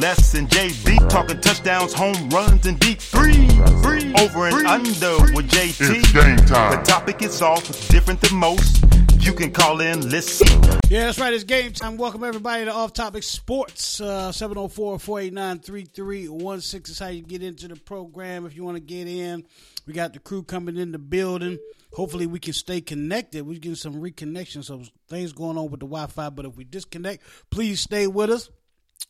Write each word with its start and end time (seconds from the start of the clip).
less 0.00 0.32
than 0.32 0.46
JB. 0.46 1.08
Talking 1.08 1.40
touchdowns, 1.40 1.92
home 1.92 2.28
runs, 2.30 2.66
and 2.66 2.78
deep 2.78 3.00
three. 3.00 3.48
three 3.82 4.14
Over 4.14 4.46
and 4.46 4.64
under 4.66 5.16
with 5.34 5.50
JT. 5.50 5.96
It's 5.96 6.12
game 6.12 6.36
time. 6.46 6.78
The 6.78 6.82
topic 6.84 7.22
is 7.22 7.42
off, 7.42 7.64
different 7.88 8.20
than 8.20 8.36
most. 8.36 8.84
You 9.18 9.32
can 9.32 9.50
call 9.50 9.80
in, 9.80 10.08
listen. 10.08 10.46
Yeah, 10.88 11.06
that's 11.06 11.18
right. 11.18 11.32
It's 11.32 11.42
game 11.44 11.72
time. 11.72 11.96
Welcome 11.96 12.22
everybody 12.24 12.64
to 12.64 12.72
Off 12.72 12.92
Topic 12.92 13.24
Sports. 13.24 14.00
Uh, 14.00 14.30
704-489-3316 14.30 16.88
is 16.88 16.98
how 16.98 17.08
you 17.08 17.22
get 17.22 17.42
into 17.42 17.68
the 17.68 17.76
program 17.76 18.46
if 18.46 18.56
you 18.56 18.64
want 18.64 18.76
to 18.76 18.80
get 18.80 19.08
in. 19.08 19.44
We 19.86 19.92
got 19.92 20.12
the 20.12 20.20
crew 20.20 20.42
coming 20.44 20.76
in 20.76 20.92
the 20.92 20.98
building. 20.98 21.58
Hopefully 21.92 22.26
we 22.26 22.38
can 22.38 22.52
stay 22.52 22.80
connected. 22.80 23.44
We're 23.46 23.58
getting 23.58 23.74
some 23.74 23.94
reconnection, 23.94 24.62
so 24.62 24.82
things 25.08 25.32
going 25.32 25.58
on 25.58 25.70
with 25.70 25.80
the 25.80 25.86
Wi-Fi. 25.86 26.28
But 26.30 26.44
if 26.44 26.56
we 26.56 26.62
disconnect, 26.64 27.22
please 27.50 27.80
stay 27.80 28.06
with 28.06 28.30
us 28.30 28.50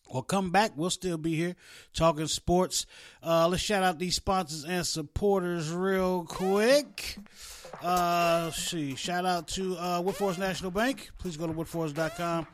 or 0.09 0.23
come 0.23 0.51
back. 0.51 0.73
We'll 0.77 0.91
still 0.91 1.19
be 1.19 1.35
here 1.35 1.57
talking 1.93 2.27
sports. 2.27 2.87
Uh, 3.23 3.49
let's 3.49 3.63
shout 3.63 3.83
out 3.83 3.99
these 3.99 4.17
sponsors 4.17 4.65
and 4.65 4.87
supporters 4.87 5.71
real 5.71 6.25
quick. 6.25 7.19
Uh, 7.83 8.43
let's 8.47 8.63
see. 8.63 8.95
Shout 8.95 9.25
out 9.25 9.49
to 9.49 9.77
uh, 9.77 10.03
Woodforest 10.03 10.39
National 10.39 10.71
Bank. 10.71 11.11
Please 11.19 11.37
go 11.37 11.47
to 11.47 11.53
woodforest.com. 11.53 12.47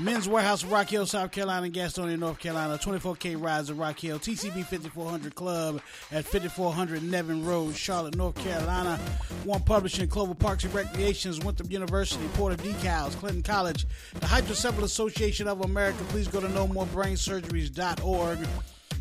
Men's 0.00 0.28
Wearhouse 0.28 0.62
of 0.62 0.70
Rock 0.70 0.90
Hill, 0.90 1.06
South 1.06 1.32
Carolina, 1.32 1.68
Gastonia, 1.68 2.16
North 2.16 2.38
Carolina. 2.38 2.78
24K 2.78 3.40
Rides 3.40 3.68
of 3.68 3.80
Rock 3.80 3.98
Hill. 3.98 4.20
TCB 4.20 4.64
5400 4.64 5.34
Club 5.34 5.80
at 6.12 6.24
5400 6.24 7.02
Nevin 7.02 7.44
Road, 7.44 7.74
Charlotte, 7.74 8.14
North 8.14 8.36
Carolina. 8.36 8.96
One 9.42 9.60
Publishing, 9.62 10.08
Clover 10.08 10.36
Parks 10.36 10.62
and 10.62 10.72
Recreations, 10.72 11.40
Winthrop 11.40 11.72
University, 11.72 12.24
Porter 12.34 12.56
Decals, 12.62 13.16
Clinton 13.16 13.42
College, 13.42 13.86
the 14.14 14.26
Hydrocephalus 14.26 14.92
Association 14.92 15.48
of 15.48 15.62
America. 15.64 15.98
Please 16.10 16.28
go 16.28 16.40
to 16.40 16.46
nomorebrainsurgeries.org. 16.46 18.38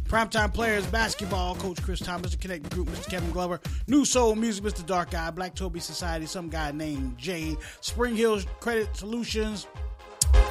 Primetime 0.06 0.52
players, 0.52 0.88
basketball, 0.88 1.54
Coach 1.56 1.84
Chris 1.84 2.00
Thomas, 2.00 2.32
the 2.32 2.38
Connect 2.38 2.68
Group, 2.72 2.88
Mr. 2.88 3.08
Kevin 3.08 3.30
Glover, 3.30 3.60
New 3.88 4.04
Soul 4.04 4.36
Music, 4.36 4.64
Mr. 4.64 4.84
Dark 4.86 5.14
Eye, 5.14 5.30
Black 5.30 5.54
Toby 5.54 5.80
Society, 5.80 6.26
some 6.26 6.50
guy 6.50 6.72
named 6.72 7.18
Jay, 7.18 7.56
Spring 7.82 8.16
Hills 8.16 8.48
Credit 8.62 8.96
Solutions, 8.96 9.68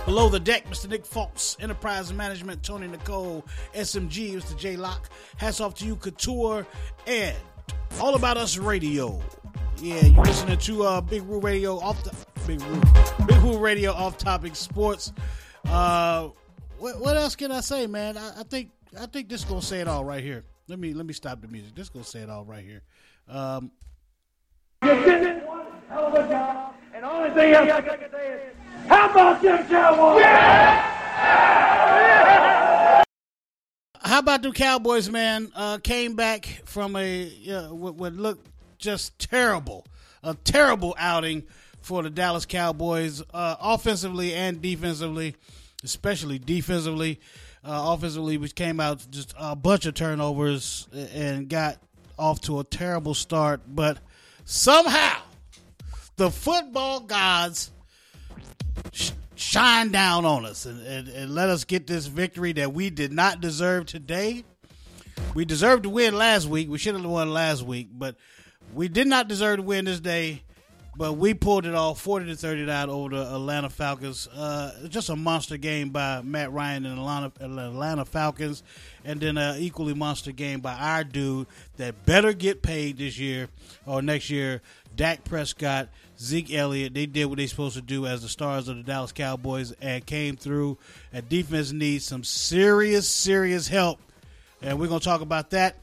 Below 0.05 0.29
the 0.29 0.39
deck, 0.39 0.69
Mr. 0.71 0.89
Nick 0.89 1.05
Fox, 1.05 1.57
Enterprise 1.61 2.13
Management, 2.13 2.63
Tony 2.63 2.87
Nicole, 2.87 3.45
SMG, 3.75 4.35
Mr. 4.37 4.57
J 4.57 4.77
Lock. 4.77 5.11
Hats 5.37 5.61
off 5.61 5.75
to 5.75 5.85
you, 5.85 5.97
Couture, 5.97 6.67
and 7.07 7.37
All 8.01 8.15
About 8.15 8.37
Us 8.37 8.57
Radio. 8.57 9.21
Yeah, 9.79 10.07
you 10.07 10.23
listening 10.23 10.59
to 10.59 10.85
uh, 10.85 11.01
Big 11.01 11.23
Woo 11.23 11.41
Radio 11.41 11.79
off 11.79 12.03
the 12.05 12.15
Big 12.47 12.63
Woo, 12.63 13.27
Big 13.27 13.43
Woo 13.43 13.59
Radio 13.59 13.93
off 13.93 14.17
topic 14.17 14.57
sports. 14.57 15.13
Uh, 15.67 16.29
what, 16.79 17.01
what 17.01 17.17
else 17.17 17.37
can 17.37 17.51
I 17.53 17.61
say, 17.61 17.87
man? 17.87 18.17
I, 18.17 18.41
I 18.41 18.43
think 18.45 18.71
I 18.99 19.07
think 19.07 19.29
this 19.29 19.45
gonna 19.45 19.61
say 19.61 19.81
it 19.81 19.89
all 19.89 20.05
right 20.05 20.23
here. 20.23 20.45
Let 20.69 20.79
me 20.79 20.95
let 20.95 21.05
me 21.05 21.13
stop 21.13 21.41
the 21.43 21.49
music. 21.49 21.75
This 21.75 21.89
gonna 21.89 22.05
say 22.05 22.21
it 22.21 22.31
all 22.31 22.45
right 22.45 22.65
here. 22.65 22.83
Um, 23.29 23.71
hell 25.89 26.07
of 26.07 26.15
a 26.15 26.29
job, 26.29 26.75
and 26.95 27.05
the 27.05 27.11
only 27.11 27.31
thing 27.31 27.53
else 27.53 27.71
I 27.71 27.81
can 27.81 28.11
say 28.11 28.33
is, 28.33 28.89
how 28.89 29.11
about 29.11 29.43
them 29.43 29.67
Cowboys? 29.69 30.25
how 34.01 34.19
about 34.19 34.43
the 34.43 34.53
Cowboys, 34.53 35.11
man? 35.11 35.51
Uh, 35.55 35.79
came 35.79 36.15
back 36.15 36.63
from 36.65 36.97
a 36.97 37.31
uh, 37.51 37.75
what, 37.75 37.95
what 37.97 38.13
looked 38.15 38.49
just 38.79 39.19
terrible, 39.19 39.87
a 40.23 40.35
terrible 40.35 40.95
outing 40.99 41.45
for 41.81 42.03
the 42.03 42.11
Dallas 42.11 42.47
Cowboys, 42.47 43.23
uh, 43.33 43.57
offensively 43.61 44.35
and 44.35 44.61
defensively, 44.61 45.37
especially 45.85 46.39
defensively. 46.39 47.21
Uh, 47.65 47.95
offensively, 47.95 48.39
which 48.39 48.55
came 48.55 48.79
out 48.79 49.05
just 49.11 49.35
a 49.37 49.57
bunch 49.57 49.87
of 49.87 49.95
turnovers 49.95 50.87
and 51.13 51.49
got 51.49 51.79
off 52.17 52.41
to 52.41 52.61
a 52.61 52.65
terrible 52.65 53.13
start, 53.13 53.61
but 53.67 53.99
somehow 54.45 55.21
the 56.17 56.31
football 56.31 57.01
gods 57.01 57.71
sh- 58.93 59.11
shine 59.35 59.91
down 59.91 60.25
on 60.25 60.45
us 60.45 60.67
and, 60.67 60.87
and, 60.87 61.09
and 61.09 61.35
let 61.35 61.49
us 61.49 61.65
get 61.65 61.87
this 61.87 62.07
victory 62.07 62.53
that 62.55 62.73
we 62.73 62.91
did 62.91 63.13
not 63.13 63.41
deserve 63.41 63.87
today. 63.87 64.45
We 65.35 65.45
deserved 65.45 65.85
to 65.85 65.91
win 65.91 66.15
last 66.17 66.47
week. 66.47 66.69
We 66.69 66.79
should 66.79 66.95
have 66.95 67.05
won 67.05 67.33
last 67.33 67.63
week, 67.63 67.89
but 67.93 68.17
we 68.75 68.89
did 68.89 69.07
not 69.07 69.29
deserve 69.29 69.57
to 69.57 69.63
win 69.63 69.85
this 69.85 70.01
day. 70.01 70.43
But 70.99 71.19
we 71.19 71.35
pulled 71.35 71.67
it 71.67 71.75
off, 71.75 72.01
forty 72.01 72.25
to 72.25 72.37
thirty-nine 72.37 72.89
over 72.89 73.11
the 73.17 73.35
Atlanta 73.35 73.69
Falcons. 73.69 74.27
Uh, 74.29 74.89
just 74.89 75.11
a 75.11 75.15
monster 75.15 75.59
game 75.59 75.91
by 75.91 76.23
Matt 76.23 76.53
Ryan 76.53 76.87
and 76.87 76.99
Atlanta, 76.99 77.33
Atlanta 77.39 78.07
Falcons, 78.07 78.63
and 79.05 79.21
then 79.21 79.37
an 79.37 79.61
equally 79.61 79.93
monster 79.93 80.33
game 80.33 80.61
by 80.61 80.73
our 80.73 81.05
dude 81.05 81.49
that 81.77 82.07
better 82.07 82.33
get 82.33 82.63
paid 82.63 82.97
this 82.97 83.19
year 83.19 83.49
or 83.85 84.01
next 84.01 84.31
year. 84.31 84.63
Dak 84.97 85.25
Prescott, 85.25 85.89
Zeke 86.19 86.55
Elliott, 86.55 86.95
they 86.95 87.07
did 87.07 87.27
what 87.27 87.39
they 87.39 87.47
supposed 87.47 87.77
to 87.77 87.83
do 87.83 88.07
as 88.07 88.23
the 88.23 88.29
stars 88.29 88.69
of 88.69 88.77
the 88.77 88.83
Dallas 88.83 89.13
Cowboys 89.13 89.73
and 89.81 90.05
came 90.05 90.37
through. 90.37 90.79
And 91.13 91.29
defense 91.29 91.73
needs 91.73 92.05
some 92.05 92.25
serious, 92.25 93.09
serious 93.09 93.69
help, 93.69 94.01
and 94.63 94.81
we're 94.81 94.89
gonna 94.89 95.01
talk 95.01 95.21
about 95.21 95.51
that 95.51 95.77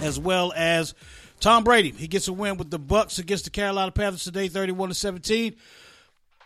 as 0.00 0.18
well 0.18 0.52
as 0.54 0.94
Tom 1.40 1.64
Brady. 1.64 1.90
He 1.90 2.08
gets 2.08 2.28
a 2.28 2.32
win 2.32 2.56
with 2.56 2.70
the 2.70 2.78
Bucs 2.78 3.18
against 3.18 3.44
the 3.44 3.50
Carolina 3.50 3.92
Panthers 3.92 4.24
today, 4.24 4.48
thirty-one 4.48 4.88
to 4.88 4.94
seventeen. 4.94 5.56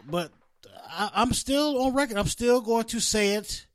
But 0.09 0.33
I, 0.89 1.11
I'm 1.15 1.33
still 1.33 1.83
on 1.83 1.95
record. 1.95 2.17
I'm 2.17 2.27
still 2.27 2.61
going 2.61 2.85
to 2.85 3.01
say 3.01 3.35
it. 3.35 3.67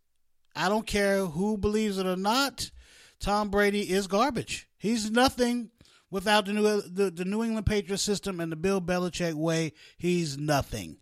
I 0.55 0.69
don't 0.69 0.87
care 0.87 1.25
who 1.25 1.57
believes 1.57 1.97
it 1.97 2.05
or 2.05 2.15
not. 2.15 2.71
Tom 3.19 3.49
Brady 3.49 3.81
is 3.81 4.07
garbage. 4.07 4.67
He's 4.77 5.09
nothing 5.09 5.71
without 6.11 6.45
the 6.45 6.53
New 6.53 6.81
the, 6.81 7.11
the 7.11 7.25
New 7.25 7.43
England 7.43 7.65
Patriot 7.65 7.97
system 7.97 8.39
and 8.39 8.51
the 8.51 8.55
Bill 8.55 8.81
Belichick 8.81 9.33
way. 9.33 9.73
He's 9.97 10.37
nothing. 10.37 10.97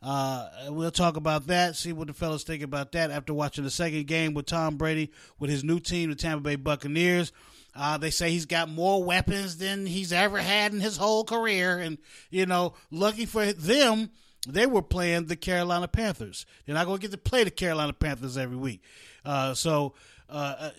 Uh, 0.00 0.48
we'll 0.68 0.90
talk 0.90 1.16
about 1.16 1.48
that. 1.48 1.74
See 1.74 1.92
what 1.92 2.06
the 2.06 2.12
fellas 2.12 2.44
think 2.44 2.62
about 2.62 2.92
that 2.92 3.10
after 3.10 3.34
watching 3.34 3.64
the 3.64 3.70
second 3.70 4.06
game 4.06 4.32
with 4.32 4.46
Tom 4.46 4.76
Brady 4.76 5.10
with 5.38 5.50
his 5.50 5.64
new 5.64 5.80
team, 5.80 6.10
the 6.10 6.16
Tampa 6.16 6.42
Bay 6.42 6.56
Buccaneers. 6.56 7.32
Uh, 7.74 7.98
they 7.98 8.10
say 8.10 8.30
he's 8.30 8.46
got 8.46 8.68
more 8.68 9.02
weapons 9.04 9.58
than 9.58 9.86
he's 9.86 10.12
ever 10.12 10.38
had 10.38 10.72
in 10.72 10.80
his 10.80 10.96
whole 10.96 11.24
career, 11.24 11.78
and 11.78 11.98
you 12.30 12.46
know, 12.46 12.74
lucky 12.90 13.24
for 13.24 13.52
them, 13.52 14.10
they 14.48 14.66
were 14.66 14.82
playing 14.82 15.26
the 15.26 15.36
Carolina 15.36 15.86
Panthers. 15.86 16.46
They're 16.64 16.74
not 16.74 16.86
going 16.86 16.98
to 16.98 17.02
get 17.02 17.10
to 17.12 17.18
play 17.18 17.44
the 17.44 17.50
Carolina 17.50 17.92
Panthers 17.92 18.36
every 18.36 18.56
week, 18.56 18.82
uh, 19.24 19.54
so 19.54 19.94
uh, 20.28 20.70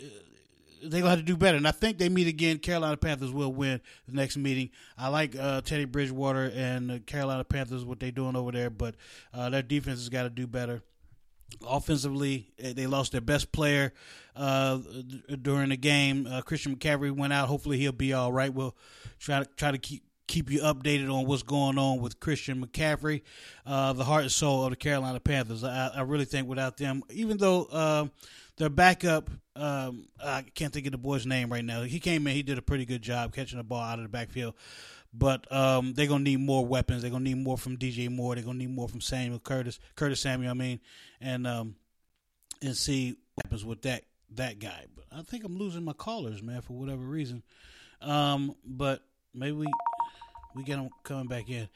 they're 0.83 1.01
gonna 1.01 1.09
have 1.11 1.19
to 1.19 1.25
do 1.25 1.37
better. 1.37 1.57
And 1.57 1.67
I 1.67 1.71
think 1.71 1.97
they 1.97 2.09
meet 2.09 2.27
again. 2.27 2.59
Carolina 2.59 2.97
Panthers 2.97 3.31
will 3.31 3.51
win 3.51 3.81
the 4.07 4.15
next 4.15 4.37
meeting. 4.37 4.69
I 4.97 5.09
like 5.09 5.35
uh, 5.35 5.61
Teddy 5.61 5.85
Bridgewater 5.85 6.51
and 6.53 6.89
the 6.89 6.99
Carolina 6.99 7.43
Panthers 7.43 7.85
what 7.85 7.99
they're 7.99 8.11
doing 8.11 8.35
over 8.35 8.51
there, 8.51 8.69
but 8.69 8.95
uh, 9.33 9.49
their 9.49 9.61
defense 9.61 9.99
has 9.99 10.09
got 10.09 10.23
to 10.23 10.29
do 10.29 10.47
better. 10.47 10.81
Offensively, 11.67 12.51
they 12.59 12.85
lost 12.85 13.11
their 13.11 13.21
best 13.21 13.51
player 13.51 13.91
uh, 14.35 14.77
during 15.41 15.69
the 15.69 15.77
game. 15.77 16.27
Uh, 16.29 16.41
Christian 16.41 16.75
McCaffrey 16.75 17.11
went 17.11 17.33
out. 17.33 17.47
Hopefully, 17.47 17.79
he'll 17.79 17.91
be 17.91 18.13
all 18.13 18.31
right. 18.31 18.53
We'll 18.53 18.75
try 19.19 19.39
to 19.39 19.49
try 19.57 19.71
to 19.71 19.79
keep 19.79 20.03
keep 20.29 20.51
you 20.51 20.61
updated 20.61 21.11
on 21.11 21.25
what's 21.25 21.43
going 21.43 21.77
on 21.79 21.99
with 21.99 22.19
Christian 22.19 22.63
McCaffrey, 22.63 23.23
uh, 23.65 23.93
the 23.93 24.03
heart 24.03 24.21
and 24.21 24.31
soul 24.31 24.63
of 24.63 24.69
the 24.69 24.75
Carolina 24.75 25.19
Panthers. 25.19 25.63
I, 25.63 25.87
I 25.87 26.01
really 26.01 26.25
think 26.25 26.47
without 26.47 26.77
them, 26.77 27.03
even 27.09 27.37
though 27.37 27.63
uh, 27.65 28.07
their 28.57 28.69
backup, 28.69 29.29
um, 29.55 30.07
I 30.23 30.43
can't 30.53 30.71
think 30.71 30.85
of 30.85 30.91
the 30.91 30.99
boy's 30.99 31.25
name 31.25 31.51
right 31.51 31.65
now. 31.65 31.81
He 31.81 31.99
came 31.99 32.27
in, 32.27 32.35
he 32.35 32.43
did 32.43 32.59
a 32.59 32.61
pretty 32.61 32.85
good 32.85 33.01
job 33.01 33.33
catching 33.33 33.57
the 33.57 33.63
ball 33.63 33.81
out 33.81 33.97
of 33.97 34.03
the 34.03 34.09
backfield. 34.09 34.53
But 35.11 35.51
um, 35.51 35.93
they're 35.93 36.05
gonna 36.05 36.23
need 36.23 36.39
more 36.39 36.63
weapons. 36.63 37.01
They're 37.01 37.09
gonna 37.09 37.23
need 37.23 37.37
more 37.37 37.57
from 37.57 37.77
DJ 37.77 38.11
Moore. 38.11 38.35
They're 38.35 38.43
gonna 38.43 38.59
need 38.59 38.69
more 38.69 38.87
from 38.87 39.01
Samuel 39.01 39.39
Curtis, 39.39 39.79
Curtis 39.95 40.21
Samuel. 40.21 40.51
I 40.51 40.53
mean, 40.53 40.79
and 41.19 41.47
um, 41.47 41.75
and 42.61 42.77
see 42.77 43.15
what 43.33 43.47
happens 43.47 43.65
with 43.65 43.81
that 43.81 44.03
that 44.35 44.59
guy. 44.59 44.85
But 44.95 45.05
I 45.11 45.23
think 45.23 45.43
I'm 45.43 45.57
losing 45.57 45.83
my 45.83 45.93
callers, 45.93 46.43
man, 46.43 46.61
for 46.61 46.73
whatever 46.73 47.01
reason. 47.01 47.41
Um, 48.01 48.55
but 48.63 49.01
maybe 49.33 49.53
we 49.53 49.65
we 50.55 50.63
get 50.63 50.77
them 50.77 50.89
coming 51.03 51.27
back 51.27 51.49
in. 51.49 51.69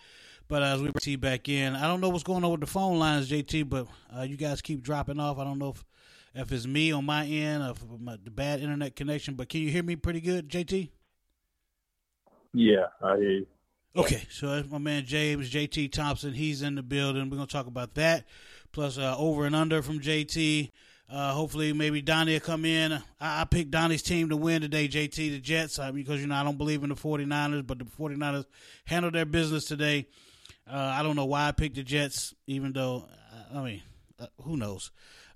But 0.48 0.64
as 0.64 0.82
we 0.82 0.92
see 1.00 1.16
back 1.16 1.50
in, 1.50 1.76
I 1.76 1.88
don't 1.88 2.02
know 2.02 2.10
what's 2.10 2.24
going 2.24 2.44
on 2.44 2.52
with 2.52 2.60
the 2.60 2.68
phone 2.68 3.00
lines, 3.00 3.30
JT. 3.30 3.70
But 3.70 3.88
uh, 4.16 4.22
you 4.22 4.38
guys 4.38 4.62
keep 4.62 4.82
dropping 4.82 5.20
off. 5.20 5.40
I 5.40 5.44
don't 5.44 5.60
know 5.60 5.70
if 5.70 5.84
if 6.36 6.52
it's 6.52 6.66
me 6.66 6.92
on 6.92 7.06
my 7.06 7.26
end 7.26 7.64
or 7.64 7.72
if 7.72 7.84
my, 8.00 8.18
the 8.24 8.32
bad 8.32 8.60
internet 8.60 8.96
connection. 8.96 9.36
But 9.36 9.50
can 9.50 9.62
you 9.62 9.70
hear 9.70 9.84
me 9.84 9.96
pretty 9.96 10.22
good, 10.22 10.50
JT? 10.50 10.90
Yeah, 12.54 12.88
I 13.02 13.18
hear 13.18 13.32
you. 13.32 13.48
Okay, 13.96 14.24
so 14.30 14.48
that's 14.48 14.70
my 14.70 14.80
man 14.80 15.06
James 15.06 15.52
JT 15.52 15.92
Thompson. 15.92 16.34
He's 16.34 16.64
in 16.64 16.76
the 16.76 16.84
building. 16.84 17.30
We're 17.30 17.38
gonna 17.38 17.48
talk 17.48 17.68
about 17.68 17.94
that. 17.96 18.26
Plus, 18.72 18.98
uh, 18.98 19.16
over 19.18 19.46
and 19.46 19.56
under 19.56 19.82
from 19.84 20.00
JT. 20.00 20.72
Uh, 21.10 21.32
hopefully, 21.32 21.74
maybe 21.74 22.02
Donnie 22.02 22.34
will 22.34 22.40
come 22.40 22.66
in. 22.66 22.94
I, 22.94 23.42
I 23.42 23.46
picked 23.46 23.72
Donnie's 23.72 24.02
team 24.02 24.30
to 24.30 24.38
win 24.38 24.62
today, 24.62 24.88
JT, 24.88 25.16
the 25.16 25.40
Jets, 25.40 25.78
uh, 25.78 25.92
because, 25.92 26.22
you 26.22 26.28
know, 26.28 26.36
I 26.36 26.44
don't 26.44 26.58
believe 26.58 26.84
in 26.84 26.90
the 26.90 26.96
49ers, 26.96 27.68
but 27.68 27.80
the 27.80 27.86
49ers 27.86 28.46
handled 28.86 29.14
their 29.14 29.26
business 29.26 29.66
today. 29.66 30.08
Uh, 30.68 30.78
I 30.78 31.04
don't 31.04 31.16
know 31.16 31.26
why 31.26 31.48
I 31.48 31.52
picked 31.52 31.76
the 31.76 31.84
Jets, 31.84 32.34
even 32.48 32.74
though, 32.74 33.06
I 33.54 33.62
mean, 33.62 33.82
uh, 34.20 34.28
who 34.42 34.58
knows? 34.58 34.92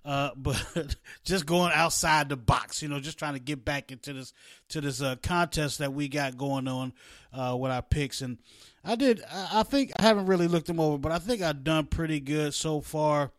Uh, 0.06 0.32
but 0.36 0.96
just 1.24 1.46
going 1.46 1.72
outside 1.74 2.30
the 2.30 2.38
box, 2.38 2.82
you 2.82 2.88
know, 2.88 3.00
just 3.00 3.20
trying 3.20 3.34
to 3.34 3.40
get 3.40 3.64
back 3.64 3.92
into 3.92 4.14
this 4.14 4.34
to 4.70 4.82
this 4.82 5.02
uh, 5.02 5.16
contest 5.22 5.80
that 5.80 5.94
we 5.94 6.08
got 6.08 6.38
going 6.38 6.68
on 6.68 6.94
uh, 7.34 7.56
with 7.60 7.72
our 7.72 7.82
picks. 7.82 8.22
And 8.22 8.38
I 8.86 8.96
did, 8.96 9.22
I 9.30 9.64
think 9.64 9.92
I 10.00 10.04
haven't 10.04 10.28
really 10.28 10.48
looked 10.48 10.68
them 10.68 10.80
over, 10.80 10.98
but 10.98 11.12
I 11.12 11.20
think 11.20 11.42
I've 11.42 11.64
done 11.64 11.86
pretty 11.88 12.22
good 12.22 12.54
so 12.54 12.80
far 12.80 13.32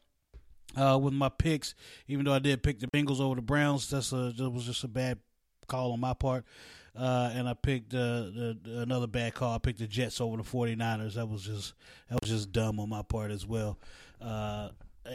uh, 0.79 0.99
with 0.99 1.15
my 1.15 1.29
picks. 1.29 1.75
Even 2.07 2.25
though 2.25 2.33
I 2.33 2.39
did 2.39 2.63
pick 2.63 2.81
the 2.81 2.87
Bengals 2.87 3.21
over 3.21 3.35
the 3.35 3.43
Browns, 3.43 3.91
that's 3.91 4.13
a 4.13 4.33
that 4.37 4.51
was 4.51 4.65
just 4.65 4.85
a 4.85 4.89
bad 4.89 5.19
call 5.67 5.93
on 5.93 6.01
my 6.01 6.15
part. 6.15 6.45
Uh, 6.97 7.31
and 7.33 7.49
I 7.49 7.55
picked 7.55 7.95
uh, 7.95 7.99
the, 7.99 8.59
another 8.79 9.07
bad 9.07 9.35
call. 9.35 9.55
I 9.55 9.59
picked 9.59 9.79
the 9.79 9.87
Jets 9.87 10.21
over 10.21 10.37
the 10.37 10.43
49ers. 10.43 11.15
That 11.15 11.29
was 11.29 11.43
just 11.43 11.75
that 12.11 12.21
was 12.21 12.31
just 12.31 12.53
dumb 12.53 12.81
on 12.81 12.89
my 12.89 13.03
part 13.03 13.31
as 13.31 13.47
well. 13.47 13.79
Uh, 14.21 14.71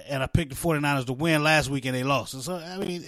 and 0.08 0.24
I 0.24 0.28
picked 0.28 0.52
the 0.52 0.56
49ers 0.56 1.06
to 1.08 1.14
win 1.14 1.44
last 1.44 1.70
week 1.70 1.86
and 1.86 1.96
they 1.96 2.04
lost. 2.04 2.42
So 2.42 2.56
I 2.56 2.78
mean, 2.78 3.04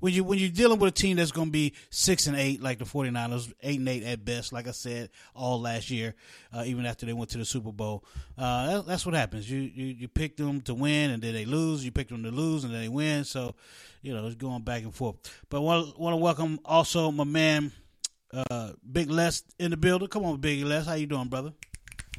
when 0.00 0.12
you 0.12 0.24
when 0.24 0.38
you're 0.38 0.48
dealing 0.48 0.78
with 0.78 0.88
a 0.88 0.92
team 0.92 1.16
that's 1.16 1.32
going 1.32 1.48
to 1.48 1.52
be 1.52 1.74
six 1.90 2.26
and 2.26 2.36
eight 2.36 2.62
like 2.62 2.78
the 2.78 2.84
49ers, 2.84 3.52
eight 3.62 3.78
and 3.78 3.88
eight 3.88 4.02
at 4.04 4.24
best, 4.24 4.52
like 4.52 4.68
I 4.68 4.72
said 4.72 5.10
all 5.34 5.60
last 5.60 5.90
year, 5.90 6.14
uh, 6.52 6.64
even 6.66 6.86
after 6.86 7.06
they 7.06 7.12
went 7.12 7.30
to 7.30 7.38
the 7.38 7.44
Super 7.44 7.72
Bowl, 7.72 8.04
uh, 8.38 8.66
that, 8.66 8.86
that's 8.86 9.06
what 9.06 9.14
happens. 9.14 9.50
You, 9.50 9.60
you 9.60 9.86
you 9.86 10.08
pick 10.08 10.36
them 10.36 10.60
to 10.62 10.74
win 10.74 11.10
and 11.10 11.22
then 11.22 11.34
they 11.34 11.44
lose. 11.44 11.84
You 11.84 11.92
pick 11.92 12.08
them 12.08 12.22
to 12.22 12.30
lose 12.30 12.64
and 12.64 12.72
then 12.72 12.82
they 12.82 12.88
win. 12.88 13.24
So 13.24 13.54
you 14.02 14.14
know 14.14 14.26
it's 14.26 14.36
going 14.36 14.62
back 14.62 14.82
and 14.82 14.94
forth. 14.94 15.16
But 15.48 15.60
want 15.60 15.98
want 15.98 16.14
to 16.14 16.18
welcome 16.18 16.60
also 16.64 17.10
my 17.10 17.24
man 17.24 17.72
uh, 18.32 18.72
Big 18.90 19.10
Les 19.10 19.42
in 19.58 19.70
the 19.70 19.76
building. 19.76 20.08
Come 20.08 20.24
on, 20.24 20.38
Big 20.40 20.64
Les, 20.64 20.86
how 20.86 20.94
you 20.94 21.06
doing, 21.06 21.28
brother? 21.28 21.52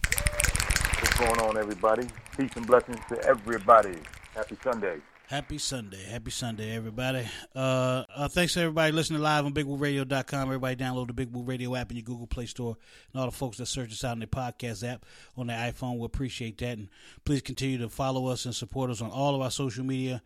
What's 0.04 1.18
going 1.18 1.40
on, 1.40 1.58
everybody? 1.58 2.08
Peace 2.38 2.52
and 2.56 2.66
blessings 2.66 3.00
to 3.10 3.22
everybody. 3.24 3.98
Happy 4.36 4.58
Sunday. 4.64 5.00
Happy 5.34 5.58
Sunday. 5.58 6.04
Happy 6.04 6.30
Sunday, 6.30 6.76
everybody. 6.76 7.26
Uh, 7.56 8.04
uh, 8.16 8.28
thanks 8.28 8.54
to 8.54 8.60
everybody 8.60 8.92
listening 8.92 9.20
live 9.20 9.46
on 9.46 9.52
BigWooRadio.com. 9.52 10.42
Everybody 10.42 10.76
download 10.76 11.08
the 11.08 11.14
Big 11.14 11.30
Radio 11.34 11.76
app 11.76 11.90
in 11.90 11.98
your 11.98 12.04
Google 12.04 12.28
Play 12.28 12.46
Store. 12.46 12.78
And 13.12 13.20
all 13.20 13.26
the 13.26 13.36
folks 13.36 13.58
that 13.58 13.66
search 13.66 13.92
us 13.92 14.04
out 14.04 14.14
in 14.14 14.20
the 14.20 14.28
podcast 14.28 14.88
app 14.88 15.08
on 15.36 15.48
their 15.48 15.58
iPhone, 15.58 15.98
we 15.98 16.06
appreciate 16.06 16.60
that. 16.60 16.78
And 16.78 16.88
please 17.26 17.42
continue 17.42 17.80
to 17.80 17.90
follow 17.90 18.28
us 18.28 18.46
and 18.46 18.54
support 18.54 18.92
us 18.92 19.02
on 19.02 19.10
all 19.10 19.34
of 19.34 19.42
our 19.42 19.50
social 19.50 19.84
media 19.84 20.22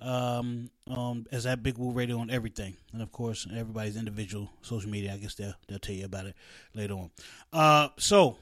um, 0.00 0.70
um, 0.88 1.26
as 1.32 1.44
at 1.44 1.64
Big 1.64 1.74
Radio 1.76 2.20
on 2.20 2.30
everything. 2.30 2.76
And 2.92 3.02
of 3.02 3.10
course, 3.10 3.48
everybody's 3.52 3.96
individual 3.96 4.48
social 4.62 4.90
media. 4.90 5.12
I 5.12 5.16
guess 5.16 5.34
they'll, 5.34 5.54
they'll 5.66 5.80
tell 5.80 5.96
you 5.96 6.04
about 6.04 6.26
it 6.26 6.36
later 6.72 6.94
on. 6.94 7.10
Uh, 7.52 7.88
so 7.98 8.36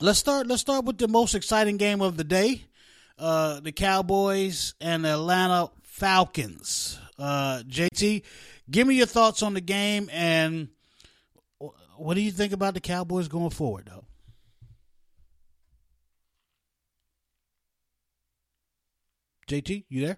let's 0.00 0.18
start, 0.18 0.48
let's 0.48 0.62
start 0.62 0.86
with 0.86 0.98
the 0.98 1.06
most 1.06 1.36
exciting 1.36 1.76
game 1.76 2.00
of 2.02 2.16
the 2.16 2.24
day 2.24 2.64
uh, 3.20 3.60
the 3.60 3.72
Cowboys 3.72 4.74
and 4.80 5.04
the 5.04 5.10
Atlanta 5.10 5.70
Falcons. 5.82 6.98
Uh, 7.18 7.62
JT, 7.68 8.22
give 8.70 8.86
me 8.86 8.96
your 8.96 9.06
thoughts 9.06 9.42
on 9.42 9.54
the 9.54 9.60
game 9.60 10.08
and 10.12 10.68
what 11.96 12.14
do 12.14 12.22
you 12.22 12.30
think 12.30 12.54
about 12.54 12.72
the 12.72 12.80
Cowboys 12.80 13.28
going 13.28 13.50
forward, 13.50 13.90
though? 13.92 14.04
JT, 19.48 19.84
you 19.90 20.06
there? 20.06 20.16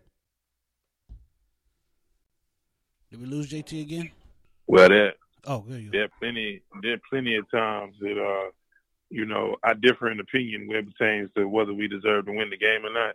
Did 3.11 3.21
we 3.21 3.27
lose 3.27 3.51
JT 3.51 3.81
again? 3.83 4.11
Well, 4.69 4.89
there. 4.89 5.15
Oh, 5.45 5.65
there 5.67 5.81
you 5.81 5.91
There 5.91 6.05
are 6.05 6.11
plenty. 6.21 6.63
There 6.83 6.95
are 6.95 7.01
plenty 7.11 7.35
of 7.37 7.51
times 7.51 7.97
that 8.01 8.17
uh, 8.17 8.51
you 9.13 9.27
know, 9.27 9.57
I 9.63 9.75
differ 9.75 10.11
in 10.11 10.21
opinion 10.21 10.67
when 10.67 10.79
it 10.79 10.97
pertains 10.97 11.31
to 11.37 11.47
whether 11.47 11.75
we 11.75 11.87
deserve 11.87 12.25
to 12.27 12.33
win 12.33 12.49
the 12.49 12.57
game 12.57 12.87
or 12.87 12.93
not. 12.93 13.15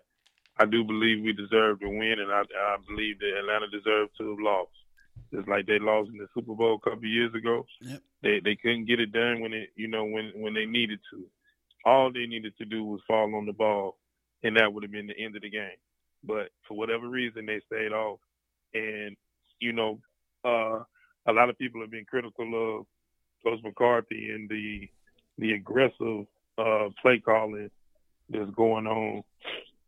I 0.59 0.65
do 0.65 0.83
believe 0.83 1.23
we 1.23 1.33
deserve 1.33 1.79
to 1.79 1.89
win, 1.89 2.19
and 2.19 2.31
I, 2.31 2.41
I 2.41 2.77
believe 2.87 3.19
that 3.19 3.39
Atlanta 3.39 3.67
deserved 3.67 4.11
to 4.19 4.29
have 4.29 4.39
lost. 4.39 4.69
Just 5.33 5.47
like 5.47 5.65
they 5.65 5.79
lost 5.79 6.09
in 6.09 6.17
the 6.17 6.27
Super 6.35 6.53
Bowl 6.53 6.75
a 6.75 6.79
couple 6.79 6.99
of 6.99 7.05
years 7.05 7.33
ago, 7.33 7.65
yep. 7.81 8.01
they 8.21 8.39
they 8.39 8.55
couldn't 8.55 8.85
get 8.85 8.99
it 8.99 9.11
done 9.11 9.41
when 9.41 9.53
it 9.53 9.69
you 9.75 9.87
know 9.87 10.05
when 10.05 10.31
when 10.35 10.53
they 10.53 10.65
needed 10.65 10.99
to. 11.11 11.25
All 11.83 12.13
they 12.13 12.27
needed 12.27 12.53
to 12.59 12.65
do 12.65 12.83
was 12.83 13.01
fall 13.07 13.33
on 13.35 13.45
the 13.45 13.53
ball, 13.53 13.97
and 14.43 14.55
that 14.55 14.71
would 14.71 14.83
have 14.83 14.91
been 14.91 15.07
the 15.07 15.17
end 15.17 15.35
of 15.35 15.41
the 15.41 15.49
game. 15.49 15.79
But 16.23 16.49
for 16.67 16.77
whatever 16.77 17.09
reason, 17.09 17.47
they 17.47 17.59
stayed 17.65 17.91
off, 17.91 18.19
and 18.73 19.17
you 19.59 19.73
know, 19.73 19.99
uh, 20.45 20.83
a 21.27 21.33
lot 21.33 21.49
of 21.49 21.57
people 21.57 21.81
have 21.81 21.91
been 21.91 22.05
critical 22.05 22.79
of 22.79 22.85
Coach 23.43 23.63
McCarthy 23.63 24.29
and 24.29 24.47
the 24.47 24.89
the 25.37 25.53
aggressive 25.53 26.25
uh, 26.57 26.89
play 27.01 27.19
calling 27.19 27.69
that's 28.29 28.49
going 28.51 28.87
on, 28.87 29.23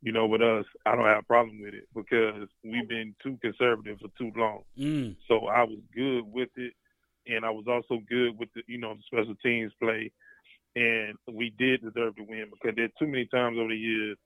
you 0.01 0.11
know, 0.11 0.27
with 0.27 0.41
us, 0.41 0.65
I 0.85 0.95
don't 0.95 1.05
have 1.05 1.23
a 1.23 1.23
problem 1.23 1.61
with 1.61 1.73
it 1.73 1.87
because 1.93 2.47
we've 2.63 2.87
been 2.87 3.15
too 3.21 3.37
conservative 3.41 3.99
for 3.99 4.09
too 4.17 4.31
long. 4.35 4.63
Mm. 4.77 5.15
So 5.27 5.47
I 5.47 5.63
was 5.63 5.79
good 5.93 6.21
with 6.31 6.49
it, 6.55 6.73
and 7.27 7.43
I 7.43 7.49
was 7.49 7.65
also 7.67 8.01
good 8.07 8.37
with 8.37 8.49
the, 8.53 8.63
you 8.67 8.77
know, 8.77 8.93
the 8.93 9.01
special 9.05 9.35
teams 9.43 9.73
play, 9.81 10.11
and 10.75 11.17
we 11.27 11.53
did 11.57 11.81
deserve 11.81 12.15
to 12.15 12.23
win 12.23 12.45
because 12.51 12.75
there's 12.75 12.91
too 12.97 13.07
many 13.07 13.25
times 13.25 13.57
over 13.59 13.69
the 13.69 13.75
years 13.75 14.17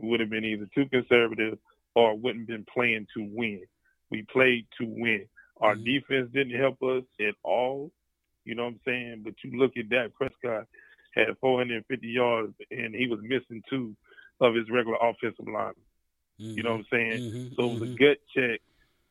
we 0.00 0.08
would 0.08 0.20
have 0.20 0.30
been 0.30 0.44
either 0.44 0.68
too 0.74 0.86
conservative 0.86 1.58
or 1.94 2.16
wouldn't 2.16 2.50
have 2.50 2.58
been 2.58 2.66
playing 2.72 3.06
to 3.16 3.26
win. 3.32 3.62
We 4.10 4.22
played 4.22 4.66
to 4.78 4.86
win. 4.86 5.26
Our 5.60 5.76
Mhm. 5.76 5.84
defense 5.84 6.32
didn't 6.32 6.58
help 6.58 6.82
us 6.82 7.04
at 7.20 7.36
all. 7.42 7.92
You 8.44 8.54
know 8.54 8.64
what 8.64 8.74
I'm 8.74 8.80
saying? 8.84 9.22
But 9.24 9.34
you 9.42 9.58
look 9.58 9.76
at 9.76 9.88
Dak 9.88 10.12
Prescott 10.14 10.66
had 11.14 11.36
450 11.40 12.06
yards 12.08 12.54
and 12.70 12.94
he 12.94 13.06
was 13.06 13.20
missing 13.22 13.62
two 13.70 13.94
of 14.40 14.54
his 14.54 14.68
regular 14.70 14.98
offensive 15.00 15.46
linemen. 15.46 15.74
You 16.38 16.62
know 16.62 16.72
what 16.72 16.78
I'm 16.80 16.86
saying? 16.90 17.20
Mhm, 17.22 17.56
So 17.56 17.64
it 17.70 17.74
was 17.74 17.82
a 17.82 17.92
mhm. 17.92 17.98
gut 17.98 18.18
check 18.34 18.60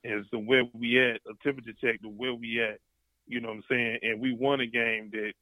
as 0.04 0.28
to 0.32 0.40
where 0.40 0.66
we 0.74 1.00
at, 1.00 1.22
a 1.26 1.34
temperature 1.42 1.74
check 1.74 2.02
to 2.02 2.10
where 2.10 2.34
we 2.34 2.62
at. 2.62 2.80
You 3.28 3.40
know 3.40 3.50
what 3.50 3.58
I'm 3.58 3.64
saying? 3.70 4.00
And 4.02 4.20
we 4.20 4.34
won 4.34 4.60
a 4.60 4.68
game 4.68 5.10
that 5.12 5.34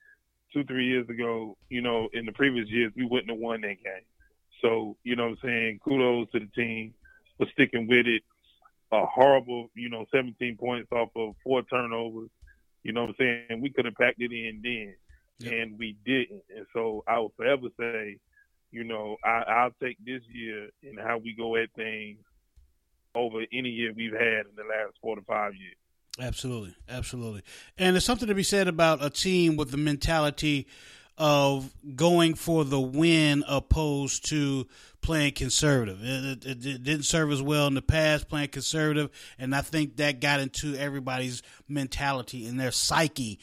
two, 0.53 0.63
three 0.65 0.85
years 0.85 1.09
ago, 1.09 1.57
you 1.69 1.81
know, 1.81 2.09
in 2.13 2.25
the 2.25 2.31
previous 2.31 2.69
years, 2.69 2.93
we 2.95 3.05
wouldn't 3.05 3.31
have 3.31 3.39
won 3.39 3.61
that 3.61 3.83
game. 3.83 4.05
So, 4.61 4.95
you 5.03 5.15
know 5.15 5.29
what 5.29 5.39
I'm 5.43 5.49
saying? 5.49 5.79
Kudos 5.83 6.29
to 6.31 6.39
the 6.39 6.47
team 6.47 6.93
for 7.37 7.47
sticking 7.53 7.87
with 7.87 8.05
it. 8.07 8.23
A 8.91 9.05
horrible, 9.05 9.71
you 9.73 9.89
know, 9.89 10.05
17 10.11 10.57
points 10.57 10.91
off 10.91 11.09
of 11.15 11.35
four 11.43 11.63
turnovers. 11.63 12.29
You 12.83 12.93
know 12.93 13.01
what 13.01 13.15
I'm 13.19 13.45
saying? 13.49 13.61
We 13.61 13.69
could 13.69 13.85
have 13.85 13.95
packed 13.95 14.21
it 14.21 14.31
in 14.31 14.61
then, 14.63 14.95
Yep. 15.39 15.53
and 15.53 15.79
we 15.79 15.95
didn't. 16.05 16.43
And 16.55 16.65
so 16.73 17.03
I 17.07 17.19
will 17.19 17.33
forever 17.37 17.67
say, 17.79 18.17
you 18.71 18.83
know, 18.83 19.17
I, 19.23 19.43
I'll 19.47 19.75
take 19.81 19.97
this 20.05 20.21
year 20.31 20.69
and 20.83 20.99
how 20.99 21.17
we 21.17 21.33
go 21.33 21.55
at 21.55 21.71
things 21.75 22.19
over 23.15 23.41
any 23.51 23.69
year 23.69 23.91
we've 23.93 24.13
had 24.13 24.45
in 24.45 24.55
the 24.55 24.63
last 24.63 24.93
four 25.01 25.15
to 25.15 25.21
five 25.23 25.53
years. 25.55 25.75
Absolutely, 26.19 26.75
absolutely. 26.89 27.41
And 27.77 27.95
there's 27.95 28.05
something 28.05 28.27
to 28.27 28.35
be 28.35 28.43
said 28.43 28.67
about 28.67 29.03
a 29.03 29.09
team 29.09 29.55
with 29.57 29.71
the 29.71 29.77
mentality 29.77 30.67
of 31.21 31.71
going 31.95 32.33
for 32.33 32.65
the 32.65 32.79
win 32.79 33.43
opposed 33.47 34.27
to 34.29 34.65
playing 35.01 35.33
conservative. 35.33 35.99
It, 36.01 36.43
it, 36.43 36.65
it 36.65 36.83
didn't 36.83 37.03
serve 37.03 37.31
as 37.31 37.43
well 37.43 37.67
in 37.67 37.75
the 37.75 37.81
past 37.83 38.27
playing 38.27 38.47
conservative, 38.47 39.11
and 39.37 39.53
I 39.53 39.61
think 39.61 39.97
that 39.97 40.19
got 40.19 40.39
into 40.39 40.75
everybody's 40.75 41.43
mentality 41.69 42.47
and 42.47 42.59
their 42.59 42.71
psyche 42.71 43.37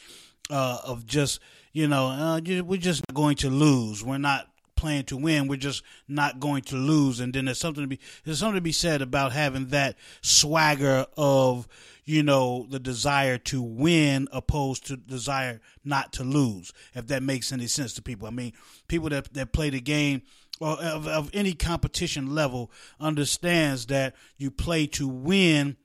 uh, 0.49 0.79
of 0.83 1.05
just 1.05 1.39
you 1.71 1.87
know 1.87 2.07
uh, 2.07 2.41
we're 2.63 2.81
just 2.81 3.01
going 3.13 3.37
to 3.37 3.49
lose. 3.49 4.03
We're 4.03 4.17
not 4.17 4.49
playing 4.75 5.05
to 5.05 5.15
win. 5.15 5.47
We're 5.47 5.55
just 5.55 5.81
not 6.05 6.41
going 6.41 6.63
to 6.63 6.75
lose. 6.75 7.21
And 7.21 7.33
then 7.33 7.45
there's 7.45 7.59
something 7.59 7.83
to 7.83 7.87
be 7.87 8.01
there's 8.25 8.39
something 8.39 8.55
to 8.55 8.61
be 8.61 8.73
said 8.73 9.01
about 9.01 9.31
having 9.31 9.67
that 9.67 9.95
swagger 10.21 11.05
of 11.15 11.65
you 12.09 12.23
know 12.23 12.65
the 12.67 12.79
desire 12.79 13.37
to 13.37 13.61
win 13.61 14.27
opposed 14.31 14.87
to 14.87 14.97
desire 14.97 15.61
not 15.85 16.11
to 16.13 16.23
lose. 16.23 16.73
If 16.95 17.05
that 17.07 17.21
makes 17.21 17.51
any 17.51 17.67
sense 17.67 17.93
to 17.93 18.01
people. 18.01 18.27
I 18.27 18.31
mean, 18.31 18.53
people 18.87 19.09
that 19.09 19.31
that 19.35 19.53
play 19.53 19.69
the 19.69 19.79
game 19.79 20.23
or 20.59 20.71
of, 20.81 21.07
of 21.07 21.29
any 21.35 21.53
competition 21.53 22.33
level 22.33 22.71
understands 22.99 23.85
that 23.87 24.15
you 24.37 24.49
play 24.49 24.87
to 24.87 25.07
win 25.07 25.77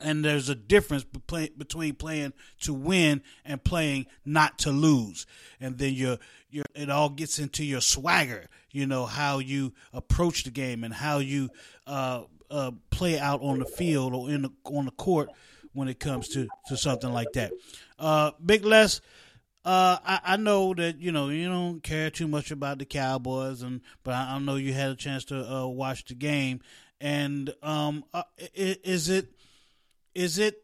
and 0.00 0.24
there's 0.24 0.48
a 0.48 0.54
difference 0.54 1.04
between 1.04 1.94
playing 1.94 2.32
to 2.62 2.72
win 2.72 3.20
and 3.44 3.62
playing 3.62 4.06
not 4.24 4.58
to 4.60 4.70
lose. 4.70 5.26
And 5.60 5.76
then 5.76 5.92
your 5.92 6.16
your 6.48 6.64
it 6.74 6.88
all 6.88 7.10
gets 7.10 7.38
into 7.38 7.66
your 7.66 7.82
swagger, 7.82 8.46
you 8.70 8.86
know 8.86 9.04
how 9.04 9.40
you 9.40 9.74
approach 9.92 10.44
the 10.44 10.50
game 10.50 10.84
and 10.84 10.94
how 10.94 11.18
you 11.18 11.50
uh, 11.86 12.22
uh, 12.50 12.72
play 12.90 13.18
out 13.18 13.42
on 13.42 13.58
the 13.58 13.64
field 13.64 14.14
or 14.14 14.30
in 14.30 14.42
the, 14.42 14.50
on 14.64 14.86
the 14.86 14.90
court 14.92 15.30
when 15.72 15.88
it 15.88 16.00
comes 16.00 16.28
to 16.28 16.48
to 16.68 16.76
something 16.76 17.12
like 17.12 17.32
that. 17.34 17.52
Uh, 17.98 18.32
Big 18.44 18.64
Les. 18.64 19.00
Uh, 19.62 19.98
I, 20.02 20.20
I 20.24 20.36
know 20.38 20.72
that 20.72 20.98
you 21.00 21.12
know 21.12 21.28
you 21.28 21.48
don't 21.48 21.82
care 21.82 22.10
too 22.10 22.26
much 22.26 22.50
about 22.50 22.78
the 22.78 22.86
Cowboys, 22.86 23.60
and 23.62 23.82
but 24.02 24.14
I, 24.14 24.36
I 24.36 24.38
know 24.38 24.56
you 24.56 24.72
had 24.72 24.90
a 24.90 24.96
chance 24.96 25.24
to 25.26 25.52
uh, 25.52 25.66
watch 25.66 26.06
the 26.06 26.14
game. 26.14 26.60
And 27.00 27.54
um, 27.62 28.04
uh, 28.12 28.22
is 28.54 29.08
it 29.08 29.28
is 30.14 30.38
it 30.38 30.62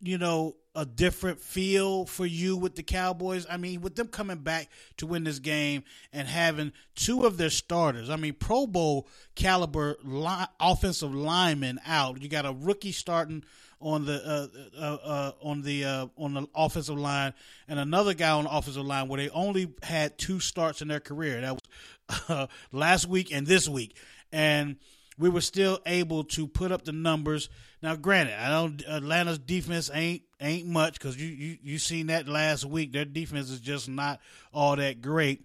you 0.00 0.18
know, 0.18 0.56
a 0.74 0.86
different 0.86 1.40
feel 1.40 2.04
for 2.06 2.24
you 2.26 2.56
with 2.56 2.76
the 2.76 2.82
Cowboys? 2.82 3.46
I 3.50 3.56
mean, 3.56 3.80
with 3.80 3.96
them 3.96 4.08
coming 4.08 4.38
back 4.38 4.68
to 4.98 5.06
win 5.06 5.24
this 5.24 5.38
game 5.38 5.82
and 6.12 6.28
having 6.28 6.72
two 6.94 7.24
of 7.24 7.36
their 7.36 7.50
starters, 7.50 8.10
I 8.10 8.16
mean, 8.16 8.34
Pro 8.34 8.66
Bowl 8.66 9.08
caliber 9.34 9.96
li- 10.04 10.46
offensive 10.60 11.14
linemen 11.14 11.80
out. 11.86 12.22
You 12.22 12.28
got 12.28 12.46
a 12.46 12.52
rookie 12.52 12.92
starting 12.92 13.44
on 13.80 14.04
the 14.04 14.24
uh, 14.24 14.80
uh, 14.80 14.98
uh, 15.04 15.32
on 15.42 15.62
the 15.62 15.84
uh, 15.84 16.06
on 16.16 16.34
the 16.34 16.46
offensive 16.54 16.98
line, 16.98 17.32
and 17.68 17.78
another 17.78 18.14
guy 18.14 18.30
on 18.30 18.44
the 18.44 18.50
offensive 18.50 18.84
line 18.84 19.08
where 19.08 19.20
they 19.20 19.30
only 19.30 19.72
had 19.82 20.18
two 20.18 20.40
starts 20.40 20.82
in 20.82 20.88
their 20.88 21.00
career. 21.00 21.40
That 21.40 21.52
was 21.54 22.22
uh, 22.28 22.46
last 22.72 23.08
week 23.08 23.32
and 23.32 23.46
this 23.46 23.68
week, 23.68 23.96
and 24.32 24.76
we 25.18 25.28
were 25.28 25.40
still 25.40 25.80
able 25.84 26.24
to 26.24 26.46
put 26.46 26.72
up 26.72 26.84
the 26.84 26.92
numbers. 26.92 27.48
Now, 27.82 27.96
granted, 27.96 28.40
I 28.40 28.48
know 28.50 28.74
Atlanta's 28.88 29.38
defense 29.38 29.90
ain't 29.92 30.22
ain't 30.40 30.68
much 30.68 30.94
because 30.94 31.20
you, 31.20 31.28
you 31.28 31.58
you 31.62 31.78
seen 31.78 32.06
that 32.06 32.28
last 32.28 32.64
week. 32.64 32.92
Their 32.92 33.04
defense 33.04 33.50
is 33.50 33.60
just 33.60 33.88
not 33.88 34.20
all 34.52 34.76
that 34.76 35.02
great. 35.02 35.44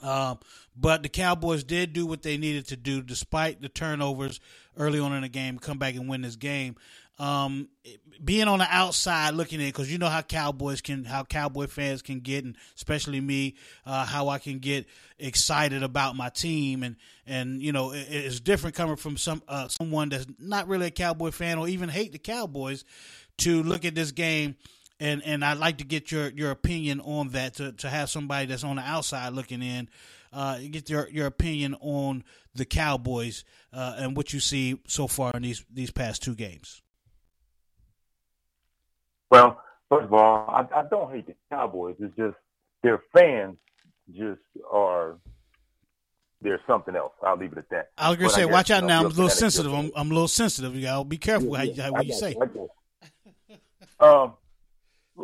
Um, 0.00 0.38
but 0.76 1.02
the 1.02 1.08
Cowboys 1.08 1.64
did 1.64 1.92
do 1.92 2.06
what 2.06 2.22
they 2.22 2.36
needed 2.36 2.68
to 2.68 2.76
do, 2.76 3.02
despite 3.02 3.60
the 3.60 3.68
turnovers 3.68 4.40
early 4.76 4.98
on 4.98 5.12
in 5.12 5.22
the 5.22 5.28
game. 5.28 5.58
Come 5.58 5.78
back 5.78 5.94
and 5.94 6.08
win 6.08 6.22
this 6.22 6.36
game. 6.36 6.76
Um, 7.18 7.68
being 8.24 8.48
on 8.48 8.58
the 8.58 8.66
outside 8.68 9.34
looking 9.34 9.60
in, 9.60 9.66
because 9.66 9.92
you 9.92 9.98
know 9.98 10.08
how 10.08 10.22
Cowboys 10.22 10.80
can, 10.80 11.04
how 11.04 11.24
Cowboy 11.24 11.66
fans 11.66 12.02
can 12.02 12.20
get, 12.20 12.44
and 12.44 12.56
especially 12.74 13.20
me, 13.20 13.54
uh, 13.86 14.04
how 14.06 14.28
I 14.28 14.38
can 14.38 14.58
get 14.58 14.86
excited 15.18 15.82
about 15.82 16.16
my 16.16 16.30
team, 16.30 16.82
and 16.82 16.96
and 17.26 17.62
you 17.62 17.72
know 17.72 17.92
it, 17.92 18.06
it's 18.08 18.40
different 18.40 18.74
coming 18.74 18.96
from 18.96 19.16
some 19.16 19.42
uh, 19.46 19.68
someone 19.68 20.08
that's 20.08 20.26
not 20.38 20.68
really 20.68 20.86
a 20.86 20.90
Cowboy 20.90 21.30
fan 21.30 21.58
or 21.58 21.68
even 21.68 21.88
hate 21.88 22.12
the 22.12 22.18
Cowboys 22.18 22.84
to 23.38 23.62
look 23.62 23.84
at 23.84 23.94
this 23.94 24.12
game 24.12 24.56
and 25.02 25.22
and 25.24 25.44
I'd 25.44 25.58
like 25.58 25.78
to 25.78 25.84
get 25.84 26.12
your 26.12 26.28
your 26.28 26.52
opinion 26.52 27.00
on 27.00 27.30
that 27.30 27.54
to 27.54 27.72
to 27.72 27.88
have 27.88 28.08
somebody 28.08 28.46
that's 28.46 28.64
on 28.64 28.76
the 28.76 28.82
outside 28.82 29.32
looking 29.32 29.62
in, 29.62 29.88
uh, 30.32 30.58
get 30.70 30.88
your 30.88 31.08
your 31.10 31.26
opinion 31.26 31.74
on 31.80 32.22
the 32.54 32.64
Cowboys 32.64 33.44
uh, 33.72 33.96
and 33.98 34.16
what 34.16 34.32
you 34.32 34.38
see 34.38 34.78
so 34.86 35.08
far 35.08 35.32
in 35.34 35.42
these 35.42 35.64
these 35.72 35.90
past 35.90 36.22
two 36.22 36.36
games. 36.36 36.81
Well, 39.32 39.62
first 39.88 40.04
of 40.04 40.12
all, 40.12 40.46
I, 40.50 40.66
I 40.80 40.84
don't 40.90 41.10
hate 41.10 41.26
the 41.26 41.34
Cowboys. 41.50 41.96
It's 41.98 42.14
just 42.16 42.36
their 42.82 43.02
fans 43.14 43.56
just 44.14 44.40
are 44.70 45.16
there's 46.42 46.60
something 46.66 46.94
else. 46.94 47.12
I'll 47.22 47.36
leave 47.38 47.52
it 47.52 47.58
at 47.58 47.70
that. 47.70 47.90
I 47.96 48.10
was 48.10 48.16
gonna 48.18 48.28
But 48.28 48.34
say, 48.34 48.44
guess, 48.44 48.52
watch 48.52 48.68
you 48.68 48.74
out 48.76 48.80
know, 48.82 48.86
now. 48.88 48.98
I'm 49.00 49.06
a 49.06 49.08
little 49.08 49.28
sensitive. 49.30 49.72
I'm, 49.72 49.90
I'm 49.96 50.10
a 50.10 50.14
little 50.14 50.28
sensitive. 50.28 50.74
You 50.76 50.82
gotta 50.82 51.04
be 51.04 51.16
careful 51.16 51.54
how, 51.54 51.62
you- 51.62 51.80
how 51.80 51.92
what 51.92 52.04
you 52.06 52.12
say. 52.12 52.34
got 52.34 52.54
you, 52.54 52.68
I 53.48 53.56
got 53.56 53.58
you. 53.98 54.06
Um, 54.06 54.32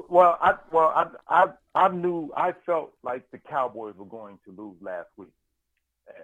well, 0.08 0.38
I 0.40 0.54
well 0.72 0.88
I 0.88 1.06
I 1.28 1.46
I 1.74 1.88
knew 1.88 2.30
I 2.36 2.52
felt 2.64 2.92
like 3.02 3.30
the 3.30 3.38
Cowboys 3.38 3.94
were 3.96 4.06
going 4.06 4.38
to 4.46 4.52
lose 4.52 4.76
last 4.80 5.08
week, 5.18 5.28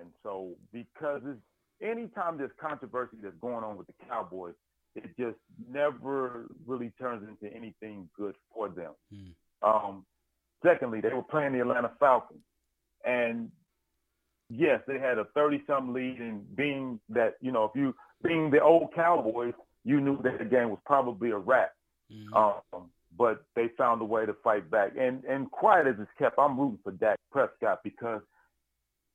and 0.00 0.08
so 0.22 0.52
because 0.72 1.20
it's, 1.26 1.40
anytime 1.82 2.38
there's 2.38 2.52
controversy 2.58 3.16
that's 3.22 3.36
going 3.42 3.62
on 3.64 3.76
with 3.76 3.88
the 3.88 3.94
Cowboys, 4.08 4.54
it 4.94 5.10
just 5.18 5.38
never 5.70 6.46
really 6.66 6.92
turns 7.00 7.26
into 7.28 7.54
anything 7.54 8.08
good 8.16 8.34
for 8.52 8.68
them. 8.68 8.92
Hmm. 9.12 9.68
Um, 9.68 10.06
secondly, 10.64 11.00
they 11.00 11.12
were 11.12 11.22
playing 11.22 11.52
the 11.52 11.60
Atlanta 11.60 11.92
Falcons, 11.98 12.40
and 13.04 13.50
yes, 14.50 14.80
they 14.86 14.98
had 14.98 15.18
a 15.18 15.26
30-something 15.36 15.92
lead, 15.92 16.20
and 16.20 16.56
being 16.56 17.00
that 17.08 17.34
you 17.40 17.52
know 17.52 17.64
if 17.64 17.72
you 17.74 17.94
being 18.22 18.50
the 18.50 18.60
old 18.60 18.94
Cowboys, 18.94 19.54
you 19.84 20.00
knew 20.00 20.20
that 20.22 20.38
the 20.38 20.44
game 20.44 20.70
was 20.70 20.80
probably 20.86 21.30
a 21.30 21.38
wrap. 21.38 21.72
Mhm. 22.10 22.62
Um, 22.72 22.90
but 23.16 23.44
they 23.54 23.68
found 23.78 24.02
a 24.02 24.04
way 24.04 24.26
to 24.26 24.34
fight 24.42 24.70
back. 24.70 24.92
And 24.98 25.24
and 25.24 25.50
quiet 25.50 25.86
as 25.86 25.94
it's 25.98 26.10
kept, 26.18 26.38
I'm 26.38 26.58
rooting 26.58 26.78
for 26.82 26.92
Dak 26.92 27.18
Prescott 27.30 27.80
because 27.84 28.22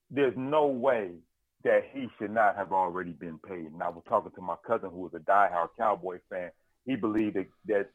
there's 0.09 0.35
no 0.37 0.67
way 0.67 1.11
that 1.63 1.83
he 1.91 2.07
should 2.17 2.31
not 2.31 2.55
have 2.55 2.71
already 2.71 3.11
been 3.11 3.37
paid. 3.39 3.71
And 3.71 3.83
I 3.83 3.89
was 3.89 4.03
talking 4.07 4.31
to 4.31 4.41
my 4.41 4.55
cousin 4.65 4.89
who 4.91 5.01
was 5.01 5.13
a 5.13 5.19
diehard 5.19 5.69
Cowboy 5.77 6.19
fan. 6.29 6.51
He 6.85 6.95
believed 6.95 7.35
that, 7.35 7.47
that 7.67 7.89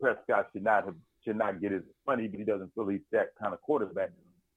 Prescott 0.00 0.48
should 0.52 0.64
not 0.64 0.84
have 0.84 0.96
should 1.24 1.36
not 1.36 1.60
get 1.60 1.72
his 1.72 1.82
money, 2.06 2.28
but 2.28 2.38
he 2.38 2.44
doesn't 2.44 2.72
feel 2.74 2.88
he's 2.88 3.00
that 3.12 3.30
kind 3.40 3.52
of 3.52 3.60
quarterback. 3.60 4.10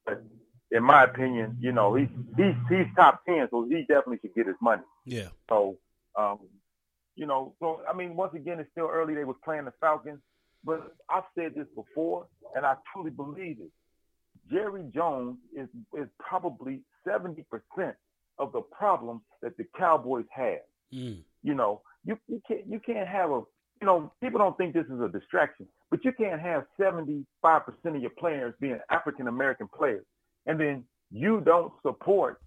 But 0.06 0.22
in 0.70 0.82
my 0.82 1.04
opinion, 1.04 1.56
you 1.60 1.72
know, 1.72 1.94
he's 1.94 2.08
he's 2.36 2.54
he's 2.68 2.86
top 2.96 3.24
ten, 3.26 3.48
so 3.50 3.66
he 3.68 3.80
definitely 3.82 4.18
should 4.22 4.34
get 4.34 4.46
his 4.46 4.56
money. 4.60 4.82
Yeah. 5.04 5.28
So, 5.48 5.76
um, 6.16 6.38
you 7.14 7.26
know, 7.26 7.54
so 7.60 7.82
I 7.88 7.94
mean, 7.94 8.16
once 8.16 8.34
again, 8.34 8.58
it's 8.58 8.70
still 8.72 8.88
early. 8.90 9.14
They 9.14 9.24
was 9.24 9.36
playing 9.44 9.66
the 9.66 9.72
Falcons, 9.80 10.20
but 10.64 10.94
I've 11.08 11.24
said 11.36 11.54
this 11.54 11.66
before, 11.74 12.26
and 12.56 12.64
I 12.66 12.76
truly 12.92 13.10
believe 13.10 13.58
it. 13.60 13.70
Jerry 14.50 14.84
Jones 14.94 15.36
is 15.56 15.68
is 15.96 16.08
probably 16.18 16.80
seventy 17.06 17.44
percent 17.50 17.96
of 18.42 18.52
the 18.52 18.60
problems 18.60 19.20
that 19.42 19.56
the 19.56 19.64
Cowboys 19.78 20.26
have. 20.30 20.64
Mm. 20.92 21.22
You 21.42 21.54
know, 21.54 21.80
you 22.04 22.18
you 22.28 22.40
can't 22.46 22.66
you 22.68 22.80
can't 22.80 23.08
have 23.08 23.30
a 23.30 23.40
you 23.80 23.86
know 23.86 24.12
people 24.22 24.38
don't 24.38 24.56
think 24.56 24.74
this 24.74 24.86
is 24.86 25.00
a 25.00 25.08
distraction, 25.08 25.66
but 25.90 26.04
you 26.04 26.12
can't 26.12 26.40
have 26.40 26.64
seventy 26.80 27.24
five 27.40 27.62
percent 27.64 27.96
of 27.96 28.02
your 28.02 28.10
players 28.18 28.54
being 28.60 28.78
African 28.90 29.28
American 29.28 29.68
players, 29.68 30.04
and 30.46 30.58
then 30.58 30.84
you 31.10 31.40
don't 31.40 31.72
support 31.82 32.40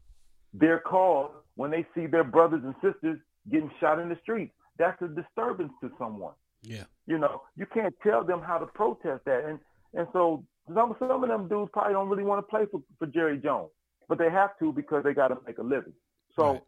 their 0.54 0.80
cause 0.80 1.32
when 1.56 1.72
they 1.72 1.86
see 1.96 2.06
their 2.08 2.24
brothers 2.24 2.62
and 2.64 2.76
sisters 2.82 3.20
getting 3.52 3.72
shot 3.80 4.00
in 4.00 4.10
the 4.10 4.18
streets. 4.22 4.54
That's 4.78 5.02
a 5.02 5.08
disturbance 5.08 5.72
to 5.82 5.92
someone. 5.98 6.34
Yeah. 6.64 6.84
You 7.06 7.20
know, 7.20 7.44
you 7.56 7.66
can't 7.72 7.94
tell 8.04 8.24
them 8.24 8.42
how 8.42 8.58
to 8.58 8.66
protest 8.66 9.24
that. 9.26 9.46
And 9.46 9.60
and 9.94 10.08
so 10.14 10.44
some 10.74 10.96
some 11.00 11.24
of 11.24 11.30
them 11.30 11.48
dudes 11.48 11.70
probably 11.74 11.94
don't 11.94 12.10
really 12.10 12.24
want 12.24 12.46
to 12.46 12.50
play 12.50 12.66
for, 12.72 12.82
for 12.98 13.08
Jerry 13.08 13.38
Jones, 13.38 13.70
but 14.08 14.18
they 14.18 14.30
have 14.30 14.58
to 14.60 14.72
because 14.72 15.04
they 15.04 15.14
got 15.14 15.30
to 15.30 15.38
make 15.46 15.58
a 15.58 15.64
living. 15.64 15.94
So 16.36 16.44
Right. 16.52 16.62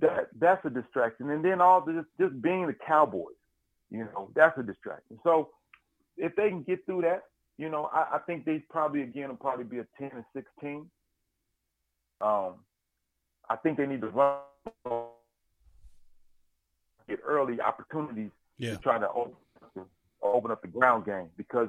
that 0.00 0.28
that's 0.38 0.64
a 0.64 0.70
distraction. 0.70 1.30
And 1.30 1.44
then 1.44 1.60
all 1.60 1.80
this 1.80 2.04
just 2.20 2.40
being 2.42 2.66
the 2.66 2.74
Cowboys, 2.86 3.34
you 3.90 4.04
know, 4.04 4.30
that's 4.34 4.56
a 4.58 4.62
distraction. 4.62 5.18
So 5.22 5.50
if 6.16 6.34
they 6.36 6.48
can 6.48 6.62
get 6.62 6.84
through 6.86 7.02
that, 7.02 7.24
you 7.58 7.68
know, 7.68 7.86
I, 7.92 8.16
I 8.16 8.18
think 8.26 8.44
they 8.44 8.58
probably 8.70 9.02
again 9.02 9.28
will 9.28 9.36
probably 9.36 9.64
be 9.64 9.78
a 9.78 9.86
ten 9.98 10.10
and 10.14 10.24
sixteen. 10.34 10.90
Um, 12.20 12.54
I 13.48 13.56
think 13.56 13.76
they 13.78 13.86
need 13.86 14.00
to 14.00 14.08
run 14.08 14.40
get 17.08 17.20
early 17.24 17.60
opportunities 17.60 18.30
Yeah. 18.58 18.72
to 18.72 18.78
try 18.78 18.98
to 18.98 19.08
open, 19.10 19.36
open 20.22 20.50
up 20.50 20.62
the 20.62 20.68
ground 20.68 21.04
game 21.04 21.30
because 21.36 21.68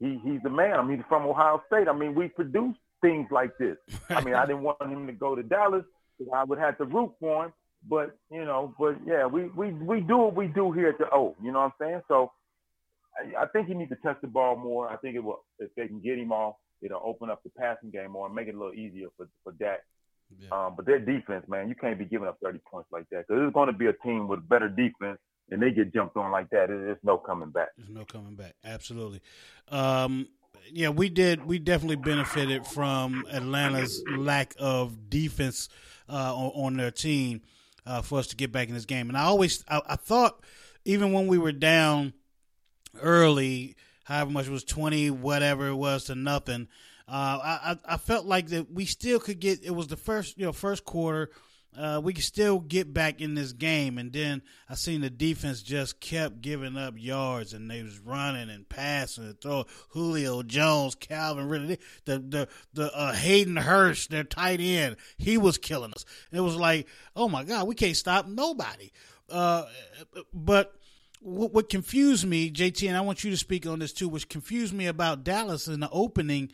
he 0.00 0.18
he's 0.24 0.40
the 0.42 0.50
man. 0.50 0.78
I 0.78 0.82
mean, 0.82 0.98
he's 0.98 1.06
from 1.08 1.26
Ohio 1.26 1.62
State. 1.66 1.88
I 1.88 1.92
mean, 1.92 2.14
we 2.14 2.28
produce 2.28 2.76
things 3.00 3.28
like 3.30 3.56
this. 3.58 3.76
I 4.10 4.20
mean, 4.22 4.34
I 4.34 4.46
didn't 4.46 4.62
want 4.62 4.82
him 4.82 5.06
to 5.06 5.12
go 5.12 5.34
to 5.34 5.42
Dallas. 5.42 5.84
I 6.32 6.44
would 6.44 6.58
have 6.58 6.78
to 6.78 6.84
root 6.84 7.12
for 7.20 7.46
him. 7.46 7.52
But 7.88 8.16
you 8.30 8.44
know, 8.44 8.74
but 8.78 8.96
yeah, 9.06 9.26
we 9.26 9.44
we 9.44 9.72
we 9.72 10.00
do 10.00 10.16
what 10.18 10.34
we 10.34 10.48
do 10.48 10.72
here 10.72 10.88
at 10.88 10.98
the 10.98 11.06
O. 11.12 11.36
You 11.42 11.52
know 11.52 11.60
what 11.60 11.72
I'm 11.80 11.88
saying? 11.88 12.00
So 12.08 12.32
I, 13.16 13.44
I 13.44 13.46
think 13.46 13.68
he 13.68 13.74
needs 13.74 13.90
to 13.90 13.96
touch 13.96 14.18
the 14.22 14.28
ball 14.28 14.56
more. 14.56 14.88
I 14.88 14.96
think 14.96 15.14
it 15.14 15.22
will 15.22 15.44
if 15.58 15.70
they 15.76 15.86
can 15.86 16.00
get 16.00 16.18
him 16.18 16.32
off, 16.32 16.56
it'll 16.82 17.02
open 17.04 17.30
up 17.30 17.42
the 17.44 17.50
passing 17.50 17.90
game 17.90 18.12
more 18.12 18.26
and 18.26 18.34
make 18.34 18.48
it 18.48 18.54
a 18.54 18.58
little 18.58 18.74
easier 18.74 19.08
for 19.16 19.28
for 19.44 19.52
Dak. 19.52 19.80
Yeah. 20.40 20.48
Um, 20.50 20.74
but 20.76 20.86
their 20.86 20.98
defense, 20.98 21.46
man, 21.48 21.68
you 21.68 21.76
can't 21.76 21.98
be 21.98 22.04
giving 22.04 22.26
up 22.26 22.38
30 22.42 22.58
points 22.68 22.88
like 22.90 23.08
that 23.10 23.26
because 23.28 23.42
it's 23.44 23.54
going 23.54 23.68
to 23.68 23.72
be 23.72 23.86
a 23.86 23.92
team 23.92 24.26
with 24.26 24.48
better 24.48 24.68
defense, 24.68 25.18
and 25.50 25.62
they 25.62 25.70
get 25.70 25.94
jumped 25.94 26.16
on 26.16 26.32
like 26.32 26.50
that. 26.50 26.66
There's 26.68 26.98
no 27.04 27.16
coming 27.16 27.50
back. 27.50 27.68
There's 27.76 27.90
no 27.90 28.04
coming 28.04 28.34
back. 28.34 28.54
Absolutely. 28.64 29.20
Um, 29.68 30.26
yeah, 30.72 30.88
we 30.88 31.08
did. 31.08 31.44
We 31.44 31.58
definitely 31.58 31.96
benefited 31.96 32.66
from 32.66 33.24
Atlanta's 33.30 34.02
lack 34.16 34.54
of 34.58 35.10
defense 35.10 35.68
uh, 36.08 36.34
on, 36.34 36.52
on 36.64 36.76
their 36.76 36.90
team 36.90 37.42
uh, 37.86 38.02
for 38.02 38.18
us 38.18 38.28
to 38.28 38.36
get 38.36 38.52
back 38.52 38.68
in 38.68 38.74
this 38.74 38.84
game. 38.84 39.08
And 39.08 39.16
I 39.16 39.22
always, 39.22 39.64
I, 39.68 39.80
I 39.86 39.96
thought, 39.96 40.42
even 40.84 41.12
when 41.12 41.26
we 41.26 41.38
were 41.38 41.52
down 41.52 42.12
early, 43.00 43.76
however 44.04 44.30
much 44.30 44.46
it 44.46 44.52
was 44.52 44.64
twenty, 44.64 45.10
whatever 45.10 45.68
it 45.68 45.74
was 45.74 46.04
to 46.04 46.14
nothing. 46.14 46.68
Uh, 47.08 47.38
I, 47.42 47.60
I 47.70 47.94
I 47.94 47.96
felt 47.96 48.26
like 48.26 48.48
that 48.48 48.72
we 48.72 48.84
still 48.84 49.20
could 49.20 49.40
get. 49.40 49.64
It 49.64 49.70
was 49.70 49.88
the 49.88 49.96
first, 49.96 50.38
you 50.38 50.44
know, 50.44 50.52
first 50.52 50.84
quarter. 50.84 51.30
Uh, 51.78 52.00
we 52.02 52.14
could 52.14 52.24
still 52.24 52.58
get 52.58 52.94
back 52.94 53.20
in 53.20 53.34
this 53.34 53.52
game, 53.52 53.98
and 53.98 54.12
then 54.12 54.40
I 54.68 54.74
seen 54.74 55.02
the 55.02 55.10
defense 55.10 55.62
just 55.62 56.00
kept 56.00 56.40
giving 56.40 56.76
up 56.76 56.94
yards, 56.96 57.52
and 57.52 57.70
they 57.70 57.82
was 57.82 57.98
running 57.98 58.48
and 58.48 58.68
passing 58.68 59.24
and 59.24 59.40
throwing. 59.40 59.66
Julio 59.90 60.42
Jones, 60.42 60.94
Calvin 60.94 61.48
Ridley, 61.48 61.78
the 62.06 62.18
the 62.18 62.48
the 62.72 62.96
uh, 62.96 63.12
Hayden 63.12 63.56
Hurst, 63.56 64.10
their 64.10 64.24
tight 64.24 64.60
end, 64.60 64.96
he 65.18 65.36
was 65.36 65.58
killing 65.58 65.92
us. 65.92 66.04
It 66.32 66.40
was 66.40 66.56
like, 66.56 66.86
oh 67.14 67.28
my 67.28 67.44
God, 67.44 67.68
we 67.68 67.74
can't 67.74 67.96
stop 67.96 68.26
nobody. 68.26 68.90
Uh, 69.28 69.64
but 70.32 70.74
what, 71.20 71.52
what 71.52 71.68
confused 71.68 72.26
me, 72.26 72.50
JT, 72.50 72.88
and 72.88 72.96
I 72.96 73.00
want 73.00 73.24
you 73.24 73.30
to 73.30 73.36
speak 73.36 73.66
on 73.66 73.80
this 73.80 73.92
too, 73.92 74.08
which 74.08 74.28
confused 74.28 74.72
me 74.72 74.86
about 74.86 75.24
Dallas 75.24 75.68
in 75.68 75.80
the 75.80 75.90
opening 75.90 76.52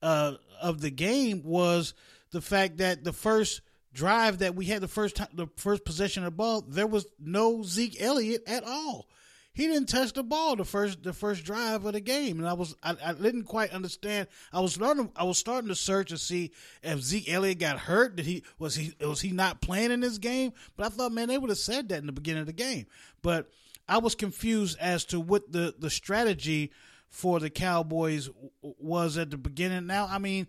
uh, 0.00 0.34
of 0.60 0.80
the 0.80 0.90
game 0.90 1.42
was 1.44 1.94
the 2.30 2.40
fact 2.40 2.78
that 2.78 3.04
the 3.04 3.12
first 3.12 3.60
drive 3.92 4.38
that 4.38 4.54
we 4.54 4.66
had, 4.66 4.80
the 4.80 4.88
first 4.88 5.16
time, 5.16 5.28
the 5.34 5.48
first 5.56 5.84
possession 5.84 6.24
of 6.24 6.32
the 6.32 6.36
ball, 6.36 6.62
there 6.62 6.86
was 6.86 7.06
no 7.18 7.62
Zeke 7.62 8.00
Elliott 8.00 8.42
at 8.46 8.64
all. 8.64 9.08
he 9.54 9.66
didn't 9.66 9.88
touch 9.88 10.14
the 10.14 10.22
ball 10.22 10.56
the 10.56 10.64
first 10.64 11.02
the 11.02 11.12
first 11.12 11.44
drive 11.44 11.84
of 11.84 11.92
the 11.92 12.00
game, 12.00 12.38
and 12.38 12.48
I 12.48 12.54
was 12.54 12.74
I, 12.82 12.96
I 13.04 13.12
didn't 13.12 13.44
quite 13.44 13.70
understand. 13.72 14.28
I 14.52 14.60
was 14.60 14.74
starting 14.74 15.10
I 15.14 15.24
was 15.24 15.38
starting 15.38 15.68
to 15.68 15.74
search 15.74 16.10
and 16.10 16.20
see 16.20 16.52
if 16.82 17.00
Zeke 17.00 17.30
Elliott 17.30 17.58
got 17.58 17.78
hurt. 17.78 18.16
Did 18.16 18.26
he 18.26 18.44
was 18.58 18.74
he 18.74 18.94
was 19.00 19.20
he 19.20 19.30
not 19.32 19.60
playing 19.60 19.90
in 19.90 20.00
this 20.00 20.18
game? 20.18 20.52
But 20.76 20.86
I 20.86 20.88
thought, 20.88 21.12
man, 21.12 21.28
they 21.28 21.38
would 21.38 21.50
have 21.50 21.58
said 21.58 21.90
that 21.90 21.98
in 21.98 22.06
the 22.06 22.12
beginning 22.12 22.40
of 22.40 22.46
the 22.46 22.52
game. 22.54 22.86
But 23.20 23.50
I 23.88 23.98
was 23.98 24.14
confused 24.14 24.78
as 24.80 25.04
to 25.06 25.20
what 25.20 25.52
the 25.52 25.74
the 25.78 25.90
strategy 25.90 26.72
for 27.10 27.38
the 27.38 27.50
Cowboys 27.50 28.30
was 28.62 29.18
at 29.18 29.30
the 29.30 29.36
beginning. 29.36 29.86
Now, 29.86 30.06
I 30.10 30.16
mean, 30.16 30.48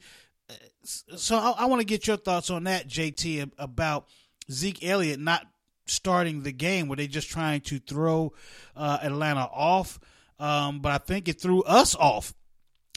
so 0.84 1.38
I, 1.38 1.64
I 1.64 1.66
want 1.66 1.82
to 1.82 1.86
get 1.86 2.08
your 2.08 2.18
thoughts 2.18 2.50
on 2.50 2.66
that, 2.66 2.88
JT, 2.88 3.52
about 3.58 4.08
Zeke 4.52 4.84
Elliott 4.84 5.20
not 5.20 5.46
starting 5.86 6.44
the 6.44 6.52
game. 6.52 6.88
Were 6.88 6.96
they 6.96 7.08
just 7.08 7.30
trying 7.30 7.62
to 7.62 7.80
throw 7.80 8.34
uh, 8.76 9.00
Atlanta 9.02 9.48
off? 9.52 10.00
Um, 10.40 10.80
but 10.80 10.92
I 10.92 10.98
think 10.98 11.28
it 11.28 11.40
threw 11.40 11.64
us 11.64 11.96
off 11.96 12.34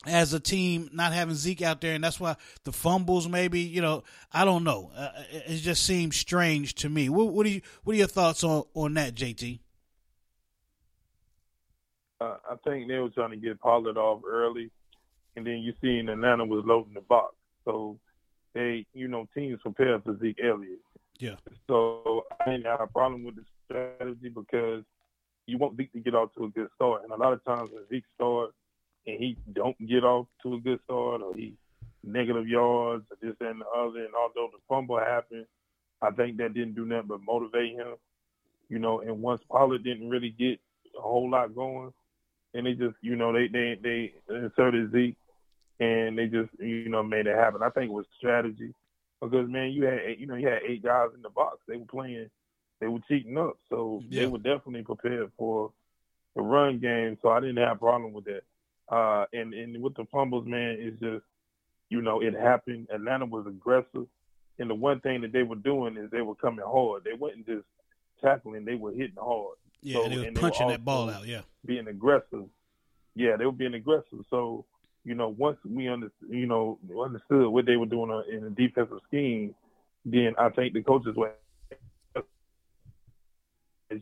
as 0.07 0.33
a 0.33 0.41
team 0.41 0.89
not 0.93 1.13
having 1.13 1.35
Zeke 1.35 1.63
out 1.63 1.81
there, 1.81 1.95
and 1.95 2.03
that's 2.03 2.21
why 2.21 2.37
the 2.65 2.73
fumbles 2.73 3.29
maybe 3.29 3.61
you 3.61 3.83
know 3.83 4.05
I 4.33 4.45
don't 4.45 4.65
know. 4.65 4.91
Uh, 4.97 5.11
it 5.31 5.59
just 5.59 5.85
seems 5.85 6.17
strange 6.17 6.75
to 6.77 6.89
me. 6.89 7.09
What, 7.09 7.29
what, 7.29 7.47
are 7.47 7.51
you 7.51 7.61
What 7.85 7.95
are 7.95 7.99
your 7.99 8.07
thoughts 8.07 8.45
on 8.45 8.65
on 8.75 8.95
that, 8.95 9.15
JT? 9.15 9.61
Uh, 12.21 12.37
I 12.51 12.55
think 12.65 12.89
they 12.89 12.99
were 12.99 13.11
trying 13.11 13.31
to 13.31 13.37
get 13.37 13.61
Pollard 13.61 13.99
off 13.99 14.23
early, 14.27 14.71
and 15.37 15.47
then 15.47 15.59
you 15.59 15.73
see 15.81 15.99
Atlanta 15.99 16.45
was 16.45 16.65
loading 16.67 16.95
the 16.95 17.03
box, 17.03 17.35
so 17.65 17.99
they 18.55 18.87
you 18.95 19.09
know 19.09 19.29
teams 19.35 19.61
prepare 19.63 20.01
for 20.01 20.19
Zeke 20.19 20.41
Elliott. 20.43 20.81
Yeah. 21.19 21.37
So 21.69 22.25
I 22.45 22.53
ain't 22.53 22.65
got 22.65 22.83
a 22.83 22.87
problem 22.87 23.25
with 23.25 23.37
the 23.37 23.45
strategy 23.65 24.29
because 24.29 24.83
you 25.47 25.59
want 25.59 25.77
Zeke 25.77 25.93
to 25.93 26.01
get 26.01 26.15
off 26.15 26.31
to 26.37 26.45
a 26.45 26.49
good 26.49 26.69
start. 26.75 27.03
And 27.05 27.13
a 27.13 27.17
lot 27.17 27.33
of 27.33 27.45
times 27.45 27.71
when 27.73 27.87
Zeke 27.89 28.05
starts 28.15 28.53
and 29.07 29.19
he 29.19 29.37
don't 29.53 29.79
get 29.87 30.05
off 30.05 30.27
to 30.43 30.55
a 30.55 30.61
good 30.61 30.81
start 30.85 31.23
or 31.23 31.35
he 31.35 31.55
negative 32.03 32.49
yards 32.49 33.05
or 33.11 33.17
this 33.21 33.37
and 33.41 33.61
the 33.61 33.67
other, 33.67 34.05
and 34.05 34.15
although 34.15 34.51
the 34.53 34.59
fumble 34.69 34.99
happened, 34.99 35.47
I 36.03 36.11
think 36.11 36.37
that 36.39 36.55
didn't 36.55 36.75
do 36.75 36.85
nothing 36.85 37.09
but 37.09 37.21
motivate 37.23 37.75
him. 37.75 37.95
You 38.69 38.79
know, 38.79 39.01
and 39.01 39.23
once 39.23 39.41
Pollard 39.49 39.85
didn't 39.85 40.11
really 40.11 40.31
get 40.31 40.61
a 40.99 41.01
whole 41.01 41.31
lot 41.31 41.55
going, 41.55 41.93
and 42.55 42.67
they 42.67 42.73
just, 42.73 42.97
you 43.01 43.17
know, 43.17 43.33
they 43.33 43.49
they 43.49 43.79
they 43.81 44.15
inserted 44.29 44.93
Zeke, 44.93 45.17
and 45.81 46.19
they 46.19 46.27
just, 46.27 46.51
you 46.59 46.89
know, 46.89 47.03
made 47.03 47.27
it 47.27 47.37
happen. 47.37 47.63
I 47.63 47.71
think 47.71 47.91
it 47.91 47.95
was 47.95 48.07
strategy 48.17 48.73
because 49.21 49.49
man, 49.49 49.71
you 49.73 49.85
had 49.85 50.01
you 50.19 50.27
know 50.27 50.35
you 50.35 50.49
had 50.49 50.63
eight 50.67 50.83
guys 50.83 51.09
in 51.15 51.23
the 51.23 51.31
box. 51.31 51.59
They 51.67 51.77
were 51.77 51.87
playing, 51.87 52.29
they 52.81 52.87
were 52.87 53.01
cheating 53.09 53.39
up, 53.39 53.57
so 53.69 54.03
yeah. 54.09 54.23
they 54.23 54.27
were 54.27 54.39
definitely 54.39 54.83
prepared 54.83 55.31
for 55.37 55.73
the 56.35 56.43
run 56.43 56.79
game. 56.79 57.19
So 57.23 57.31
I 57.31 57.41
didn't 57.41 57.57
have 57.57 57.77
a 57.77 57.81
problem 57.81 58.13
with 58.13 58.25
that. 58.27 58.43
Uh, 58.89 59.27
and 59.33 59.55
and 59.55 59.83
with 59.83 59.95
the 59.95 60.05
fumbles, 60.13 60.47
man, 60.47 60.77
it's 60.79 61.01
just 61.01 61.25
you 61.89 62.03
know 62.03 62.21
it 62.21 62.35
happened. 62.35 62.89
Atlanta 62.93 63.27
was 63.27 63.47
aggressive, 63.47 64.07
and 64.59 64.71
the 64.71 64.75
one 64.75 65.01
thing 65.01 65.23
that 65.23 65.33
they 65.33 65.43
were 65.43 65.57
doing 65.57 65.97
is 65.97 66.11
they 66.11 66.23
were 66.23 66.37
coming 66.37 66.65
hard. 66.65 67.05
They 67.05 67.15
wasn't 67.15 67.47
just 67.47 67.65
tackling; 68.23 68.65
they 68.65 68.75
were 68.77 68.93
hitting 68.93 69.17
hard. 69.19 69.57
Yeah, 69.83 69.95
so, 69.95 70.05
and 70.05 70.13
they 70.13 70.19
were 70.19 70.33
punching 70.33 70.67
they 70.67 70.73
were 70.73 70.73
that 70.73 70.85
ball 70.85 71.11
out. 71.11 71.27
Yeah, 71.27 71.43
being 71.65 71.89
aggressive. 71.89 72.45
Yeah, 73.15 73.37
they 73.37 73.47
were 73.47 73.53
being 73.53 73.75
aggressive. 73.75 74.25
So 74.29 74.67
you 75.07 75.15
know, 75.15 75.29
once 75.29 75.57
we 75.65 75.89
under, 75.89 76.11
you 76.29 76.47
know, 76.47 76.81
understood 77.01 77.47
what 77.47 77.65
they 77.65 77.77
were 77.77 77.87
doing 77.87 78.11
in 78.29 78.43
the 78.43 78.51
defensive 78.51 78.99
scheme, 79.07 79.55
then 80.05 80.35
I 80.37 80.49
think 80.49 80.75
the 80.75 80.83
coaches 80.83 81.15
were, 81.15 81.33
as 82.17 82.25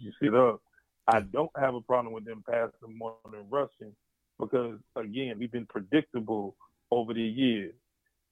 you 0.01 0.13
see 0.19 0.29
it 0.29 0.35
up, 0.35 0.63
I 1.07 1.21
don't 1.21 1.51
have 1.59 1.75
a 1.75 1.83
problem 1.83 2.15
with 2.15 2.25
them 2.25 2.43
passing 2.49 2.97
more 2.97 3.17
than 3.31 3.51
rushing 3.51 3.95
because, 4.41 4.79
again, 4.97 5.37
we've 5.39 5.53
been 5.53 5.67
predictable 5.67 6.57
over 6.91 7.13
the 7.13 7.21
years. 7.21 7.75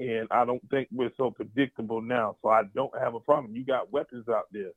And 0.00 0.26
I 0.30 0.46
don't 0.46 0.66
think 0.70 0.88
we're 0.90 1.12
so 1.18 1.30
predictable 1.30 2.00
now. 2.00 2.36
So 2.40 2.48
I 2.48 2.62
don't 2.74 2.98
have 2.98 3.14
a 3.14 3.20
problem. 3.20 3.54
You 3.54 3.66
got 3.66 3.92
weapons 3.92 4.30
out 4.30 4.46
there. 4.50 4.70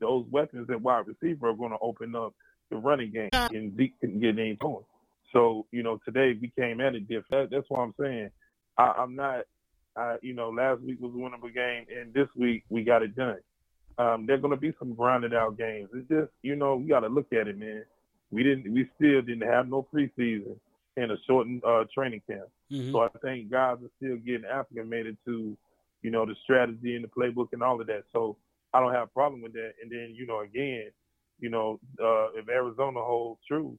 Those 0.00 0.24
weapons 0.30 0.70
at 0.70 0.80
wide 0.80 1.08
receiver 1.08 1.48
are 1.48 1.54
going 1.54 1.72
to 1.72 1.78
open 1.82 2.14
up 2.14 2.32
the 2.70 2.76
running 2.76 3.10
game, 3.10 3.30
and 3.32 3.76
Zeke 3.76 3.98
can 3.98 4.20
get 4.20 4.38
any 4.38 4.54
points. 4.54 4.86
So, 5.32 5.66
you 5.70 5.82
know, 5.82 6.00
today 6.04 6.38
we 6.40 6.52
came 6.58 6.80
at 6.80 6.94
it 6.94 7.08
different. 7.08 7.30
That, 7.30 7.48
that's 7.50 7.70
what 7.70 7.80
I'm 7.80 7.94
saying. 8.00 8.30
I, 8.78 8.94
I'm 8.98 9.14
not, 9.14 9.44
I, 9.96 10.16
you 10.22 10.34
know, 10.34 10.50
last 10.50 10.80
week 10.82 10.98
was 11.00 11.12
a 11.14 11.18
winnable 11.18 11.54
game, 11.54 11.86
and 11.96 12.12
this 12.14 12.28
week 12.36 12.64
we 12.68 12.82
got 12.84 13.02
it 13.02 13.16
done. 13.16 13.38
Um, 13.98 14.24
there're 14.26 14.38
going 14.38 14.54
to 14.54 14.56
be 14.60 14.72
some 14.78 14.94
grounded 14.94 15.34
out 15.34 15.58
games. 15.58 15.90
It's 15.94 16.08
just, 16.08 16.30
you 16.42 16.56
know, 16.56 16.76
we 16.76 16.88
got 16.88 17.00
to 17.00 17.08
look 17.08 17.32
at 17.32 17.48
it, 17.48 17.58
man. 17.58 17.84
We 18.30 18.42
didn't, 18.42 18.72
we 18.72 18.88
still 18.96 19.20
didn't 19.20 19.48
have 19.48 19.68
no 19.68 19.86
preseason 19.92 20.56
and 20.96 21.12
a 21.12 21.16
shortened 21.26 21.62
uh, 21.64 21.84
training 21.92 22.22
camp. 22.28 22.48
Mm-hmm. 22.70 22.92
So 22.92 23.00
I 23.00 23.08
think 23.22 23.50
guys 23.50 23.76
are 23.82 23.90
still 23.98 24.16
getting 24.16 24.44
acclimated 24.50 25.16
to, 25.26 25.56
you 26.02 26.10
know, 26.10 26.24
the 26.24 26.34
strategy 26.44 26.94
and 26.96 27.04
the 27.04 27.08
playbook 27.08 27.48
and 27.52 27.62
all 27.62 27.80
of 27.80 27.86
that. 27.88 28.04
So 28.12 28.36
I 28.72 28.80
don't 28.80 28.94
have 28.94 29.08
a 29.08 29.10
problem 29.12 29.42
with 29.42 29.52
that. 29.54 29.72
And 29.82 29.90
then, 29.90 30.14
you 30.16 30.26
know, 30.26 30.40
again, 30.40 30.90
you 31.40 31.50
know, 31.50 31.80
uh, 32.02 32.28
if 32.38 32.48
Arizona 32.48 33.00
holds 33.00 33.40
true, 33.46 33.76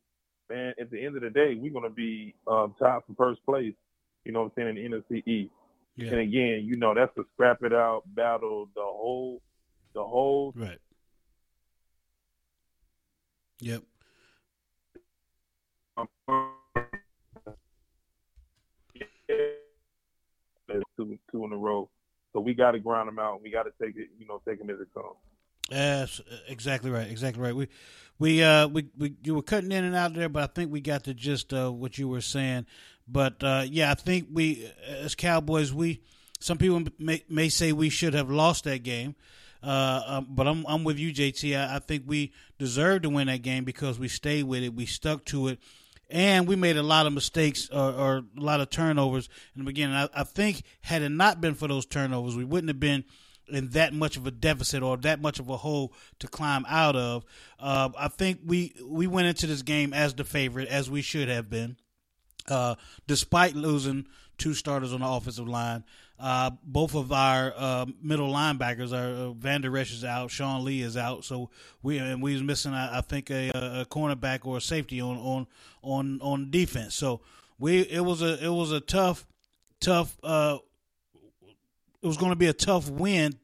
man, 0.51 0.73
at 0.79 0.91
the 0.91 1.03
end 1.03 1.15
of 1.15 1.21
the 1.21 1.29
day, 1.29 1.55
we're 1.55 1.71
going 1.71 1.83
to 1.83 1.89
be 1.89 2.35
um, 2.47 2.75
tied 2.79 3.01
for 3.07 3.13
first 3.15 3.43
place, 3.45 3.73
you 4.25 4.31
know 4.31 4.43
what 4.43 4.51
I'm 4.57 4.75
saying, 4.75 4.77
in 4.77 4.91
the 4.91 4.97
NFC 4.97 5.27
East. 5.27 5.51
Yeah. 5.95 6.11
And 6.11 6.19
again, 6.19 6.61
you 6.63 6.77
know, 6.77 6.93
that's 6.93 7.15
a 7.17 7.23
scrap 7.33 7.63
it 7.63 7.73
out 7.73 8.03
battle 8.07 8.69
the 8.75 8.81
whole, 8.81 9.41
the 9.93 10.03
whole. 10.03 10.53
Right. 10.55 10.79
Yep. 13.59 13.83
Two, 20.97 21.17
two 21.31 21.45
in 21.45 21.53
a 21.53 21.57
row. 21.57 21.89
So 22.33 22.39
we 22.39 22.53
got 22.53 22.71
to 22.71 22.79
grind 22.79 23.07
them 23.07 23.19
out. 23.19 23.41
We 23.41 23.51
got 23.51 23.63
to 23.63 23.71
take 23.81 23.97
it, 23.97 24.09
you 24.17 24.25
know, 24.25 24.41
take 24.47 24.59
them 24.59 24.69
as 24.69 24.79
it 24.79 24.87
comes. 24.93 25.17
Yes, 25.71 26.19
exactly 26.47 26.91
right. 26.91 27.09
Exactly 27.09 27.41
right. 27.41 27.55
We, 27.55 27.67
we, 28.19 28.43
uh, 28.43 28.67
we, 28.67 28.87
we, 28.97 29.15
you 29.23 29.35
were 29.35 29.41
cutting 29.41 29.71
in 29.71 29.83
and 29.83 29.95
out 29.95 30.13
there, 30.13 30.29
but 30.29 30.43
I 30.43 30.47
think 30.47 30.71
we 30.71 30.81
got 30.81 31.05
the 31.05 31.13
gist 31.13 31.53
of 31.53 31.75
what 31.75 31.97
you 31.97 32.07
were 32.07 32.21
saying. 32.21 32.65
But 33.07 33.43
uh, 33.43 33.63
yeah, 33.67 33.89
I 33.89 33.95
think 33.95 34.27
we, 34.31 34.69
as 34.87 35.15
Cowboys, 35.15 35.73
we, 35.73 36.01
some 36.39 36.57
people 36.57 36.83
may, 36.99 37.23
may 37.29 37.49
say 37.49 37.71
we 37.71 37.89
should 37.89 38.13
have 38.13 38.29
lost 38.29 38.65
that 38.65 38.83
game. 38.83 39.15
Uh, 39.63 40.01
um, 40.07 40.27
but 40.29 40.47
I'm 40.47 40.65
I'm 40.67 40.83
with 40.83 40.97
you, 40.97 41.13
JT. 41.13 41.55
I, 41.55 41.75
I 41.75 41.79
think 41.79 42.03
we 42.07 42.33
deserved 42.57 43.03
to 43.03 43.09
win 43.09 43.27
that 43.27 43.43
game 43.43 43.63
because 43.63 43.99
we 43.99 44.07
stayed 44.07 44.43
with 44.43 44.63
it, 44.63 44.73
we 44.73 44.87
stuck 44.87 45.23
to 45.25 45.49
it, 45.49 45.59
and 46.09 46.47
we 46.47 46.55
made 46.55 46.77
a 46.77 46.83
lot 46.83 47.05
of 47.05 47.13
mistakes 47.13 47.69
or, 47.69 47.91
or 47.91 48.17
a 48.17 48.41
lot 48.41 48.59
of 48.59 48.71
turnovers 48.71 49.29
in 49.55 49.61
the 49.61 49.65
beginning. 49.65 49.95
I, 49.95 50.09
I 50.15 50.23
think 50.23 50.63
had 50.81 51.03
it 51.03 51.09
not 51.09 51.41
been 51.41 51.53
for 51.53 51.67
those 51.67 51.85
turnovers, 51.85 52.35
we 52.35 52.43
wouldn't 52.43 52.69
have 52.69 52.79
been 52.79 53.03
in 53.55 53.69
that 53.69 53.93
much 53.93 54.17
of 54.17 54.25
a 54.27 54.31
deficit 54.31 54.83
or 54.83 54.97
that 54.97 55.21
much 55.21 55.39
of 55.39 55.49
a 55.49 55.57
hole 55.57 55.93
to 56.19 56.27
climb 56.27 56.65
out 56.67 56.95
of. 56.95 57.25
Uh, 57.59 57.89
I 57.97 58.07
think 58.07 58.39
we 58.45 58.73
we 58.83 59.07
went 59.07 59.27
into 59.27 59.47
this 59.47 59.61
game 59.61 59.93
as 59.93 60.13
the 60.13 60.23
favorite, 60.23 60.67
as 60.67 60.89
we 60.89 61.01
should 61.01 61.29
have 61.29 61.49
been, 61.49 61.77
uh, 62.47 62.75
despite 63.07 63.55
losing 63.55 64.07
two 64.37 64.53
starters 64.53 64.93
on 64.93 65.01
the 65.01 65.07
offensive 65.07 65.47
line. 65.47 65.83
Uh, 66.19 66.51
both 66.63 66.93
of 66.93 67.11
our 67.11 67.51
uh, 67.57 67.85
middle 68.01 68.31
linebackers 68.31 68.93
are 68.93 69.29
uh, 69.29 69.31
Vander 69.31 69.75
Esch 69.75 69.91
is 69.91 70.05
out, 70.05 70.29
Sean 70.29 70.63
Lee 70.63 70.81
is 70.81 70.95
out, 70.95 71.25
so 71.25 71.49
we 71.81 71.97
and 71.97 72.21
we 72.21 72.33
was 72.33 72.43
missing, 72.43 72.73
I, 72.73 72.99
I 72.99 73.01
think, 73.01 73.31
a, 73.31 73.49
a, 73.49 73.85
cornerback 73.85 74.45
or 74.45 74.57
a 74.57 74.61
safety 74.61 75.01
on 75.01 75.17
on 75.17 75.47
on 75.81 76.19
on 76.21 76.51
defense. 76.51 76.93
So 76.93 77.21
we 77.57 77.79
it 77.81 78.01
was 78.01 78.21
a 78.21 78.43
it 78.43 78.49
was 78.49 78.71
a 78.71 78.79
tough 78.79 79.25
tough 79.79 80.15
uh, 80.21 80.59
it 82.01 82.07
was 82.07 82.17
going 82.17 82.31
to 82.31 82.37
be 82.37 82.47
a 82.47 82.53
tough 82.53 82.89
win 82.89 83.37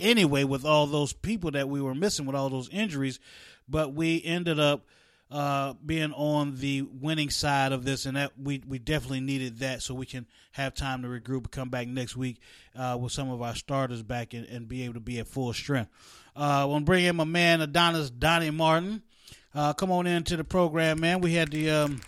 anyway 0.00 0.44
with 0.44 0.64
all 0.64 0.86
those 0.86 1.12
people 1.12 1.50
that 1.52 1.68
we 1.68 1.80
were 1.80 1.94
missing 1.94 2.26
with 2.26 2.36
all 2.36 2.48
those 2.48 2.68
injuries, 2.70 3.20
but 3.68 3.94
we 3.94 4.22
ended 4.24 4.58
up 4.60 4.86
uh, 5.30 5.74
being 5.84 6.12
on 6.12 6.56
the 6.56 6.82
winning 6.82 7.30
side 7.30 7.72
of 7.72 7.84
this, 7.84 8.06
and 8.06 8.16
that 8.16 8.32
we 8.38 8.62
we 8.68 8.78
definitely 8.78 9.20
needed 9.20 9.58
that 9.58 9.82
so 9.82 9.94
we 9.94 10.06
can 10.06 10.26
have 10.52 10.74
time 10.74 11.02
to 11.02 11.08
regroup 11.08 11.38
and 11.38 11.50
come 11.50 11.70
back 11.70 11.88
next 11.88 12.16
week 12.16 12.38
uh, 12.76 12.96
with 13.00 13.10
some 13.10 13.30
of 13.30 13.42
our 13.42 13.54
starters 13.54 14.02
back 14.02 14.34
and, 14.34 14.46
and, 14.46 14.68
be 14.68 14.84
able 14.84 14.94
to 14.94 15.00
be 15.00 15.18
at 15.18 15.26
full 15.26 15.52
strength. 15.52 15.90
Uh, 16.36 16.62
I 16.62 16.64
want 16.66 16.84
bring 16.84 17.04
in 17.04 17.16
my 17.16 17.24
man 17.24 17.60
Adonis 17.60 18.10
Donnie 18.10 18.50
Martin. 18.50 19.02
Uh, 19.54 19.72
come 19.72 19.90
on 19.90 20.06
into 20.06 20.36
the 20.36 20.44
program, 20.44 21.00
man. 21.00 21.20
We 21.20 21.32
had 21.32 21.50
the 21.50 21.70
um, 21.70 22.00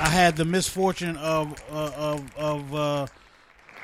I 0.00 0.08
had 0.08 0.36
the 0.36 0.44
misfortune 0.44 1.16
of 1.18 1.52
uh, 1.70 1.92
of 1.94 2.36
of 2.36 2.74
uh, 2.74 3.06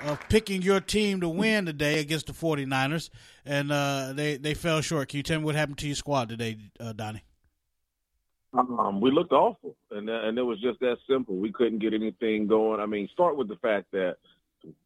of 0.04 0.20
picking 0.28 0.62
your 0.62 0.80
team 0.80 1.20
to 1.20 1.28
win 1.28 1.66
today 1.66 2.00
against 2.00 2.26
the 2.26 2.32
49ers, 2.32 3.10
and 3.44 3.72
uh, 3.72 4.12
they, 4.14 4.36
they 4.36 4.54
fell 4.54 4.80
short. 4.80 5.08
Can 5.08 5.18
you 5.18 5.22
tell 5.22 5.38
me 5.38 5.44
what 5.44 5.54
happened 5.54 5.78
to 5.78 5.86
your 5.86 5.96
squad 5.96 6.28
today, 6.28 6.56
uh, 6.80 6.92
Donnie? 6.92 7.22
Um, 8.54 9.00
we 9.00 9.10
looked 9.10 9.32
awful, 9.32 9.76
and 9.90 10.10
and 10.10 10.36
it 10.36 10.42
was 10.42 10.60
just 10.60 10.78
that 10.80 10.98
simple. 11.08 11.36
We 11.36 11.52
couldn't 11.52 11.78
get 11.78 11.94
anything 11.94 12.46
going. 12.46 12.80
I 12.80 12.86
mean, 12.86 13.08
start 13.12 13.36
with 13.38 13.48
the 13.48 13.56
fact 13.56 13.86
that, 13.92 14.16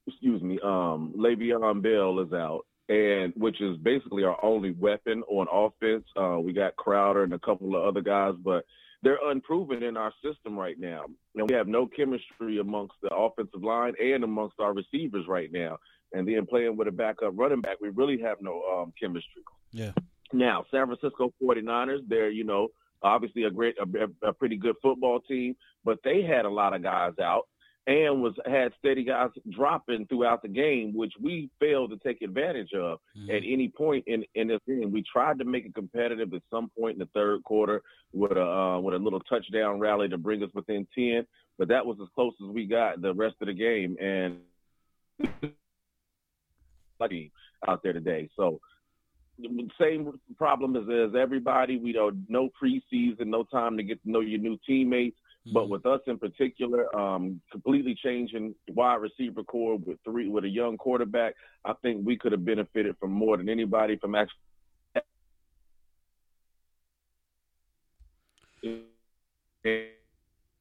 excuse 0.07 0.41
me, 0.41 0.61
um, 0.63 1.13
Le'Veon 1.19 1.83
Bell 1.83 2.21
is 2.21 2.33
out, 2.33 2.65
and 2.89 3.33
which 3.37 3.61
is 3.61 3.77
basically 3.79 4.23
our 4.23 4.39
only 4.45 4.71
weapon 4.71 5.25
on 5.29 5.49
offense. 5.51 6.05
Uh, 6.17 6.39
we 6.39 6.53
got 6.53 6.77
Crowder 6.77 7.25
and 7.25 7.33
a 7.33 7.41
couple 7.41 7.75
of 7.75 7.85
other 7.85 8.03
guys, 8.03 8.35
but 8.43 8.65
they're 9.03 9.19
unproven 9.27 9.83
in 9.83 9.97
our 9.97 10.13
system 10.25 10.59
right 10.59 10.79
now. 10.79 11.05
And 11.35 11.49
we 11.49 11.55
have 11.55 11.69
no 11.69 11.87
chemistry 11.87 12.59
amongst 12.59 12.95
the 13.03 13.15
offensive 13.15 13.63
line 13.63 13.95
and 14.03 14.25
amongst 14.25 14.59
our 14.61 14.73
receivers 14.73 15.27
right 15.29 15.51
now. 15.53 15.79
And 16.13 16.27
then 16.27 16.47
playing 16.47 16.77
with 16.77 16.89
a 16.89 16.93
backup 16.93 17.33
running 17.35 17.61
back, 17.61 17.77
we 17.81 17.91
really 17.91 18.21
have 18.23 18.39
no 18.41 18.63
um, 18.63 18.93
chemistry. 18.99 19.43
Yeah. 19.73 19.93
Now, 20.33 20.65
San 20.71 20.87
Francisco 20.87 21.33
49ers, 21.43 22.01
they're, 22.09 22.31
you 22.31 22.45
know, 22.45 22.69
obviously 23.03 23.45
a 23.45 23.51
great, 23.51 23.77
a, 23.79 24.29
a 24.29 24.33
pretty 24.33 24.57
good 24.57 24.77
football 24.83 25.21
team, 25.21 25.57
but 25.85 25.99
they 26.03 26.23
had 26.23 26.45
a 26.45 26.51
lot 26.51 26.75
of 26.75 26.83
guys 26.83 27.13
out 27.23 27.47
and 27.87 28.21
was 28.21 28.35
had 28.47 28.73
steady 28.79 29.05
guys 29.05 29.31
dropping 29.51 30.07
throughout 30.07 30.43
the 30.43 30.49
game, 30.49 30.93
which 30.95 31.13
we 31.23 31.49
failed 31.61 31.91
to 31.91 31.97
take 31.99 32.21
advantage 32.21 32.73
of 32.75 32.99
mm-hmm. 33.17 33.31
at 33.31 33.43
any 33.47 33.69
point 33.69 34.05
in 34.07 34.25
in 34.35 34.49
this 34.49 34.61
game. 34.67 34.91
We 34.91 35.05
tried 35.11 35.39
to 35.39 35.45
make 35.45 35.65
it 35.65 35.75
competitive 35.75 36.35
at 36.35 36.43
some 36.51 36.71
point 36.79 36.95
in 36.95 36.99
the 36.99 37.09
third 37.15 37.45
quarter 37.45 37.83
with 38.13 38.33
a 38.33 38.43
uh, 38.43 38.81
with 38.81 38.95
a 38.95 38.99
little 38.99 39.21
touchdown 39.21 39.79
rally 39.79 40.09
to 40.09 40.19
bring 40.19 40.43
us 40.43 40.51
within 40.55 40.87
ten, 40.97 41.27
but 41.59 41.69
that 41.69 41.87
was 41.87 41.97
as 42.03 42.09
close 42.15 42.35
as 42.43 42.53
we 42.53 42.67
got 42.67 43.01
the 43.01 43.15
rest 43.15 43.37
of 43.41 43.47
the 43.47 43.55
game 43.55 43.97
and 44.01 44.39
lucky 46.99 47.33
out 47.69 47.83
there 47.83 47.93
today. 47.93 48.29
So 48.37 48.61
same 49.79 50.19
problem 50.37 50.77
as, 50.77 50.85
as 50.89 51.15
everybody. 51.15 51.79
We 51.79 51.93
don't 51.93 52.25
no 52.29 52.49
preseason, 52.61 53.27
no 53.27 53.45
time 53.45 53.77
to 53.77 53.83
get 53.83 54.03
to 54.03 54.11
know 54.11 54.21
your 54.21 54.41
new 54.41 54.59
teammates. 54.67 55.19
But 55.53 55.65
mm-hmm. 55.65 55.73
with 55.73 55.87
us 55.87 56.01
in 56.07 56.19
particular, 56.19 56.95
um, 56.97 57.41
completely 57.53 57.95
changing 58.03 58.55
wide 58.69 58.97
receiver 58.97 59.45
core 59.45 59.77
with 59.77 59.99
three 60.05 60.29
with 60.29 60.45
a 60.45 60.49
young 60.49 60.77
quarterback, 60.77 61.35
I 61.65 61.73
think 61.83 62.05
we 62.05 62.17
could 62.17 62.33
have 62.33 62.45
benefited 62.45 62.97
from 62.99 63.13
more 63.13 63.37
than 63.37 63.49
anybody 63.49 63.97
from 63.97 64.17
actually. 64.17 64.41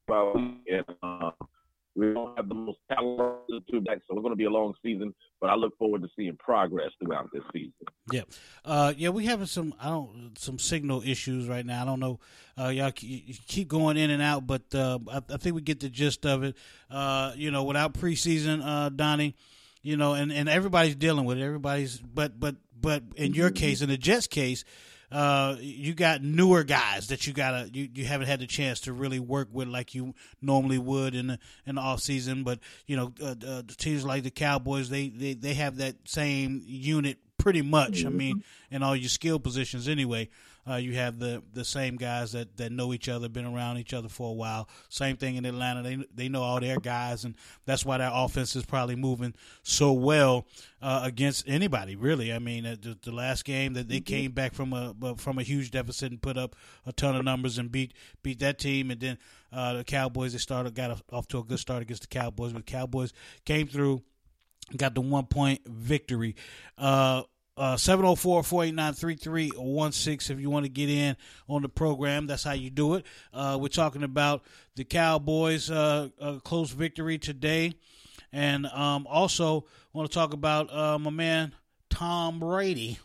And, 0.07 0.83
uh, 1.01 1.31
we 1.95 2.13
don't 2.13 2.35
have 2.35 2.49
the 2.49 2.55
most 2.55 2.79
talented 2.91 3.63
two 3.71 3.81
backs, 3.81 4.01
so 4.07 4.15
we're 4.15 4.21
going 4.21 4.33
to 4.33 4.37
be 4.37 4.45
a 4.45 4.49
long 4.49 4.73
season. 4.83 5.13
But 5.39 5.49
I 5.49 5.55
look 5.55 5.77
forward 5.77 6.01
to 6.01 6.09
seeing 6.15 6.35
progress 6.37 6.91
throughout 7.01 7.29
this 7.33 7.43
season. 7.53 7.73
Yeah, 8.11 8.23
uh, 8.65 8.93
yeah, 8.97 9.09
we 9.09 9.25
having 9.25 9.45
some 9.45 9.73
I 9.79 9.87
don't 9.87 10.35
some 10.37 10.59
signal 10.59 11.03
issues 11.05 11.47
right 11.47 11.65
now. 11.65 11.81
I 11.81 11.85
don't 11.85 11.99
know, 11.99 12.19
uh, 12.59 12.67
y'all 12.67 12.91
keep 12.91 13.67
going 13.67 13.97
in 13.97 14.09
and 14.09 14.21
out, 14.21 14.45
but 14.45 14.63
uh, 14.73 14.99
I, 15.11 15.21
I, 15.33 15.37
think 15.37 15.55
we 15.55 15.61
get 15.61 15.79
the 15.79 15.89
gist 15.89 16.25
of 16.25 16.43
it. 16.43 16.57
Uh, 16.89 17.31
you 17.35 17.51
know, 17.51 17.63
without 17.63 17.93
preseason, 17.93 18.61
uh, 18.63 18.89
Donnie, 18.89 19.35
you 19.81 19.95
know, 19.97 20.13
and, 20.13 20.31
and 20.31 20.49
everybody's 20.49 20.95
dealing 20.95 21.25
with 21.25 21.37
it. 21.37 21.43
Everybody's, 21.43 21.97
but 21.99 22.39
but 22.39 22.55
but 22.79 23.03
in 23.15 23.33
your 23.33 23.51
case, 23.51 23.81
in 23.81 23.89
the 23.89 23.97
Jets 23.97 24.27
case 24.27 24.65
uh, 25.11 25.55
you 25.59 25.93
got 25.93 26.23
newer 26.23 26.63
guys 26.63 27.07
that 27.07 27.27
you 27.27 27.33
gotta 27.33 27.69
you, 27.71 27.89
you 27.93 28.05
haven't 28.05 28.27
had 28.27 28.39
the 28.39 28.47
chance 28.47 28.81
to 28.81 28.93
really 28.93 29.19
work 29.19 29.49
with 29.51 29.67
like 29.67 29.95
you 29.95 30.13
normally 30.41 30.77
would 30.77 31.15
in 31.15 31.27
the 31.27 31.39
in 31.65 31.75
the 31.75 31.81
off 31.81 32.01
season. 32.01 32.43
But 32.43 32.59
you 32.87 32.95
know, 32.97 33.13
uh, 33.21 33.35
uh, 33.47 33.61
teams 33.77 34.05
like 34.05 34.23
the 34.23 34.31
Cowboys, 34.31 34.89
they, 34.89 35.09
they 35.09 35.33
they 35.33 35.53
have 35.53 35.77
that 35.77 35.95
same 36.05 36.63
unit 36.65 37.17
pretty 37.37 37.61
much. 37.61 37.99
Mm-hmm. 37.99 38.07
I 38.07 38.11
mean, 38.11 38.43
in 38.71 38.83
all 38.83 38.95
your 38.95 39.09
skill 39.09 39.39
positions 39.39 39.87
anyway. 39.87 40.29
Uh, 40.67 40.75
you 40.75 40.93
have 40.93 41.19
the 41.19 41.43
the 41.53 41.63
same 41.63 41.95
guys 41.95 42.31
that, 42.31 42.57
that 42.57 42.71
know 42.71 42.91
each 42.93 43.07
other, 43.07 43.29
been 43.29 43.45
around 43.45 43.77
each 43.77 43.93
other 43.93 44.09
for 44.09 44.31
a 44.31 44.33
while. 44.33 44.67
Same 44.89 45.15
thing 45.15 45.35
in 45.35 45.45
Atlanta; 45.45 45.83
they 45.83 46.03
they 46.13 46.27
know 46.27 46.41
all 46.41 46.59
their 46.59 46.79
guys, 46.79 47.23
and 47.23 47.35
that's 47.65 47.85
why 47.85 47.99
their 47.99 48.09
offense 48.11 48.55
is 48.55 48.65
probably 48.65 48.95
moving 48.95 49.35
so 49.61 49.93
well 49.93 50.47
uh, 50.81 51.01
against 51.03 51.47
anybody. 51.47 51.95
Really, 51.95 52.33
I 52.33 52.39
mean, 52.39 52.65
uh, 52.65 52.75
the, 52.81 52.97
the, 53.01 53.11
last 53.11 53.45
game 53.45 53.73
that 53.73 53.87
they 53.87 53.97
mm-hmm. 53.97 54.05
came 54.05 54.31
back 54.31 54.53
from 54.55 54.73
a 54.73 55.15
from 55.17 55.37
a 55.37 55.43
huge 55.43 55.69
deficit 55.69 56.11
and 56.11 56.21
put 56.21 56.37
up 56.37 56.55
a 56.85 56.91
ton 56.91 57.15
of 57.15 57.23
numbers 57.23 57.59
and 57.59 57.71
beat 57.71 57.93
beat 58.23 58.39
that 58.39 58.57
team, 58.57 58.89
and 58.89 58.99
then 58.99 59.17
uh, 59.53 59.73
the 59.73 59.83
Cowboys 59.83 60.31
they 60.33 60.39
started 60.39 60.73
got 60.73 60.99
off 61.11 61.27
to 61.27 61.39
a 61.39 61.43
good 61.43 61.59
start 61.59 61.83
against 61.83 62.01
the 62.01 62.07
Cowboys, 62.07 62.53
but 62.53 62.65
the 62.65 62.71
Cowboys 62.71 63.13
came 63.45 63.67
through 63.67 64.01
got 64.75 64.95
the 64.95 65.01
one 65.01 65.25
point 65.25 65.61
victory. 65.67 66.35
Uh, 66.77 67.23
uh, 67.57 67.75
704-489-3316 67.75 70.29
if 70.29 70.39
you 70.39 70.49
want 70.49 70.65
to 70.65 70.69
get 70.69 70.89
in 70.89 71.15
on 71.47 71.61
the 71.61 71.69
program. 71.69 72.27
That's 72.27 72.43
how 72.43 72.51
you 72.53 72.69
do 72.69 72.95
it. 72.95 73.05
Uh, 73.33 73.57
we're 73.59 73.69
talking 73.69 74.03
about 74.03 74.43
the 74.75 74.83
Cowboys' 74.83 75.71
uh, 75.71 76.09
close 76.43 76.71
victory 76.71 77.17
today. 77.17 77.73
And 78.33 78.65
um, 78.67 79.07
also 79.09 79.65
want 79.93 80.11
to 80.11 80.13
talk 80.13 80.33
about 80.33 80.73
uh, 80.73 80.99
my 80.99 81.11
man 81.11 81.53
Tom 81.89 82.39
Brady. 82.39 82.99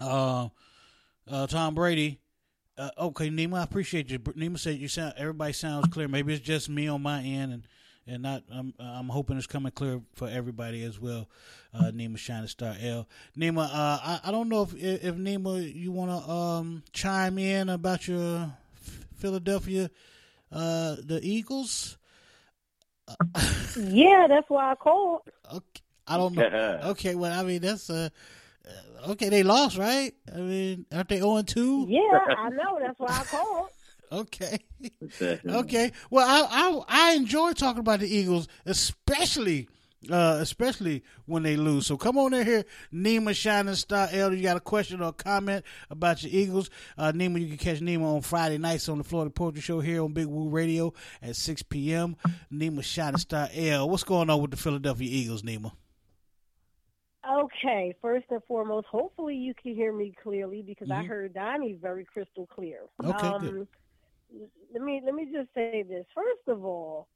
Uh, 0.00 0.48
uh, 1.30 1.46
Tom 1.46 1.74
Brady. 1.74 2.20
okay, 2.98 3.28
Nima, 3.28 3.58
I 3.58 3.64
appreciate 3.64 4.10
you. 4.10 4.18
Nima 4.18 4.58
said 4.58 4.78
you 4.78 4.88
sound 4.88 5.12
everybody 5.18 5.52
sounds 5.52 5.88
clear. 5.88 6.08
Maybe 6.08 6.32
it's 6.32 6.44
just 6.44 6.70
me 6.70 6.88
on 6.88 7.02
my 7.02 7.22
end 7.22 7.52
and 7.52 7.66
and 8.06 8.22
not 8.22 8.42
I'm 8.52 8.74
I'm 8.78 9.08
hoping 9.08 9.36
it's 9.36 9.46
coming 9.46 9.72
clear 9.72 10.00
for 10.14 10.28
everybody 10.28 10.82
as 10.82 11.00
well. 11.00 11.28
Uh, 11.72 11.84
Nima 11.84 12.18
Shining 12.18 12.48
Star 12.48 12.74
L. 12.80 13.08
Nima, 13.36 13.64
uh, 13.64 13.68
I 13.72 14.20
I 14.24 14.30
don't 14.30 14.48
know 14.48 14.62
if 14.62 14.74
if 14.74 15.14
Nima 15.16 15.74
you 15.74 15.92
want 15.92 16.10
to 16.10 16.30
um 16.30 16.82
chime 16.92 17.38
in 17.38 17.68
about 17.68 18.06
your 18.06 18.52
Philadelphia 19.16 19.90
uh 20.52 20.96
the 21.02 21.20
Eagles. 21.22 21.96
yeah, 23.76 24.26
that's 24.28 24.48
why 24.48 24.72
I 24.72 24.74
called. 24.76 25.22
Okay, 25.52 25.82
I 26.06 26.16
don't 26.16 26.34
know. 26.34 26.80
okay, 26.84 27.14
well, 27.14 27.38
I 27.38 27.42
mean 27.42 27.60
that's 27.60 27.90
uh 27.90 28.08
okay. 29.08 29.28
They 29.28 29.42
lost, 29.42 29.76
right? 29.76 30.12
I 30.32 30.38
mean, 30.38 30.86
aren't 30.92 31.08
they 31.08 31.18
zero 31.18 31.38
oh 31.38 31.42
two? 31.42 31.86
Yeah, 31.88 32.00
I 32.38 32.48
know. 32.50 32.78
That's 32.80 32.98
why 32.98 33.08
I 33.08 33.24
called. 33.24 33.68
Okay. 34.14 34.58
okay. 35.46 35.92
Well, 36.10 36.26
I, 36.26 36.46
I 36.50 37.10
I 37.10 37.14
enjoy 37.14 37.52
talking 37.52 37.80
about 37.80 38.00
the 38.00 38.08
Eagles, 38.08 38.48
especially 38.64 39.68
uh, 40.10 40.38
especially 40.40 41.02
when 41.26 41.42
they 41.42 41.56
lose. 41.56 41.86
So 41.86 41.96
come 41.96 42.18
on 42.18 42.34
in 42.34 42.46
here, 42.46 42.64
Nima 42.92 43.34
Shining 43.34 43.74
Star 43.74 44.08
Elder. 44.10 44.36
You 44.36 44.42
got 44.42 44.56
a 44.56 44.60
question 44.60 45.00
or 45.00 45.08
a 45.08 45.12
comment 45.12 45.64
about 45.90 46.22
your 46.22 46.32
Eagles? 46.32 46.70
Uh, 46.96 47.12
Nima, 47.12 47.40
you 47.40 47.48
can 47.48 47.56
catch 47.56 47.80
Nima 47.80 48.02
on 48.02 48.22
Friday 48.22 48.58
nights 48.58 48.88
on 48.88 48.98
the 48.98 49.04
Florida 49.04 49.30
Poetry 49.30 49.60
Show 49.60 49.80
here 49.80 50.02
on 50.02 50.12
Big 50.12 50.26
Woo 50.26 50.48
Radio 50.48 50.92
at 51.22 51.36
6 51.36 51.62
p.m. 51.64 52.16
Nima 52.52 52.82
Shining 52.82 53.18
Star 53.18 53.48
L. 53.54 53.88
What's 53.88 54.04
going 54.04 54.30
on 54.30 54.40
with 54.40 54.50
the 54.50 54.56
Philadelphia 54.56 55.08
Eagles, 55.10 55.42
Nima? 55.42 55.72
Okay, 57.26 57.94
first 58.02 58.26
and 58.30 58.42
foremost, 58.46 58.86
hopefully 58.86 59.34
you 59.34 59.54
can 59.54 59.74
hear 59.74 59.94
me 59.94 60.12
clearly 60.22 60.60
because 60.60 60.88
mm-hmm. 60.88 61.04
I 61.04 61.06
heard 61.06 61.32
Donnie 61.32 61.72
very 61.72 62.04
crystal 62.04 62.46
clear. 62.46 62.80
Okay, 63.02 63.26
um, 63.26 63.40
good 63.40 63.68
let 64.72 64.82
me 64.82 65.00
let 65.04 65.14
me 65.14 65.26
just 65.32 65.48
say 65.54 65.84
this. 65.88 66.04
First 66.14 66.48
of 66.48 66.64
all, 66.64 67.08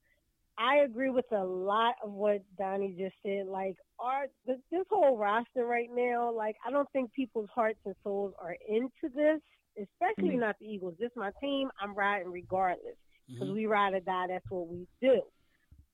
I 0.58 0.78
agree 0.78 1.10
with 1.10 1.30
a 1.32 1.44
lot 1.44 1.94
of 2.02 2.12
what 2.12 2.42
Donnie 2.58 2.94
just 2.98 3.14
said. 3.22 3.46
Like 3.46 3.76
our 4.00 4.26
this, 4.46 4.58
whole 4.90 5.16
roster 5.16 5.64
right 5.64 5.88
now, 5.94 6.32
like 6.34 6.56
I 6.66 6.70
don't 6.70 6.90
think 6.92 7.12
people's 7.12 7.48
hearts 7.54 7.78
and 7.84 7.94
souls 8.02 8.34
are 8.40 8.56
into 8.68 9.14
this, 9.14 9.40
especially 9.76 10.30
mm-hmm. 10.30 10.40
not 10.40 10.56
the 10.60 10.66
Eagles. 10.66 10.94
This 10.98 11.10
is 11.10 11.16
my 11.16 11.30
team. 11.40 11.70
I'm 11.80 11.94
riding 11.94 12.32
regardless 12.32 12.96
because 13.28 13.46
mm-hmm. 13.46 13.54
we 13.54 13.66
ride 13.66 13.94
or 13.94 14.00
die. 14.00 14.26
That's 14.28 14.44
what 14.50 14.68
we 14.68 14.86
do. 15.00 15.22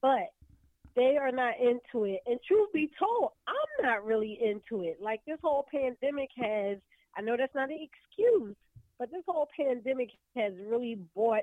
But 0.00 0.28
they 0.96 1.16
are 1.20 1.32
not 1.32 1.54
into 1.60 2.04
it. 2.04 2.20
And 2.26 2.38
truth 2.46 2.72
be 2.72 2.90
told, 2.98 3.32
I'm 3.46 3.86
not 3.86 4.04
really 4.04 4.38
into 4.42 4.84
it. 4.84 4.98
Like 5.00 5.20
this 5.26 5.38
whole 5.42 5.66
pandemic 5.70 6.30
has. 6.36 6.78
I 7.16 7.20
know 7.20 7.36
that's 7.38 7.54
not 7.54 7.70
an 7.70 7.78
excuse, 7.78 8.56
but 8.98 9.10
this 9.10 9.22
whole 9.26 9.48
pandemic 9.56 10.10
has 10.36 10.52
really 10.66 10.98
brought 11.14 11.42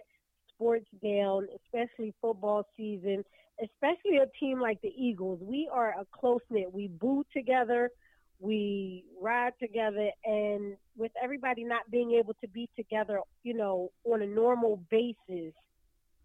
sports 0.54 0.86
down, 1.04 1.48
especially 1.66 2.14
football 2.22 2.66
season, 2.78 3.24
especially 3.62 4.18
a 4.18 4.28
team 4.40 4.60
like 4.60 4.82
the 4.82 4.94
Eagles. 4.96 5.40
We 5.42 5.70
are 5.72 5.90
a 6.00 6.06
close 6.12 6.42
knit. 6.50 6.74
We 6.74 6.88
boo 6.88 7.26
together, 7.34 7.90
we 8.40 9.06
ride 9.22 9.54
together, 9.60 10.12
and 10.26 10.76
with 10.98 11.12
everybody 11.22 11.64
not 11.64 11.90
being 11.90 12.12
able 12.14 12.34
to 12.42 12.48
be 12.48 12.70
together, 12.76 13.20
you 13.44 13.54
know, 13.54 13.92
on 14.04 14.22
a 14.22 14.28
normal 14.28 14.84
basis, 14.90 15.54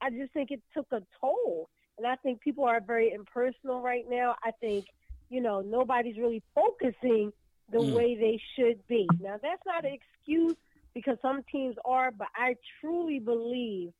I 0.01 0.11
just 0.11 0.33
think 0.33 0.51
it 0.51 0.63
took 0.75 0.87
a 0.93 1.03
toll. 1.21 1.69
And 1.99 2.07
I 2.07 2.17
think 2.17 2.41
people 2.41 2.65
are 2.65 2.81
very 2.81 3.13
impersonal 3.13 3.81
right 3.81 4.05
now. 4.09 4.37
I 4.45 4.51
think, 4.61 4.87
you 5.31 5.41
know, 5.41 5.63
nobody's 5.63 6.19
really 6.19 6.43
focusing 6.55 7.33
the 7.73 7.79
mm. 7.79 7.95
way 7.95 8.15
they 8.15 8.41
should 8.55 8.87
be. 8.87 9.09
Now, 9.21 9.39
that's 9.43 9.63
not 9.67 9.85
an 9.85 9.93
excuse 9.93 10.57
because 10.97 11.19
some 11.21 11.43
teams 11.53 11.77
are, 11.85 12.11
but 12.11 12.29
I 12.35 12.57
truly 12.81 13.19
believe 13.19 13.93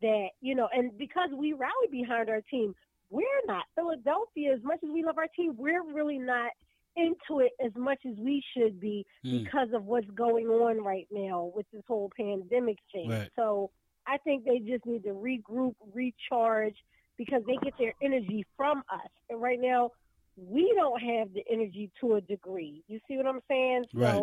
that, 0.00 0.28
you 0.40 0.54
know, 0.54 0.68
and 0.72 0.96
because 0.96 1.30
we 1.36 1.52
rally 1.52 1.88
behind 1.90 2.30
our 2.30 2.42
team, 2.48 2.76
we're 3.10 3.24
not. 3.46 3.64
Philadelphia, 3.74 4.54
as 4.54 4.62
much 4.62 4.78
as 4.84 4.88
we 4.88 5.02
love 5.02 5.18
our 5.18 5.26
team, 5.36 5.56
we're 5.58 5.82
really 5.82 6.16
not 6.16 6.52
into 6.94 7.40
it 7.40 7.50
as 7.64 7.72
much 7.74 7.98
as 8.08 8.14
we 8.18 8.40
should 8.56 8.78
be 8.78 9.04
mm. 9.26 9.42
because 9.42 9.70
of 9.74 9.86
what's 9.86 10.08
going 10.14 10.46
on 10.46 10.80
right 10.80 11.08
now 11.10 11.50
with 11.56 11.66
this 11.72 11.82
whole 11.88 12.08
pandemic 12.16 12.78
thing. 12.92 13.10
Right. 13.10 13.28
So 13.34 13.72
I 14.06 14.18
think 14.18 14.44
they 14.44 14.60
just 14.60 14.86
need 14.86 15.02
to 15.02 15.10
regroup, 15.10 15.74
recharge, 15.92 16.76
because 17.16 17.42
they 17.48 17.56
get 17.64 17.76
their 17.80 17.94
energy 18.00 18.46
from 18.56 18.84
us. 18.92 19.10
And 19.28 19.42
right 19.42 19.60
now, 19.60 19.90
we 20.36 20.72
don't 20.76 21.02
have 21.02 21.32
the 21.32 21.42
energy 21.50 21.90
to 22.00 22.14
a 22.14 22.20
degree. 22.20 22.84
You 22.86 23.00
see 23.08 23.16
what 23.16 23.26
I'm 23.26 23.40
saying? 23.48 23.86
So, 23.92 23.98
Right. 23.98 24.22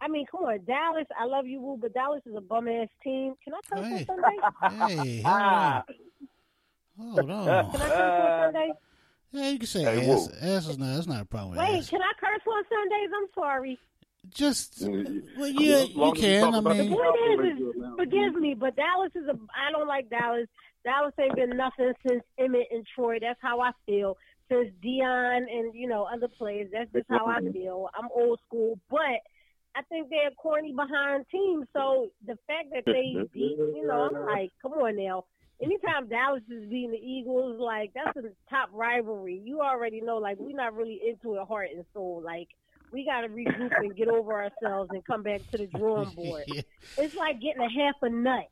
I 0.00 0.08
mean, 0.08 0.26
come 0.30 0.44
on, 0.44 0.64
Dallas. 0.64 1.06
I 1.18 1.24
love 1.26 1.46
you, 1.46 1.60
Woo, 1.60 1.76
but 1.80 1.92
Dallas 1.92 2.22
is 2.26 2.34
a 2.36 2.40
bum 2.40 2.68
ass 2.68 2.88
team. 3.04 3.34
Can 3.44 3.54
I 3.54 3.60
curse 3.68 3.86
Hey. 3.86 4.06
on 4.08 4.16
Sunday? 4.16 4.86
Hey, 4.94 5.22
hold 5.22 5.42
on. 5.42 5.82
Hold 6.98 7.30
on. 7.30 7.70
Can 7.70 7.82
I 7.82 7.88
curse 7.88 8.20
on 8.20 8.32
Sunday? 8.44 8.72
Yeah, 9.32 9.48
you 9.50 9.58
can 9.58 9.66
say 9.68 9.82
Hey, 9.84 10.10
ass. 10.10 10.28
whoa. 10.28 10.56
Ass 10.56 10.68
is 10.68 10.78
not. 10.78 10.94
That's 10.94 11.06
not 11.06 11.22
a 11.22 11.24
problem. 11.24 11.50
With 11.52 11.58
Wait, 11.60 11.78
ass. 11.78 11.90
can 11.90 12.00
I 12.02 12.12
curse 12.18 12.42
on 12.46 12.64
Sundays? 12.68 13.10
I'm 13.16 13.28
sorry. 13.34 13.78
Just 14.34 14.82
well, 15.36 15.48
yeah, 15.48 15.76
as 15.76 15.94
long 15.96 16.14
you 16.14 16.20
can. 16.20 16.42
talk 16.44 16.54
I 16.54 16.58
about 16.58 16.76
the 16.76 16.82
mean, 16.84 16.92
Point 16.92 17.42
is, 17.42 17.58
is 17.58 17.74
forgive 17.96 18.34
me, 18.34 18.54
but 18.54 18.76
Dallas 18.76 19.12
is 19.14 19.26
a. 19.28 19.32
I 19.56 19.72
don't 19.72 19.88
like 19.88 20.10
Dallas. 20.10 20.46
Dallas 20.84 21.14
ain't 21.18 21.36
been 21.36 21.56
nothing 21.56 21.92
since 22.06 22.22
Emmitt 22.38 22.64
and 22.70 22.86
Troy. 22.94 23.18
That's 23.20 23.38
how 23.40 23.60
I 23.60 23.70
feel. 23.86 24.16
Since 24.50 24.70
Deion 24.84 25.38
and 25.50 25.74
you 25.74 25.88
know 25.88 26.06
other 26.12 26.28
players, 26.28 26.68
that's 26.72 26.92
just 26.92 27.06
how 27.08 27.26
I 27.26 27.40
feel. 27.40 27.88
I'm 27.98 28.08
old 28.14 28.40
school, 28.46 28.78
but 28.90 28.98
I 29.76 29.82
think 29.82 30.08
they're 30.10 30.28
a 30.28 30.34
corny 30.34 30.72
behind 30.72 31.26
team. 31.30 31.64
So 31.72 32.10
the 32.26 32.36
fact 32.46 32.68
that 32.72 32.84
they 32.86 33.14
beat, 33.32 33.56
you 33.58 33.86
know, 33.86 34.08
I'm 34.12 34.26
like, 34.26 34.50
come 34.62 34.72
on 34.72 34.96
now. 34.96 35.24
Anytime 35.62 36.08
Dallas 36.08 36.42
is 36.50 36.68
beating 36.70 36.90
the 36.92 36.96
Eagles, 36.96 37.60
like 37.60 37.92
that's 37.94 38.16
a 38.16 38.30
top 38.48 38.70
rivalry. 38.72 39.40
You 39.44 39.60
already 39.60 40.00
know, 40.00 40.16
like 40.16 40.38
we're 40.38 40.56
not 40.56 40.74
really 40.74 41.00
into 41.06 41.36
it 41.36 41.46
heart 41.46 41.68
and 41.74 41.84
soul. 41.92 42.22
Like 42.24 42.48
we 42.92 43.04
got 43.04 43.20
to 43.20 43.28
regroup 43.28 43.70
and 43.76 43.94
get 43.94 44.08
over 44.08 44.32
ourselves 44.42 44.90
and 44.92 45.04
come 45.04 45.22
back 45.22 45.42
to 45.52 45.58
the 45.58 45.66
drawing 45.66 46.08
board. 46.16 46.44
yeah. 46.46 46.62
It's 46.96 47.14
like 47.14 47.40
getting 47.40 47.62
a 47.62 47.68
half 47.70 47.94
a 48.02 48.08
nut. 48.08 48.46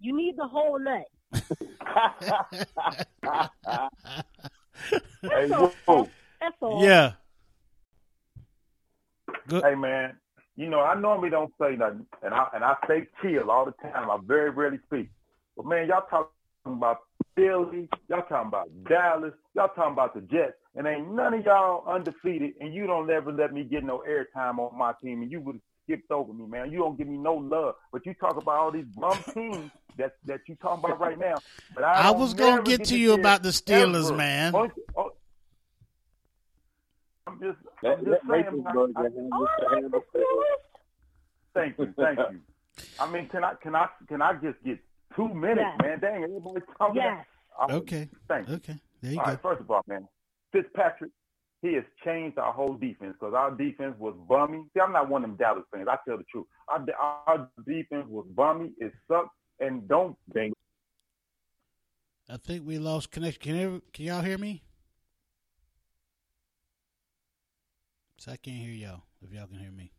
You 0.00 0.16
need 0.16 0.36
the 0.36 0.48
whole 0.48 0.78
nut. 0.78 1.04
Hey, 5.22 5.48
That's 5.48 5.74
all. 5.86 6.08
That's 6.40 6.56
all. 6.60 6.84
yeah. 6.84 7.12
Good. 9.48 9.64
Hey 9.64 9.74
man, 9.74 10.16
you 10.56 10.68
know 10.68 10.80
I 10.80 10.98
normally 10.98 11.30
don't 11.30 11.52
say 11.60 11.76
nothing, 11.76 12.06
and 12.22 12.34
I 12.34 12.46
and 12.54 12.64
I 12.64 12.74
stay 12.84 13.06
chill 13.22 13.50
all 13.50 13.64
the 13.64 13.72
time. 13.82 14.10
I 14.10 14.18
very 14.24 14.50
rarely 14.50 14.78
speak. 14.86 15.10
But 15.56 15.66
man, 15.66 15.88
y'all 15.88 16.06
talking 16.10 16.28
about 16.66 16.98
Philly, 17.34 17.88
y'all 18.08 18.22
talking 18.22 18.48
about 18.48 18.68
Dallas, 18.88 19.34
y'all 19.54 19.68
talking 19.68 19.92
about 19.92 20.14
the 20.14 20.20
Jets, 20.22 20.54
and 20.76 20.86
ain't 20.86 21.12
none 21.12 21.34
of 21.34 21.44
y'all 21.44 21.84
undefeated, 21.88 22.54
and 22.60 22.74
you 22.74 22.86
don't 22.86 23.10
ever 23.10 23.32
let 23.32 23.52
me 23.52 23.64
get 23.64 23.84
no 23.84 24.02
airtime 24.08 24.58
on 24.58 24.76
my 24.76 24.92
team, 25.02 25.22
and 25.22 25.30
you 25.30 25.40
would 25.40 25.56
have 25.56 25.62
skipped 25.84 26.10
over 26.10 26.32
me, 26.32 26.46
man. 26.46 26.70
You 26.70 26.78
don't 26.78 26.96
give 26.96 27.08
me 27.08 27.16
no 27.16 27.34
love, 27.34 27.74
but 27.92 28.04
you 28.06 28.14
talk 28.14 28.36
about 28.36 28.56
all 28.56 28.70
these 28.70 28.86
bum 28.96 29.18
teams 29.34 29.70
that 29.96 30.14
that 30.26 30.40
you 30.46 30.56
talking 30.56 30.84
about 30.84 31.00
right 31.00 31.18
now. 31.18 31.36
But 31.74 31.84
I, 31.84 32.08
I 32.08 32.10
was 32.12 32.34
gonna 32.34 32.56
never 32.56 32.62
get 32.62 32.84
to 32.86 32.98
you 32.98 33.14
about 33.14 33.42
the 33.42 33.50
Steelers, 33.50 34.08
ever. 34.08 34.16
man. 34.16 34.54
Oh, 34.54 34.70
oh, 34.96 35.12
I'm 37.26 37.40
just, 37.40 37.58
That, 37.82 37.98
I'm 37.98 38.04
just 38.04 38.20
saying. 38.30 38.44
Matrixburg 38.44 38.92
I- 38.96 39.00
I- 39.00 39.08
got 39.08 39.12
Oh, 39.32 39.46
just 39.46 39.72
I 39.72 39.74
like 39.80 39.90
the 39.90 40.00
Steelers. 40.14 40.62
Thank 41.54 41.78
you, 41.78 41.94
thank 41.96 42.18
you. 42.18 42.40
I 42.98 43.10
mean, 43.10 43.28
can 43.28 43.44
I 43.44 43.54
can 43.62 43.74
I 43.76 43.86
can 44.08 44.20
I 44.20 44.32
just 44.34 44.62
get 44.64 44.78
two 45.14 45.28
minutes, 45.28 45.60
Yes. 45.60 45.78
man? 45.82 46.00
Dang, 46.00 46.24
everybody's 46.24 46.62
talking. 46.76 46.96
Yes. 46.96 47.26
I- 47.58 47.72
Okay. 47.72 48.08
Thank 48.28 48.48
you. 48.48 48.54
Okay. 48.56 48.76
There 49.00 49.12
you 49.12 49.18
All 49.20 49.24
go. 49.26 49.30
right, 49.30 49.40
first 49.42 49.60
of 49.60 49.70
all, 49.70 49.82
man, 49.86 50.08
Fitzpatrick, 50.52 51.12
he 51.62 51.74
has 51.74 51.84
changed 52.04 52.36
our 52.38 52.52
whole 52.52 52.74
defense 52.74 53.12
because 53.18 53.32
our 53.34 53.52
defense 53.52 53.96
was 53.98 54.14
bummy. 54.28 54.64
See, 54.74 54.80
I'm 54.80 54.92
not 54.92 55.08
one 55.08 55.22
of 55.24 55.30
them 55.30 55.36
Dallas 55.36 55.64
fans. 55.72 55.86
I 55.88 55.96
tell 56.06 56.18
the 56.18 56.24
truth. 56.24 56.46
Our, 56.68 56.84
our 57.26 57.48
defense 57.66 58.06
was 58.08 58.26
bummy. 58.34 58.72
It 58.78 58.92
sucked. 59.08 59.30
And 59.60 59.86
don't 59.86 60.16
bang. 60.32 60.52
I 62.28 62.38
think 62.38 62.66
we 62.66 62.78
lost 62.78 63.12
connection. 63.12 63.40
Can 63.40 63.54
you, 63.54 63.82
can 63.92 64.04
y'all 64.06 64.20
hear 64.22 64.36
me? 64.36 64.64
So 68.18 68.32
I 68.32 68.36
can't 68.36 68.56
hear 68.56 68.70
y'all. 68.70 69.02
If 69.22 69.32
y'all 69.32 69.46
can 69.46 69.58
hear 69.58 69.70
me, 69.70 69.92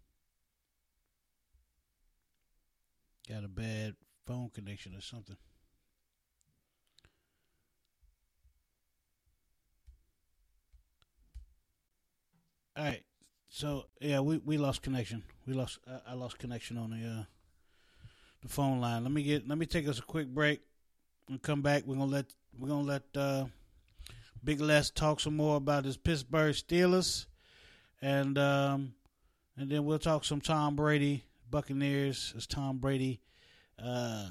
got 3.29 3.43
a 3.43 3.47
bad 3.47 3.95
phone 4.25 4.49
connection 4.53 4.95
or 4.95 5.01
something. 5.01 5.37
All 12.77 12.83
right. 12.83 13.03
So 13.49 13.85
yeah, 14.01 14.19
we, 14.19 14.37
we 14.37 14.57
lost 14.57 14.81
connection. 14.81 15.23
We 15.47 15.53
lost. 15.53 15.79
I, 15.87 16.11
I 16.11 16.13
lost 16.13 16.39
connection 16.39 16.77
on 16.77 16.89
the 16.89 17.07
uh, 17.07 17.23
the 18.41 18.49
phone 18.49 18.81
line. 18.81 19.03
Let 19.03 19.11
me 19.11 19.23
get. 19.23 19.47
Let 19.47 19.57
me 19.57 19.65
take 19.65 19.87
us 19.87 19.99
a 19.99 20.03
quick 20.03 20.27
break 20.27 20.61
and 21.29 21.41
come 21.41 21.61
back. 21.61 21.83
We're 21.85 21.95
gonna 21.95 22.11
let 22.11 22.25
we're 22.57 22.67
gonna 22.67 22.83
let 22.83 23.03
uh, 23.15 23.45
Big 24.43 24.59
Les 24.59 24.89
talk 24.89 25.19
some 25.19 25.37
more 25.37 25.55
about 25.55 25.85
his 25.85 25.95
Pittsburgh 25.95 26.53
Steelers, 26.53 27.27
and 28.01 28.37
um, 28.37 28.93
and 29.57 29.69
then 29.69 29.85
we'll 29.85 29.99
talk 29.99 30.25
some 30.25 30.41
Tom 30.41 30.75
Brady 30.75 31.23
Buccaneers. 31.49 32.33
Is 32.35 32.47
Tom 32.47 32.77
Brady 32.77 33.21
uh, 33.83 34.29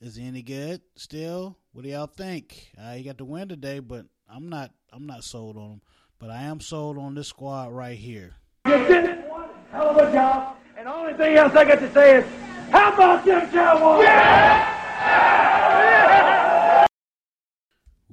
is 0.00 0.16
he 0.16 0.26
any 0.26 0.42
good 0.42 0.80
still? 0.96 1.56
What 1.72 1.84
do 1.84 1.90
y'all 1.90 2.06
think? 2.06 2.70
Uh, 2.78 2.92
he 2.94 3.02
got 3.02 3.18
the 3.18 3.24
win 3.24 3.48
today, 3.48 3.78
but 3.78 4.06
I'm 4.28 4.48
not 4.48 4.70
I'm 4.92 5.06
not 5.06 5.24
sold 5.24 5.56
on 5.56 5.72
him. 5.72 5.80
But 6.18 6.30
I 6.30 6.42
am 6.42 6.60
sold 6.60 6.98
on 6.98 7.14
this 7.14 7.28
squad 7.28 7.72
right 7.72 7.98
here. 7.98 8.36
You 8.66 8.78
did 8.86 9.28
one 9.28 9.48
hell 9.70 9.90
of 9.90 9.96
a 9.96 10.12
job, 10.12 10.56
and 10.76 10.86
the 10.86 10.94
only 10.94 11.14
thing 11.14 11.36
else 11.36 11.54
I 11.54 11.64
got 11.64 11.80
to 11.80 11.92
say 11.92 12.18
is, 12.18 12.24
how 12.70 12.94
about 12.94 13.24
them 13.24 13.50
Cowboys? 13.50 14.06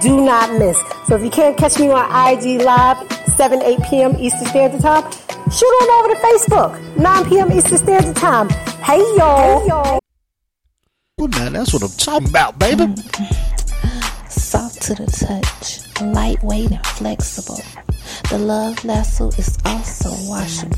Do 0.00 0.20
not 0.20 0.58
miss. 0.58 0.78
So 1.06 1.16
if 1.16 1.22
you 1.22 1.30
can't 1.30 1.56
catch 1.56 1.78
me 1.78 1.90
on 1.90 2.04
IG 2.04 2.60
Live, 2.62 2.98
7, 3.36 3.62
8 3.62 3.78
p.m. 3.88 4.16
Eastern 4.18 4.46
Standard 4.46 4.80
Time, 4.80 5.10
shoot 5.50 5.66
on 5.66 6.04
over 6.04 6.14
to 6.14 6.20
Facebook, 6.20 6.96
9 6.96 7.28
p.m. 7.28 7.52
Eastern 7.52 7.78
Standard 7.78 8.16
Time. 8.16 8.48
Hey 8.82 8.98
y'all. 9.16 9.60
Hey 9.60 9.66
y'all. 9.68 9.98
Well, 11.18 11.28
now 11.28 11.50
that's 11.50 11.72
what 11.72 11.82
I'm 11.82 11.88
talking 11.96 12.28
about, 12.28 12.58
baby. 12.58 12.94
Soft 14.28 14.82
to 14.82 14.94
the 14.94 15.06
touch, 15.06 15.80
lightweight 16.00 16.70
and 16.70 16.86
flexible. 16.86 17.60
The 18.30 18.38
Love 18.38 18.84
Lasso 18.84 19.28
is 19.30 19.58
also 19.64 20.10
washable. 20.30 20.76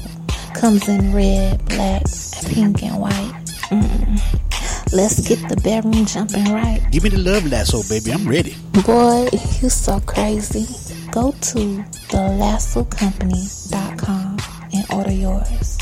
Comes 0.55 0.89
in 0.89 1.13
red, 1.15 1.65
black, 1.67 2.05
pink, 2.47 2.83
and 2.83 3.01
white. 3.01 3.35
Mm. 3.71 4.50
Let's 4.93 5.21
get 5.29 5.39
the 5.49 5.55
bedroom 5.63 6.05
jumping 6.05 6.53
right. 6.53 6.81
Give 6.91 7.05
me 7.05 7.11
the 7.11 7.19
love 7.19 7.47
lasso, 7.47 7.81
baby. 7.89 8.11
I'm 8.13 8.27
ready. 8.29 8.57
Boy, 8.85 9.29
you 9.63 9.69
so 9.69 10.01
crazy. 10.01 10.67
Go 11.13 11.31
to 11.31 11.85
thelassocompany.com 12.11 14.37
and 14.73 14.85
order 14.93 15.13
yours. 15.13 15.79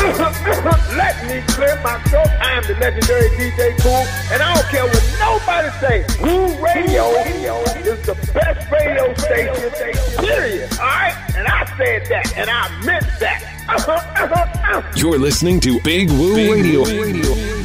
Let 0.00 1.14
me 1.28 1.42
clear 1.52 1.78
my 1.82 1.98
throat. 2.08 2.26
I 2.40 2.52
am 2.56 2.62
the 2.64 2.74
legendary 2.80 3.28
DJ 3.30 3.76
Cool, 3.80 4.04
and 4.32 4.42
I 4.42 4.54
don't 4.54 4.66
care 4.68 4.84
what 4.84 5.16
nobody 5.20 5.68
say. 5.78 6.04
Woo 6.22 6.64
Radio 6.64 7.10
is 7.84 8.06
the 8.06 8.14
best 8.32 8.70
radio 8.70 9.14
station, 9.14 9.70
period. 10.24 10.72
All 10.72 10.86
right? 10.86 11.14
And 11.36 11.46
I 11.46 11.66
said 11.76 12.06
that, 12.06 12.36
and 12.36 12.48
I 12.48 12.84
meant 12.84 13.06
that. 13.20 13.42
Uh-huh, 13.68 13.92
uh-huh, 13.92 14.34
uh-huh. 14.34 14.92
You're 14.96 15.18
listening 15.18 15.60
to 15.60 15.80
Big 15.82 16.10
Woo 16.10 16.34
Radio. 16.34 17.59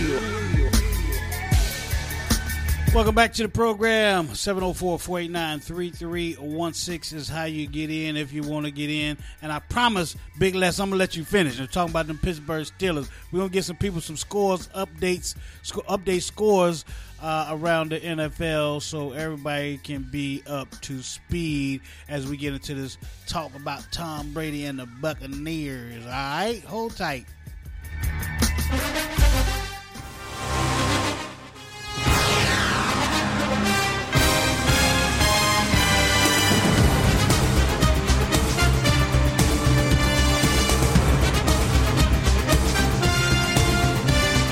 Welcome 2.96 3.14
back 3.14 3.34
to 3.34 3.44
the 3.44 3.50
program. 3.50 4.34
704 4.34 5.00
489 5.00 5.60
3316 5.60 7.20
is 7.20 7.28
how 7.28 7.44
you 7.44 7.68
get 7.68 7.90
in 7.90 8.16
if 8.16 8.32
you 8.32 8.42
want 8.42 8.68
to 8.68 8.72
get 8.72 8.90
in. 8.90 9.18
And 9.42 9.52
I 9.52 9.60
promise, 9.60 10.16
Big 10.40 10.56
Les, 10.56 10.80
I'm 10.80 10.92
going 10.92 10.98
to 10.98 11.00
let 11.00 11.18
you 11.18 11.26
finish. 11.26 11.60
I'm 11.60 11.68
talking 11.68 11.92
about 11.92 12.08
them 12.08 12.18
Pittsburgh 12.18 12.66
Steelers. 12.66 13.10
We're 13.34 13.40
going 13.40 13.50
to 13.50 13.54
get 13.54 13.66
some 13.66 13.76
people 13.76 14.00
some 14.00 14.16
scores, 14.16 14.70
updates, 14.70 15.36
sc- 15.64 15.86
update 15.90 16.22
scores 16.22 16.86
uh, 17.22 17.50
around 17.52 17.92
the 17.92 18.00
NFL 18.00 18.82
so 18.82 19.12
everybody 19.12 19.78
can 19.78 20.04
be 20.04 20.42
up 20.48 20.72
to 20.80 21.02
speed 21.02 21.82
as 22.08 22.26
we 22.26 22.38
get 22.38 22.54
into 22.54 22.76
this 22.76 22.98
talk 23.28 23.54
about 23.56 23.86
Tom 23.92 24.32
Brady 24.32 24.64
and 24.64 24.80
the 24.80 24.86
Buccaneers. 24.86 26.06
All 26.06 26.12
right? 26.12 26.64
Hold 26.66 26.96
tight. 26.96 27.26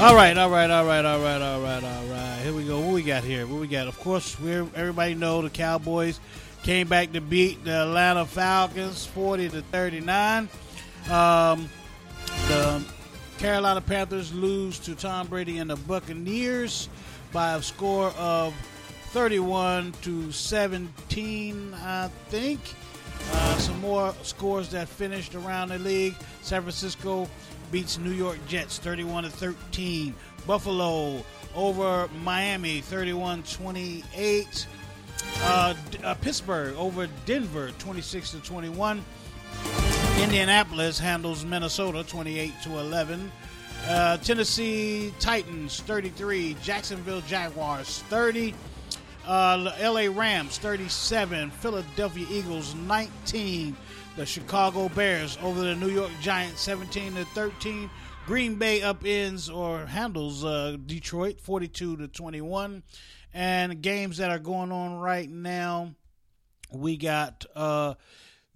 All 0.03 0.15
right, 0.15 0.37
all 0.37 0.49
right, 0.49 0.69
all 0.69 0.85
right, 0.85 1.05
all 1.05 1.21
right, 1.21 1.41
all 1.41 1.61
right, 1.61 1.81
all 1.81 2.05
right. 2.07 2.39
Here 2.43 2.51
we 2.51 2.65
go. 2.65 2.81
What 2.81 2.93
we 2.93 3.03
got 3.03 3.23
here? 3.23 3.47
What 3.47 3.61
we 3.61 3.67
got? 3.67 3.87
Of 3.87 3.97
course, 4.01 4.37
we 4.37 4.51
everybody 4.51 5.15
know 5.15 5.41
the 5.41 5.49
Cowboys 5.49 6.19
came 6.61 6.89
back 6.89 7.13
to 7.13 7.21
beat 7.21 7.63
the 7.63 7.83
Atlanta 7.83 8.25
Falcons, 8.25 9.05
forty 9.05 9.47
to 9.47 9.61
thirty 9.61 10.01
nine. 10.01 10.49
Um, 11.09 11.69
the 12.49 12.83
Carolina 13.37 13.79
Panthers 13.79 14.33
lose 14.33 14.77
to 14.79 14.93
Tom 14.93 15.27
Brady 15.27 15.59
and 15.59 15.69
the 15.69 15.77
Buccaneers 15.77 16.89
by 17.31 17.53
a 17.53 17.61
score 17.61 18.09
of 18.17 18.53
thirty-one 19.11 19.93
to 20.01 20.33
seventeen. 20.33 21.73
I 21.75 22.09
think. 22.27 22.59
Uh, 23.31 23.57
some 23.57 23.79
more 23.79 24.13
scores 24.21 24.67
that 24.71 24.89
finished 24.89 25.33
around 25.33 25.69
the 25.69 25.79
league. 25.79 26.15
San 26.41 26.61
Francisco 26.61 27.29
beats 27.73 27.97
New 27.97 28.12
York 28.12 28.38
Jets 28.47 28.77
31 28.77 29.23
to 29.23 29.31
13. 29.31 30.13
Buffalo 30.45 31.23
over 31.55 32.07
Miami 32.23 32.81
31 32.81 33.41
28. 33.41 34.67
Uh, 35.41 35.73
uh, 36.03 36.13
Pittsburgh 36.15 36.75
over 36.75 37.07
Denver 37.25 37.71
26 37.79 38.31
to 38.31 38.39
21. 38.41 39.03
Indianapolis 40.19 40.99
handles 40.99 41.43
Minnesota 41.43 42.03
28 42.03 42.53
to 42.62 42.77
11. 42.77 43.31
Uh, 43.88 44.17
Tennessee 44.17 45.12
Titans 45.19 45.79
33. 45.79 46.55
Jacksonville 46.62 47.21
Jaguars 47.21 48.03
30. 48.03 48.53
Uh, 49.25 49.71
LA 49.81 50.07
Rams 50.15 50.59
37. 50.59 51.49
Philadelphia 51.49 52.27
Eagles 52.29 52.75
19 52.75 53.75
the 54.15 54.26
Chicago 54.26 54.89
Bears 54.89 55.38
over 55.41 55.62
the 55.62 55.76
New 55.76 55.89
York 55.89 56.12
Giants 56.21 56.62
17 56.62 57.15
to 57.15 57.26
13. 57.26 57.89
Green 58.26 58.56
Bay 58.56 58.82
upends 58.82 59.54
or 59.54 59.86
handles 59.86 60.45
uh, 60.45 60.78
Detroit 60.86 61.39
42 61.41 61.97
to 61.97 62.08
21. 62.08 62.84
And 63.34 63.82
games 63.82 64.17
that 64.17 64.30
are 64.30 64.39
going 64.39 64.71
on 64.71 64.99
right 64.99 65.30
now, 65.30 65.95
we 66.71 66.97
got 66.97 67.45
uh, 67.56 67.95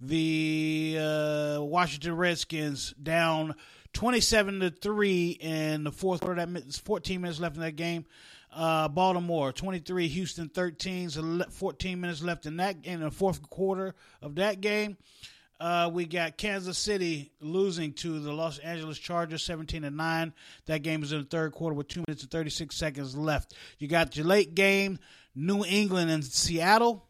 the 0.00 0.96
uh, 1.00 1.58
Washington 1.60 2.16
Redskins 2.16 2.94
down 3.02 3.56
27 3.94 4.60
to 4.60 4.70
3 4.70 5.30
in 5.40 5.84
the 5.84 5.92
fourth 5.92 6.20
quarter. 6.20 6.36
That 6.36 6.48
means 6.48 6.78
14 6.78 7.20
minutes 7.20 7.40
left 7.40 7.56
in 7.56 7.62
that 7.62 7.76
game. 7.76 8.06
Uh, 8.54 8.88
Baltimore 8.88 9.52
23, 9.52 10.06
Houston 10.08 10.48
13. 10.48 11.10
So 11.10 11.42
14 11.50 12.00
minutes 12.00 12.22
left 12.22 12.46
in 12.46 12.58
that 12.58 12.76
in 12.84 13.00
the 13.00 13.10
fourth 13.10 13.50
quarter 13.50 13.96
of 14.22 14.36
that 14.36 14.60
game. 14.60 14.96
Uh, 15.60 15.90
we 15.92 16.06
got 16.06 16.36
Kansas 16.36 16.78
City 16.78 17.32
losing 17.40 17.92
to 17.94 18.20
the 18.20 18.32
Los 18.32 18.58
Angeles 18.58 18.98
Chargers 18.98 19.42
17 19.42 19.82
to 19.82 19.90
9. 19.90 20.32
That 20.66 20.82
game 20.82 21.02
is 21.02 21.12
in 21.12 21.18
the 21.18 21.24
third 21.24 21.52
quarter 21.52 21.74
with 21.74 21.88
2 21.88 22.04
minutes 22.06 22.22
and 22.22 22.30
36 22.30 22.76
seconds 22.76 23.16
left. 23.16 23.54
You 23.78 23.88
got 23.88 24.16
your 24.16 24.26
late 24.26 24.54
game, 24.54 24.98
New 25.34 25.64
England 25.64 26.10
and 26.10 26.24
Seattle 26.24 27.06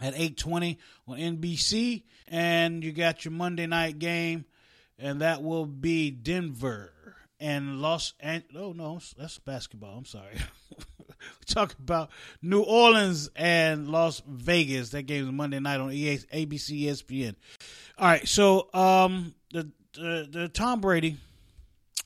at 0.00 0.14
8:20 0.14 0.78
on 1.08 1.18
NBC, 1.18 2.04
and 2.28 2.84
you 2.84 2.92
got 2.92 3.24
your 3.24 3.32
Monday 3.32 3.66
night 3.66 3.98
game 3.98 4.44
and 5.02 5.20
that 5.20 5.42
will 5.42 5.66
be 5.66 6.10
Denver 6.10 6.92
and 7.40 7.82
Los 7.82 8.14
Angeles. 8.20 8.56
Oh 8.56 8.72
no, 8.72 9.00
that's 9.18 9.38
basketball. 9.38 9.98
I'm 9.98 10.04
sorry. 10.04 10.36
talk 11.46 11.74
about 11.78 12.10
New 12.40 12.62
Orleans 12.62 13.30
and 13.36 13.88
Las 13.88 14.22
Vegas. 14.26 14.90
That 14.90 15.02
game 15.02 15.24
is 15.24 15.32
Monday 15.32 15.60
night 15.60 15.80
on 15.80 15.92
EA, 15.92 16.18
ABC, 16.18 16.84
ESPN. 16.84 17.34
All 17.98 18.06
right, 18.08 18.26
so 18.26 18.68
um, 18.74 19.34
the 19.52 19.70
the, 19.94 20.28
the 20.30 20.48
Tom 20.48 20.80
Brady. 20.80 21.16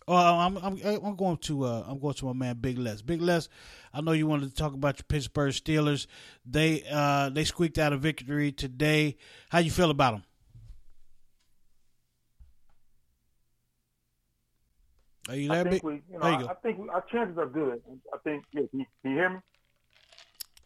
Oh, 0.09 0.14
I'm, 0.14 0.57
I'm 0.59 0.81
I'm 0.85 1.16
going 1.16 1.37
to 1.38 1.64
uh, 1.64 1.85
I'm 1.87 1.98
going 1.98 2.14
to 2.14 2.26
my 2.26 2.33
man 2.33 2.57
Big 2.61 2.79
Les. 2.79 3.02
Big 3.02 3.20
Les, 3.20 3.48
I 3.92 4.00
know 4.00 4.12
you 4.12 4.26
wanted 4.26 4.50
to 4.50 4.55
talk 4.55 4.72
about 4.72 4.98
your 4.98 5.05
Pittsburgh 5.09 5.52
Steelers. 5.52 6.07
They 6.44 6.85
uh, 6.90 7.31
they 7.31 7.44
squeaked 7.44 7.79
out 7.79 7.92
a 7.92 7.96
victory 7.96 8.52
today. 8.52 9.16
How 9.48 9.59
you 9.59 9.70
feel 9.70 9.90
about 9.90 10.12
them? 10.12 10.24
Are 15.28 15.34
you 15.34 15.48
there, 15.48 15.60
I 15.60 15.62
think 15.64 15.74
Big? 15.74 15.82
we, 15.82 15.92
you 16.10 16.18
know, 16.18 16.20
there 16.20 16.30
you 16.30 16.36
I, 16.36 16.40
go. 16.42 16.48
I 16.48 16.54
think 16.54 16.78
we, 16.78 16.88
our 16.88 17.04
chances 17.12 17.38
are 17.38 17.46
good. 17.46 17.80
I 18.14 18.18
think. 18.18 18.44
Yeah, 18.52 18.62
can, 18.70 18.80
you, 18.80 18.86
can 19.02 19.10
you 19.10 19.16
hear 19.16 19.30
me? 19.30 19.38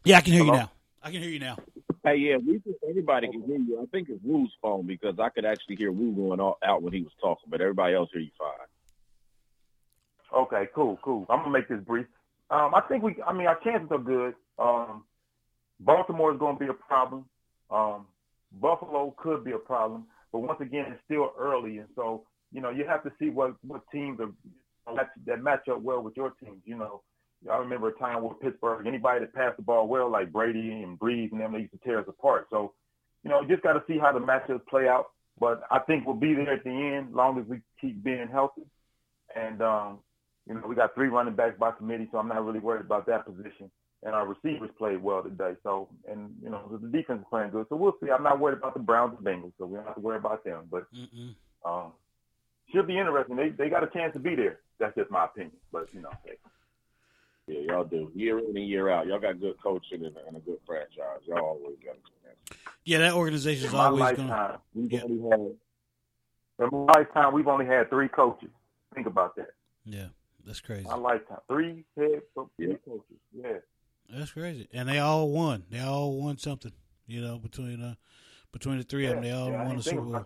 Yeah, 0.03 0.17
I 0.17 0.21
can 0.21 0.33
hear 0.33 0.43
you 0.43 0.51
now. 0.51 0.71
I 1.03 1.11
can 1.11 1.21
hear 1.21 1.31
you 1.31 1.39
now. 1.39 1.57
Hey, 2.03 2.15
yeah, 2.15 2.37
we 2.37 2.59
think 2.59 2.77
everybody 2.87 3.27
can 3.27 3.43
hear 3.43 3.57
you. 3.57 3.81
I 3.81 3.85
think 3.87 4.09
it's 4.09 4.23
Woo's 4.23 4.51
phone 4.61 4.87
because 4.87 5.19
I 5.19 5.29
could 5.29 5.45
actually 5.45 5.75
hear 5.75 5.91
Woo 5.91 6.13
going 6.13 6.39
all, 6.39 6.57
out 6.63 6.81
when 6.81 6.93
he 6.93 7.01
was 7.01 7.11
talking, 7.21 7.49
but 7.49 7.61
everybody 7.61 7.95
else 7.95 8.09
hear 8.11 8.21
you 8.21 8.31
fine. 8.37 8.49
Okay, 10.43 10.69
cool, 10.73 10.97
cool. 11.03 11.25
I'm 11.29 11.39
gonna 11.39 11.51
make 11.51 11.67
this 11.67 11.81
brief. 11.81 12.05
Um, 12.49 12.73
I 12.73 12.81
think 12.81 13.03
we. 13.03 13.15
I 13.25 13.33
mean, 13.33 13.47
our 13.47 13.59
chances 13.63 13.89
are 13.91 13.97
good. 13.97 14.35
Um, 14.57 15.03
Baltimore 15.79 16.31
is 16.33 16.39
going 16.39 16.57
to 16.57 16.59
be 16.59 16.69
a 16.69 16.73
problem. 16.73 17.25
Um, 17.69 18.05
Buffalo 18.59 19.15
could 19.17 19.43
be 19.43 19.51
a 19.51 19.57
problem, 19.57 20.05
but 20.31 20.39
once 20.39 20.59
again, 20.61 20.85
it's 20.89 21.01
still 21.05 21.31
early, 21.39 21.77
and 21.79 21.87
so 21.95 22.25
you 22.51 22.61
know 22.61 22.69
you 22.69 22.85
have 22.85 23.03
to 23.03 23.11
see 23.19 23.29
what 23.29 23.55
what 23.65 23.81
teams 23.91 24.19
are 24.19 24.31
that, 24.95 25.11
that 25.25 25.43
match 25.43 25.67
up 25.69 25.81
well 25.81 26.01
with 26.01 26.15
your 26.17 26.31
teams. 26.43 26.61
You 26.65 26.77
know, 26.77 27.01
I 27.49 27.57
remember 27.57 27.89
a 27.89 27.93
time 27.93 28.23
where 28.23 28.33
Pittsburgh, 28.35 28.85
anybody 28.87 29.21
that 29.21 29.33
passed 29.33 29.57
the 29.57 29.63
ball 29.63 29.87
well, 29.87 30.09
like 30.09 30.31
Brady 30.31 30.83
and 30.83 30.99
Brees 30.99 31.31
and 31.31 31.41
them, 31.41 31.53
they 31.53 31.59
used 31.59 31.73
to 31.73 31.79
tear 31.79 31.99
us 31.99 32.05
apart. 32.07 32.47
So, 32.49 32.73
you 33.23 33.29
know, 33.29 33.43
just 33.47 33.63
got 33.63 33.73
to 33.73 33.83
see 33.87 33.97
how 33.97 34.11
the 34.11 34.19
matchups 34.19 34.65
play 34.67 34.87
out. 34.87 35.07
But 35.39 35.63
I 35.71 35.79
think 35.79 36.05
we'll 36.05 36.15
be 36.15 36.33
there 36.33 36.53
at 36.53 36.63
the 36.63 36.69
end, 36.69 37.13
long 37.13 37.39
as 37.39 37.45
we 37.45 37.61
keep 37.79 38.03
being 38.03 38.27
healthy. 38.31 38.63
And 39.35 39.61
um, 39.61 39.99
you 40.47 40.53
know, 40.53 40.61
we 40.67 40.75
got 40.75 40.93
three 40.93 41.07
running 41.07 41.35
backs 41.35 41.57
by 41.59 41.71
committee, 41.71 42.07
so 42.11 42.17
I'm 42.17 42.27
not 42.27 42.45
really 42.45 42.59
worried 42.59 42.85
about 42.85 43.05
that 43.07 43.25
position. 43.25 43.71
And 44.03 44.13
our 44.15 44.27
receivers 44.27 44.71
played 44.77 45.01
well 45.01 45.21
today. 45.23 45.53
So, 45.63 45.87
and 46.09 46.31
you 46.43 46.49
know, 46.49 46.67
the 46.81 46.87
defense 46.87 47.21
is 47.21 47.25
playing 47.29 47.51
good. 47.51 47.67
So 47.69 47.75
we'll 47.75 47.95
see. 48.03 48.09
I'm 48.09 48.23
not 48.23 48.39
worried 48.39 48.57
about 48.57 48.73
the 48.73 48.79
Browns 48.79 49.15
and 49.17 49.25
Bengals, 49.25 49.53
so 49.57 49.65
we 49.65 49.77
don't 49.77 49.85
have 49.85 49.95
to 49.95 50.01
worry 50.01 50.17
about 50.17 50.43
them. 50.43 50.65
But 50.69 50.87
um, 51.65 51.93
should 52.71 52.87
be 52.87 52.97
interesting. 52.97 53.35
They 53.35 53.49
they 53.49 53.69
got 53.69 53.83
a 53.83 53.87
chance 53.87 54.13
to 54.13 54.19
be 54.19 54.35
there. 54.35 54.59
That's 54.79 54.95
just 54.95 55.11
my 55.11 55.25
opinion. 55.25 55.53
But 55.71 55.87
you 55.93 56.01
know, 56.01 56.11
hey. 56.25 56.37
Yeah, 57.47 57.59
y'all 57.67 57.83
do. 57.83 58.11
Year 58.15 58.39
in 58.39 58.55
and 58.55 58.67
year 58.67 58.89
out. 58.89 59.07
Y'all 59.07 59.19
got 59.19 59.39
good 59.39 59.55
coaching 59.61 60.05
and, 60.05 60.15
and 60.27 60.37
a 60.37 60.39
good 60.39 60.59
franchise. 60.65 61.19
Y'all 61.27 61.39
always 61.39 61.75
got 61.83 61.95
a 61.95 62.55
Yeah, 62.85 62.99
that 62.99 63.13
organization 63.13 63.65
is 63.65 63.71
In 63.71 63.77
my 63.77 63.85
always 63.85 63.99
lifetime, 63.99 64.27
going. 64.27 64.59
we've 64.75 64.91
Yeah. 64.91 65.01
only 65.03 65.29
had 65.29 65.39
in 66.65 66.69
my 66.71 66.93
lifetime 66.93 67.33
we've 67.33 67.47
only 67.47 67.65
had 67.65 67.89
three 67.89 68.07
coaches. 68.07 68.49
Think 68.93 69.07
about 69.07 69.35
that. 69.37 69.53
Yeah, 69.85 70.07
that's 70.45 70.61
crazy. 70.61 70.85
My 70.85 70.95
lifetime, 70.95 71.39
three 71.47 71.83
head 71.97 72.21
co- 72.35 72.49
three 72.57 72.77
coaches. 72.85 73.17
Yeah. 73.33 73.57
That's 74.09 74.31
crazy, 74.31 74.67
and 74.73 74.87
they 74.87 74.99
all 74.99 75.29
won. 75.29 75.63
They 75.69 75.79
all 75.79 76.13
won 76.17 76.37
something. 76.37 76.71
You 77.07 77.21
know, 77.21 77.39
between 77.39 77.81
uh, 77.81 77.95
between 78.51 78.77
the 78.77 78.83
three 78.83 79.07
of 79.07 79.15
them, 79.15 79.23
they 79.23 79.31
all 79.31 79.49
yeah, 79.49 79.65
won 79.65 79.77
a 79.77 79.81
Super 79.81 80.01
Bowl. 80.01 80.25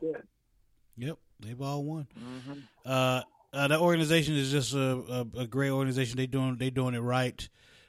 Yep, 0.97 1.17
they've 1.39 1.61
all 1.61 1.83
won. 1.83 2.07
Mhm. 2.17 2.61
Uh, 2.85 3.21
uh, 3.53 3.67
the 3.69 3.79
organization 3.79 4.35
is 4.35 4.51
just 4.51 4.73
a, 4.73 5.25
a, 5.35 5.41
a 5.41 5.47
great 5.47 5.69
organization. 5.71 6.17
They 6.17 6.27
doing 6.27 6.57
they 6.57 6.69
doing 6.69 6.93
it 6.95 6.99
right. 6.99 7.47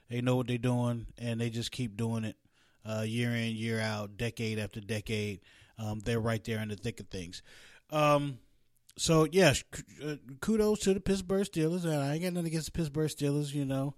They 0.09 0.21
know 0.21 0.37
what 0.37 0.47
they're 0.47 0.59
doing, 0.59 1.07
and 1.19 1.41
they 1.41 1.51
just 1.51 1.73
keep 1.73 1.97
doing 1.97 2.25
it 2.25 2.37
uh, 2.85 3.03
year 3.07 3.31
in 3.31 3.57
year 3.57 3.81
out, 3.81 4.17
decade 4.17 4.59
after 4.59 4.81
decade. 4.81 5.41
Um, 5.79 5.99
they're 6.01 6.21
right 6.21 6.43
there 6.45 6.61
in 6.61 6.69
the 6.69 6.77
thick 6.77 7.01
of 7.01 7.09
things. 7.09 7.43
Um, 7.91 8.39
so 8.97 9.27
yes, 9.31 9.63
k- 9.73 9.83
uh, 10.05 10.17
kudos 10.41 10.79
to 10.81 10.95
the 10.95 11.01
Pittsburgh 11.01 11.45
Steelers, 11.47 11.85
and 11.85 11.95
I 11.95 12.15
ain't 12.15 12.23
got 12.23 12.33
nothing 12.33 12.47
against 12.49 12.67
the 12.67 12.73
Pittsburgh 12.73 13.11
Steelers. 13.11 13.53
You 13.53 13.65
know, 13.65 13.95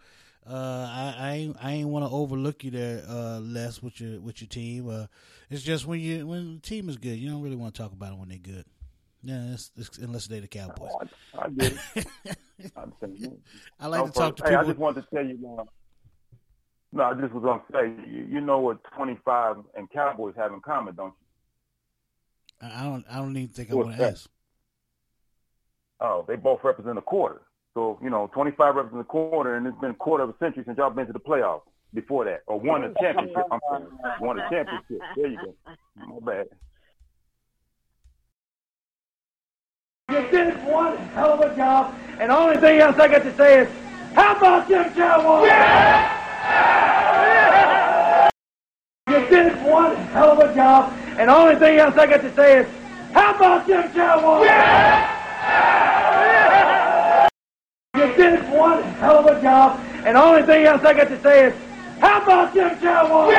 uh, 0.49 0.55
I 0.91 1.15
I 1.19 1.33
ain't, 1.35 1.57
I 1.61 1.73
ain't 1.73 1.89
want 1.89 2.05
to 2.07 2.11
overlook 2.11 2.65
you 2.65 2.71
there, 2.71 3.05
uh, 3.07 3.39
Les, 3.41 3.83
with 3.83 4.01
your 4.01 4.19
with 4.21 4.41
your 4.41 4.49
team. 4.49 4.89
Uh, 4.89 5.07
it's 5.51 5.63
just 5.63 5.87
when 5.87 6.01
you 6.01 6.27
when 6.27 6.55
the 6.55 6.61
team 6.61 6.89
is 6.89 6.97
good, 6.97 7.19
you 7.19 7.31
don't 7.31 7.43
really 7.43 7.57
want 7.57 7.75
to 7.75 7.83
talk 7.83 7.93
about 7.93 8.13
it 8.15 8.19
when 8.19 8.31
they're 8.31 8.39
good. 8.39 8.65
Yeah, 9.23 9.53
it's, 9.53 9.71
it's, 9.77 9.99
unless 9.99 10.27
they're 10.27 10.41
the 10.41 10.49
Cowboys. 10.49 10.91
Oh, 10.93 11.39
I, 11.39 11.47
I 11.47 11.49
get 11.51 11.73
it. 11.73 12.07
I 12.77 12.83
understand. 12.83 13.39
I 13.81 13.87
like 13.87 14.01
No, 14.01 14.07
to 14.07 14.13
talk 14.13 14.37
to 14.37 14.43
hey, 14.45 14.55
I 14.55 14.65
just 14.65 14.79
wanted 14.79 15.03
to 15.03 15.09
tell 15.15 15.27
you 15.27 15.39
now. 15.41 15.67
No, 16.93 17.03
I 17.03 17.15
just 17.15 17.35
was 17.35 17.43
gonna 17.43 17.63
say, 17.71 18.11
you, 18.11 18.27
you 18.31 18.41
know 18.41 18.61
what 18.61 18.79
25 18.97 19.57
and 19.77 19.91
Cowboys 19.91 20.35
have 20.37 20.53
in 20.53 20.61
common, 20.61 20.95
don't 20.95 21.15
you? 21.21 22.69
I 22.69 22.81
I 22.81 22.85
don't 22.85 23.05
I 23.11 23.17
don't 23.17 23.37
even 23.37 23.49
think 23.49 23.71
I 23.71 23.75
want 23.75 23.97
to 23.97 24.05
ask. 24.05 24.29
Oh, 26.01 26.25
they 26.27 26.37
both 26.37 26.61
represent 26.63 26.97
a 26.97 27.03
quarter. 27.03 27.43
So 27.75 27.99
you 28.03 28.11
know, 28.11 28.31
25 28.33 28.75
represents 28.75 29.03
a 29.03 29.05
quarter, 29.05 29.57
and 29.57 29.67
it's 29.67 29.79
been 29.81 29.91
a 29.91 29.95
quarter 29.95 30.25
of 30.25 30.31
a 30.31 30.35
century 30.39 30.63
since 30.65 30.79
y'all 30.79 30.91
been 30.91 31.07
to 31.07 31.13
the 31.13 31.21
playoffs. 31.21 31.63
Before 31.95 32.27
that, 32.27 32.43
or 32.47 32.61
won 32.61 32.85
a 32.85 32.93
championship. 33.01 33.47
I'm 33.51 33.61
sorry, 33.67 33.85
won 34.21 34.39
a 34.39 34.47
championship. 34.51 35.01
There 35.17 35.27
you 35.27 35.39
go. 35.39 35.55
My 35.97 36.35
bad. 36.35 36.49
You 40.11 40.27
did 40.31 40.65
one 40.65 40.97
hell 40.97 41.35
of 41.35 41.41
a 41.41 41.55
job, 41.55 41.95
and 42.19 42.31
the 42.31 42.39
only 42.39 42.57
thing 42.57 42.81
else 42.81 42.99
I 42.99 43.09
got 43.09 43.23
to 43.25 43.37
say 43.37 43.61
is, 43.61 43.69
how 44.15 44.35
about 44.37 44.67
them 44.67 44.91
Cowboys? 44.95 45.51
You 49.07 49.29
did 49.29 49.53
one 49.63 49.97
hell 49.97 50.31
of 50.33 50.39
a 50.51 50.55
job, 50.55 50.95
and 51.19 51.29
the 51.29 51.37
only 51.37 51.57
thing 51.57 51.79
else 51.79 51.95
I 51.99 52.07
got 52.07 52.23
to 52.23 52.35
say 52.35 52.61
is, 52.61 52.67
how 53.13 53.35
about 53.35 53.67
them 53.67 53.93
Cowboys? 53.93 54.49
You 57.95 58.15
did 58.17 58.51
one 58.51 58.83
hell 58.83 59.19
of 59.19 59.27
a 59.27 59.43
job, 59.43 59.79
and 60.07 60.17
the 60.17 60.23
only 60.23 60.43
thing 60.43 60.65
else 60.65 60.83
I 60.85 60.95
got 60.95 61.09
to 61.09 61.21
say 61.21 61.49
is, 61.49 61.55
how 61.99 62.23
about 62.23 62.55
them 62.55 62.81
Cowboys? 62.81 63.37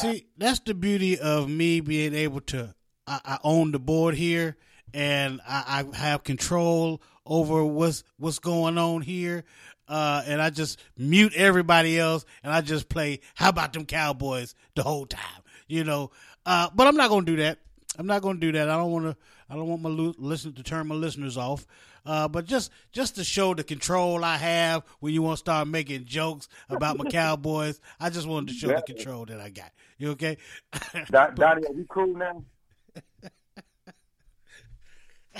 See, 0.00 0.28
that's 0.38 0.60
the 0.60 0.74
beauty 0.74 1.18
of 1.18 1.48
me 1.50 1.80
being 1.80 2.14
able 2.14 2.40
to. 2.42 2.72
I, 3.10 3.20
I 3.24 3.38
own 3.42 3.72
the 3.72 3.80
board 3.80 4.14
here, 4.14 4.56
and 4.94 5.40
I, 5.46 5.84
I 5.92 5.96
have 5.96 6.22
control 6.22 7.02
over 7.26 7.64
what's 7.64 8.04
what's 8.18 8.38
going 8.38 8.78
on 8.78 9.02
here. 9.02 9.44
Uh, 9.88 10.22
and 10.24 10.40
I 10.40 10.50
just 10.50 10.78
mute 10.96 11.34
everybody 11.34 11.98
else, 11.98 12.24
and 12.44 12.52
I 12.52 12.60
just 12.60 12.88
play. 12.88 13.20
How 13.34 13.48
about 13.48 13.72
them 13.72 13.84
Cowboys 13.84 14.54
the 14.76 14.84
whole 14.84 15.06
time? 15.06 15.42
You 15.66 15.82
know. 15.82 16.12
Uh, 16.46 16.70
but 16.72 16.86
I'm 16.86 16.96
not 16.96 17.10
going 17.10 17.26
to 17.26 17.32
do 17.36 17.42
that. 17.42 17.58
I'm 17.98 18.06
not 18.06 18.22
going 18.22 18.36
to 18.36 18.40
do 18.40 18.52
that. 18.52 18.70
I 18.70 18.76
don't 18.76 18.92
want 18.92 19.06
to. 19.06 19.16
I 19.48 19.56
don't 19.56 19.66
want 19.66 19.82
my 19.82 19.90
lo- 19.90 20.14
listen 20.16 20.52
to 20.52 20.62
turn 20.62 20.86
my 20.86 20.94
listeners 20.94 21.36
off. 21.36 21.66
Uh, 22.06 22.28
but 22.28 22.46
just 22.46 22.70
just 22.92 23.16
to 23.16 23.24
show 23.24 23.54
the 23.54 23.64
control 23.64 24.24
I 24.24 24.36
have 24.36 24.84
when 25.00 25.12
you 25.12 25.22
want 25.22 25.38
to 25.38 25.40
start 25.40 25.66
making 25.66 26.04
jokes 26.04 26.46
about 26.68 26.96
my 26.96 27.04
Cowboys, 27.10 27.80
I 27.98 28.10
just 28.10 28.28
wanted 28.28 28.50
to 28.50 28.54
show 28.54 28.68
the 28.68 28.82
control 28.82 29.26
that 29.26 29.40
I 29.40 29.50
got. 29.50 29.72
You 29.98 30.10
okay? 30.12 30.38
Don, 31.10 31.34
Donnie, 31.34 31.66
are 31.66 31.72
we 31.72 31.84
cool 31.88 32.14
now? 32.14 32.44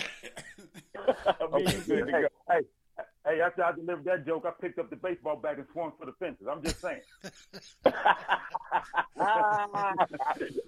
Okay, 1.41 1.65
good 1.87 2.07
to 2.07 2.13
hey, 2.13 2.27
hey, 2.49 2.61
hey, 3.27 3.41
after 3.41 3.65
I 3.65 3.73
delivered 3.73 4.05
that 4.05 4.27
joke, 4.27 4.45
I 4.47 4.51
picked 4.61 4.79
up 4.79 4.91
the 4.91 4.97
baseball 4.97 5.37
bat 5.37 5.57
and 5.57 5.67
swung 5.73 5.93
for 5.99 6.07
the 6.07 6.13
fences. 6.21 6.47
I'm 6.51 6.63
just 6.63 6.81
saying. 6.81 7.01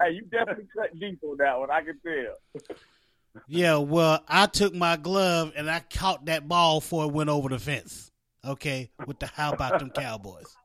hey, 0.00 0.10
you 0.10 0.22
definitely 0.30 0.66
cut 0.76 0.98
deep 0.98 1.20
on 1.22 1.36
that 1.38 1.58
one. 1.58 1.70
I 1.70 1.82
can 1.82 2.00
tell. 2.00 2.38
Yeah, 3.46 3.76
well, 3.76 4.24
I 4.26 4.46
took 4.46 4.74
my 4.74 4.96
glove 4.96 5.52
and 5.56 5.70
I 5.70 5.80
caught 5.80 6.24
that 6.26 6.48
ball 6.48 6.80
before 6.80 7.04
it 7.04 7.12
went 7.12 7.30
over 7.30 7.48
the 7.48 7.58
fence. 7.58 8.10
Okay, 8.44 8.90
with 9.06 9.20
the 9.20 9.26
how 9.26 9.52
about 9.52 9.78
them 9.78 9.90
Cowboys? 9.90 10.56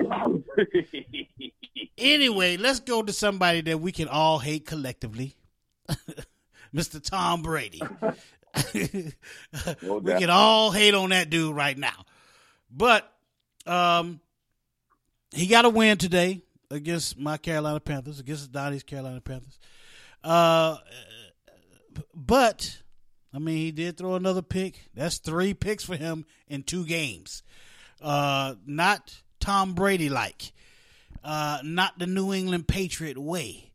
Anyway, 1.98 2.56
let's 2.56 2.80
go 2.80 3.02
to 3.02 3.12
somebody 3.12 3.60
that 3.60 3.80
we 3.80 3.92
can 3.92 4.08
all 4.08 4.38
hate 4.38 4.66
collectively, 4.66 5.36
Mr. 6.74 7.02
Tom 7.02 7.42
Brady. 7.42 7.80
No 7.80 8.14
we 9.98 10.12
can 10.12 10.30
all 10.30 10.70
hate 10.70 10.94
on 10.94 11.10
that 11.10 11.30
dude 11.30 11.56
right 11.56 11.76
now, 11.76 12.04
but 12.70 13.10
um, 13.66 14.20
he 15.30 15.46
got 15.46 15.64
a 15.64 15.70
win 15.70 15.96
today 15.96 16.42
against 16.70 17.18
my 17.18 17.36
Carolina 17.36 17.80
Panthers, 17.80 18.20
against 18.20 18.52
Donnie's 18.52 18.82
Carolina 18.82 19.20
Panthers. 19.20 19.58
Uh, 20.22 20.76
but 22.14 22.82
I 23.32 23.38
mean, 23.38 23.56
he 23.56 23.72
did 23.72 23.96
throw 23.96 24.14
another 24.14 24.42
pick. 24.42 24.88
That's 24.94 25.18
three 25.18 25.54
picks 25.54 25.84
for 25.84 25.96
him 25.96 26.26
in 26.48 26.62
two 26.62 26.84
games. 26.84 27.42
Uh, 28.00 28.54
not 28.66 29.22
Tom 29.40 29.74
Brady 29.74 30.08
like, 30.08 30.52
uh, 31.24 31.60
not 31.64 31.98
the 31.98 32.06
New 32.06 32.32
England 32.32 32.68
Patriot 32.68 33.16
way. 33.16 33.71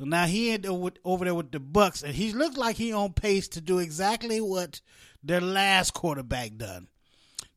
So 0.00 0.06
now 0.06 0.24
he 0.24 0.48
had 0.48 0.64
over 0.64 1.24
there 1.26 1.34
with 1.34 1.52
the 1.52 1.60
Bucs, 1.60 2.02
and 2.02 2.14
he 2.14 2.32
looked 2.32 2.56
like 2.56 2.76
he 2.76 2.90
on 2.90 3.12
pace 3.12 3.48
to 3.48 3.60
do 3.60 3.80
exactly 3.80 4.40
what 4.40 4.80
their 5.22 5.42
last 5.42 5.92
quarterback 5.92 6.56
done, 6.56 6.88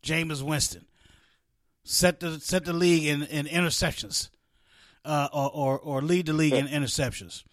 Jameis 0.04 0.42
Winston. 0.42 0.86
Set 1.86 2.20
the 2.20 2.42
set 2.42 2.66
the 2.66 2.74
league 2.74 3.06
in, 3.06 3.24
in 3.24 3.46
interceptions, 3.46 4.28
uh, 5.06 5.30
or, 5.32 5.50
or 5.52 5.80
or 5.80 6.02
lead 6.02 6.26
the 6.26 6.34
league 6.34 6.52
in 6.52 6.68
interceptions 6.68 7.46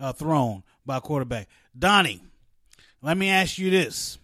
uh, 0.00 0.14
thrown 0.14 0.62
by 0.86 0.98
quarterback. 0.98 1.46
Donnie, 1.78 2.22
let 3.02 3.18
me 3.18 3.28
ask 3.28 3.58
you 3.58 3.68
this: 3.68 4.16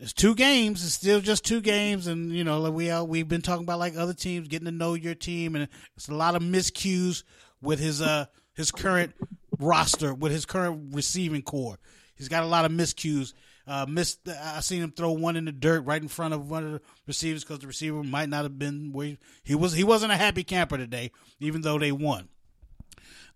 It's 0.00 0.12
two 0.12 0.34
games. 0.34 0.84
It's 0.84 0.94
still 0.94 1.20
just 1.20 1.44
two 1.44 1.60
games, 1.60 2.08
and 2.08 2.32
you 2.32 2.42
know 2.42 2.68
we 2.72 2.90
are, 2.90 3.04
we've 3.04 3.28
been 3.28 3.42
talking 3.42 3.62
about 3.62 3.78
like 3.78 3.96
other 3.96 4.14
teams 4.14 4.48
getting 4.48 4.66
to 4.66 4.72
know 4.72 4.94
your 4.94 5.14
team, 5.14 5.54
and 5.54 5.68
it's 5.96 6.08
a 6.08 6.14
lot 6.14 6.34
of 6.34 6.42
miscues 6.42 7.22
with 7.62 7.78
his 7.78 8.02
uh 8.02 8.26
his 8.60 8.70
current 8.70 9.14
roster 9.58 10.14
with 10.14 10.32
his 10.32 10.44
current 10.44 10.94
receiving 10.94 11.42
core. 11.42 11.78
He's 12.14 12.28
got 12.28 12.42
a 12.42 12.46
lot 12.46 12.64
of 12.64 12.70
miscues. 12.70 13.32
Uh, 13.66 13.86
missed. 13.88 14.28
I 14.28 14.60
seen 14.60 14.82
him 14.82 14.90
throw 14.90 15.12
one 15.12 15.36
in 15.36 15.44
the 15.44 15.52
dirt 15.52 15.82
right 15.82 16.00
in 16.00 16.08
front 16.08 16.34
of 16.34 16.50
one 16.50 16.64
of 16.64 16.72
the 16.72 16.80
receivers 17.06 17.44
because 17.44 17.60
the 17.60 17.66
receiver 17.66 18.02
might 18.02 18.28
not 18.28 18.42
have 18.42 18.58
been 18.58 18.92
where 18.92 19.06
he, 19.06 19.18
he 19.44 19.54
was. 19.54 19.72
He 19.72 19.84
wasn't 19.84 20.12
a 20.12 20.16
happy 20.16 20.42
camper 20.42 20.76
today, 20.76 21.12
even 21.38 21.60
though 21.60 21.78
they 21.78 21.92
won. 21.92 22.28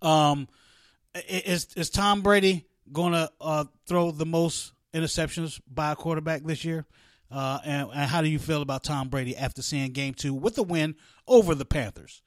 Um, 0.02 0.48
is 1.28 1.68
is 1.76 1.88
Tom 1.90 2.22
Brady 2.22 2.66
gonna 2.92 3.30
uh, 3.40 3.64
throw 3.86 4.10
the 4.10 4.26
most 4.26 4.72
interceptions 4.92 5.60
by 5.72 5.92
a 5.92 5.96
quarterback 5.96 6.42
this 6.42 6.64
year? 6.64 6.84
Uh, 7.30 7.58
and, 7.64 7.88
and 7.94 8.10
how 8.10 8.20
do 8.20 8.28
you 8.28 8.38
feel 8.38 8.62
about 8.62 8.84
Tom 8.84 9.08
Brady 9.08 9.36
after 9.36 9.62
seeing 9.62 9.92
Game 9.92 10.14
Two 10.14 10.34
with 10.34 10.56
the 10.56 10.62
win 10.62 10.96
over 11.28 11.54
the 11.54 11.64
Panthers? 11.64 12.22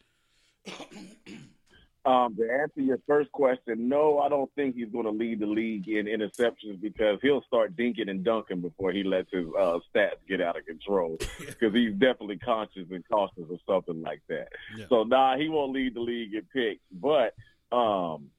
Um, 2.07 2.37
to 2.37 2.49
answer 2.49 2.79
your 2.79 2.99
first 3.05 3.29
question, 3.33 3.89
no, 3.89 4.19
I 4.19 4.29
don't 4.29 4.49
think 4.55 4.75
he's 4.75 4.87
going 4.87 5.03
to 5.03 5.11
lead 5.11 5.41
the 5.41 5.45
league 5.45 5.89
in 5.89 6.05
interceptions 6.05 6.79
because 6.79 7.19
he'll 7.21 7.41
start 7.41 7.75
dinking 7.75 8.09
and 8.09 8.23
dunking 8.23 8.61
before 8.61 8.93
he 8.93 9.03
lets 9.03 9.29
his 9.29 9.45
uh, 9.59 9.79
stats 9.93 10.15
get 10.25 10.39
out 10.39 10.57
of 10.57 10.65
control 10.65 11.17
because 11.39 11.73
he's 11.73 11.91
definitely 11.91 12.37
conscious 12.37 12.85
and 12.91 13.03
cautious 13.11 13.43
of 13.51 13.59
something 13.67 14.01
like 14.01 14.21
that. 14.29 14.47
So, 14.87 15.03
nah, 15.03 15.37
he 15.37 15.49
won't 15.49 15.73
lead 15.73 15.95
the 15.95 15.99
league 15.99 16.33
in 16.33 16.43
picks. 16.43 16.81
But, 16.93 17.35
um, 17.75 18.29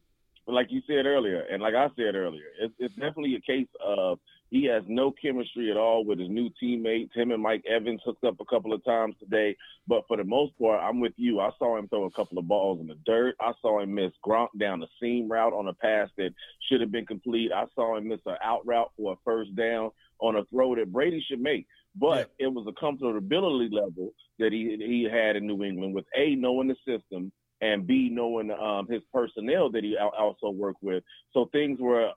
like 0.46 0.68
you 0.70 0.80
said 0.86 1.04
earlier, 1.04 1.40
and 1.40 1.62
like 1.62 1.74
I 1.74 1.88
said 1.94 2.14
earlier, 2.14 2.46
it's, 2.58 2.72
it's 2.78 2.94
definitely 2.94 3.34
a 3.34 3.40
case 3.40 3.68
of 3.84 4.18
he 4.50 4.64
has 4.64 4.82
no 4.86 5.12
chemistry 5.12 5.70
at 5.70 5.76
all 5.76 6.04
with 6.04 6.18
his 6.18 6.28
new 6.28 6.48
teammates. 6.58 7.14
Him 7.14 7.32
and 7.32 7.42
Mike 7.42 7.64
Evans 7.68 8.00
hooked 8.04 8.24
up 8.24 8.36
a 8.40 8.44
couple 8.46 8.72
of 8.72 8.84
times 8.84 9.14
today, 9.20 9.56
but 9.86 10.04
for 10.08 10.16
the 10.16 10.24
most 10.24 10.58
part, 10.58 10.82
I'm 10.82 11.00
with 11.00 11.12
you. 11.16 11.40
I 11.40 11.50
saw 11.58 11.76
him 11.76 11.88
throw 11.88 12.04
a 12.04 12.10
couple 12.10 12.38
of 12.38 12.48
balls 12.48 12.80
in 12.80 12.86
the 12.86 12.98
dirt. 13.04 13.34
I 13.40 13.52
saw 13.60 13.80
him 13.80 13.94
miss 13.94 14.12
Gronk 14.26 14.48
down 14.58 14.80
the 14.80 14.88
seam 15.00 15.30
route 15.30 15.52
on 15.52 15.68
a 15.68 15.74
pass 15.74 16.08
that 16.16 16.32
should 16.68 16.80
have 16.80 16.90
been 16.90 17.06
complete. 17.06 17.52
I 17.52 17.66
saw 17.74 17.96
him 17.96 18.08
miss 18.08 18.20
an 18.26 18.36
out 18.42 18.66
route 18.66 18.90
for 18.96 19.12
a 19.12 19.16
first 19.24 19.54
down 19.54 19.90
on 20.20 20.36
a 20.36 20.44
throw 20.46 20.74
that 20.76 20.92
Brady 20.92 21.24
should 21.28 21.40
make. 21.40 21.66
but 21.94 22.30
it 22.38 22.46
was 22.46 22.66
a 22.66 22.84
comfortability 22.84 23.72
level 23.72 24.12
that 24.38 24.52
he 24.52 24.76
he 24.78 25.08
had 25.10 25.36
in 25.36 25.46
New 25.46 25.62
England 25.64 25.94
with 25.94 26.04
a 26.16 26.34
knowing 26.36 26.68
the 26.68 26.76
system 26.86 27.32
and 27.60 27.86
b 27.86 28.08
knowing 28.08 28.50
um, 28.52 28.86
his 28.88 29.02
personnel 29.12 29.70
that 29.70 29.82
he 29.82 29.96
also 29.96 30.50
worked 30.50 30.82
with. 30.82 31.02
So 31.32 31.46
things 31.52 31.80
were 31.80 32.10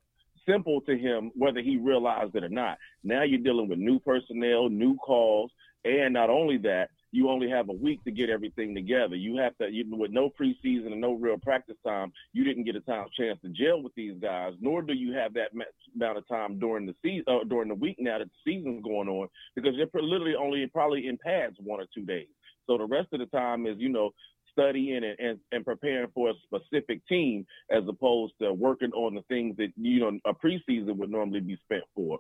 simple 0.48 0.82
to 0.82 0.98
him 0.98 1.32
whether 1.36 1.62
he 1.62 1.78
realized 1.78 2.36
it 2.36 2.44
or 2.44 2.50
not. 2.50 2.78
Now 3.04 3.24
you're 3.24 3.40
dealing 3.40 3.70
with 3.70 3.80
new 3.80 4.00
personnel, 4.00 4.70
new 4.70 4.96
calls, 4.98 5.52
and 5.84 6.14
not 6.14 6.30
only 6.30 6.58
that, 6.60 6.90
you 7.14 7.30
only 7.30 7.50
have 7.50 7.68
a 7.68 7.74
week 7.74 8.02
to 8.06 8.12
get 8.12 8.30
everything 8.30 8.74
together. 8.74 9.16
You 9.16 9.36
have 9.38 9.58
to, 9.58 9.70
you, 9.70 9.84
with 9.90 10.12
no 10.12 10.30
preseason 10.30 10.94
and 10.94 11.02
no 11.02 11.14
real 11.14 11.38
practice 11.38 11.76
time, 11.86 12.14
you 12.32 12.46
didn't 12.46 12.64
get 12.64 12.78
a 12.78 12.82
time 12.82 13.08
chance 13.18 13.38
to 13.42 13.50
gel 13.50 13.84
with 13.84 13.94
these 13.96 14.16
guys. 14.22 14.54
Nor 14.62 14.82
do 14.82 14.94
you 14.94 15.14
have 15.14 15.34
that 15.34 15.50
amount 15.94 16.18
of 16.18 16.28
time 16.30 16.58
during 16.58 16.86
the 16.86 16.96
season, 17.02 17.26
uh, 17.28 17.44
during 17.44 17.68
the 17.68 17.76
week 17.76 17.98
now 18.00 18.20
that 18.20 18.30
the 18.30 18.52
season's 18.52 18.82
going 18.84 19.10
on, 19.10 19.28
because 19.56 19.76
they're 19.76 20.02
literally 20.02 20.36
only 20.36 20.66
probably 20.68 21.08
in 21.08 21.18
pads 21.18 21.58
one 21.60 21.82
or 21.82 21.86
two 21.94 22.06
days. 22.06 22.30
So 22.68 22.78
the 22.78 22.86
rest 22.86 23.10
of 23.12 23.20
the 23.20 23.26
time 23.26 23.66
is, 23.66 23.76
you 23.78 23.90
know, 23.90 24.12
studying 24.52 25.04
and, 25.04 25.20
and, 25.20 25.40
and 25.52 25.66
preparing 25.66 26.10
for 26.14 26.30
a 26.30 26.34
specific 26.44 27.06
team 27.08 27.46
as 27.70 27.84
opposed 27.88 28.34
to 28.42 28.54
working 28.54 28.92
on 28.92 29.16
the 29.16 29.22
things 29.24 29.56
that 29.58 29.70
you 29.76 30.00
know 30.00 30.20
a 30.26 30.34
preseason 30.34 30.96
would 30.98 31.12
normally 31.12 31.40
be 31.40 31.58
spent 31.64 31.84
for. 31.96 32.20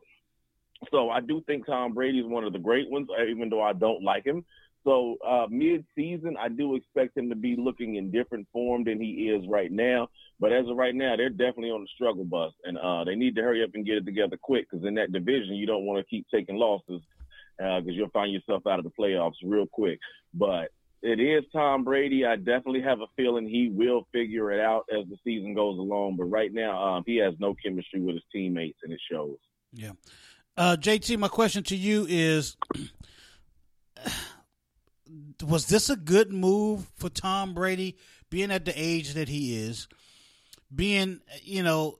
So 0.89 1.09
I 1.09 1.21
do 1.21 1.41
think 1.45 1.67
Tom 1.67 1.93
Brady 1.93 2.19
is 2.19 2.25
one 2.25 2.43
of 2.43 2.53
the 2.53 2.59
great 2.59 2.89
ones, 2.89 3.07
even 3.29 3.49
though 3.49 3.61
I 3.61 3.73
don't 3.73 4.03
like 4.03 4.25
him. 4.25 4.43
So 4.83 5.17
uh, 5.25 5.45
mid-season, 5.49 6.35
I 6.39 6.49
do 6.49 6.75
expect 6.75 7.15
him 7.15 7.29
to 7.29 7.35
be 7.35 7.55
looking 7.55 7.95
in 7.95 8.09
different 8.09 8.47
form 8.51 8.83
than 8.83 8.99
he 8.99 9.29
is 9.29 9.47
right 9.47 9.71
now. 9.71 10.09
But 10.39 10.51
as 10.51 10.67
of 10.67 10.75
right 10.75 10.95
now, 10.95 11.15
they're 11.15 11.29
definitely 11.29 11.69
on 11.69 11.81
the 11.81 11.87
struggle 11.93 12.25
bus, 12.25 12.51
and 12.63 12.79
uh, 12.79 13.03
they 13.03 13.13
need 13.13 13.35
to 13.35 13.43
hurry 13.43 13.63
up 13.63 13.69
and 13.75 13.85
get 13.85 13.97
it 13.97 14.05
together 14.05 14.37
quick. 14.41 14.65
Because 14.69 14.83
in 14.85 14.95
that 14.95 15.11
division, 15.11 15.53
you 15.53 15.67
don't 15.67 15.85
want 15.85 15.99
to 15.99 16.09
keep 16.09 16.25
taking 16.33 16.55
losses 16.55 17.01
because 17.57 17.83
uh, 17.87 17.91
you'll 17.91 18.09
find 18.09 18.33
yourself 18.33 18.65
out 18.65 18.79
of 18.79 18.85
the 18.85 18.91
playoffs 18.99 19.35
real 19.43 19.67
quick. 19.67 19.99
But 20.33 20.71
it 21.01 21.19
is 21.19 21.43
Tom 21.51 21.83
Brady. 21.83 22.25
I 22.25 22.35
definitely 22.35 22.81
have 22.81 23.01
a 23.01 23.07
feeling 23.15 23.47
he 23.47 23.69
will 23.73 24.07
figure 24.11 24.51
it 24.51 24.59
out 24.59 24.85
as 24.91 25.07
the 25.09 25.17
season 25.23 25.53
goes 25.55 25.79
along. 25.79 26.17
But 26.17 26.25
right 26.25 26.53
now, 26.53 26.81
um, 26.81 27.03
he 27.05 27.17
has 27.17 27.33
no 27.39 27.55
chemistry 27.55 28.01
with 28.01 28.15
his 28.15 28.23
teammates, 28.31 28.79
and 28.83 28.93
it 28.93 28.99
shows. 29.11 29.37
Yeah. 29.73 29.91
Uh, 30.55 30.77
JT, 30.79 31.17
my 31.17 31.27
question 31.27 31.63
to 31.63 31.75
you 31.75 32.05
is 32.07 32.55
Was 35.43 35.65
this 35.67 35.89
a 35.89 35.95
good 35.95 36.31
move 36.31 36.87
for 36.95 37.09
Tom 37.09 37.53
Brady, 37.53 37.97
being 38.29 38.51
at 38.51 38.65
the 38.65 38.73
age 38.75 39.13
that 39.15 39.27
he 39.27 39.57
is, 39.57 39.87
being, 40.73 41.19
you 41.41 41.63
know, 41.63 41.97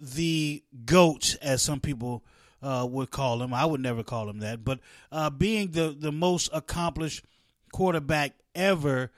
the 0.00 0.62
GOAT, 0.84 1.36
as 1.42 1.60
some 1.62 1.80
people 1.80 2.24
uh, 2.62 2.86
would 2.88 3.10
call 3.10 3.42
him? 3.42 3.52
I 3.52 3.64
would 3.64 3.80
never 3.80 4.04
call 4.04 4.28
him 4.30 4.38
that, 4.38 4.64
but 4.64 4.78
uh, 5.10 5.30
being 5.30 5.72
the, 5.72 5.96
the 5.98 6.12
most 6.12 6.50
accomplished 6.52 7.24
quarterback 7.74 8.32
ever 8.54 9.10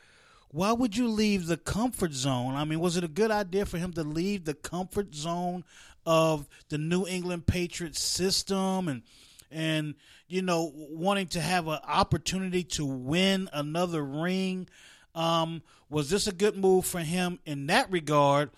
why 0.56 0.72
would 0.72 0.96
you 0.96 1.08
leave 1.08 1.48
the 1.48 1.58
comfort 1.58 2.14
zone? 2.14 2.54
I 2.54 2.64
mean, 2.64 2.80
was 2.80 2.96
it 2.96 3.04
a 3.04 3.08
good 3.08 3.30
idea 3.30 3.66
for 3.66 3.76
him 3.76 3.92
to 3.92 4.02
leave 4.02 4.46
the 4.46 4.54
comfort 4.54 5.14
zone 5.14 5.64
of 6.06 6.48
the 6.70 6.78
New 6.78 7.06
England 7.06 7.46
Patriots 7.46 8.00
system 8.00 8.88
and 8.88 9.02
and 9.50 9.94
you 10.28 10.40
know 10.40 10.72
wanting 10.74 11.26
to 11.28 11.40
have 11.40 11.68
an 11.68 11.78
opportunity 11.86 12.64
to 12.64 12.86
win 12.86 13.50
another 13.52 14.02
ring. 14.02 14.68
Um, 15.14 15.62
was 15.90 16.08
this 16.08 16.26
a 16.26 16.32
good 16.32 16.56
move 16.56 16.86
for 16.86 17.00
him 17.00 17.38
in 17.44 17.66
that 17.66 17.90
regard? 17.90 18.50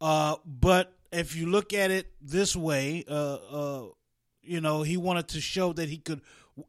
Uh, 0.00 0.36
but 0.46 0.92
if 1.12 1.36
you 1.36 1.50
look 1.50 1.72
at 1.72 1.90
it 1.90 2.10
this 2.22 2.56
way, 2.56 3.04
uh, 3.08 3.34
uh, 3.34 3.86
you 4.42 4.60
know, 4.60 4.82
he 4.82 4.96
wanted 4.96 5.28
to 5.28 5.40
show 5.40 5.72
that 5.74 5.88
he 5.88 5.98
could. 5.98 6.20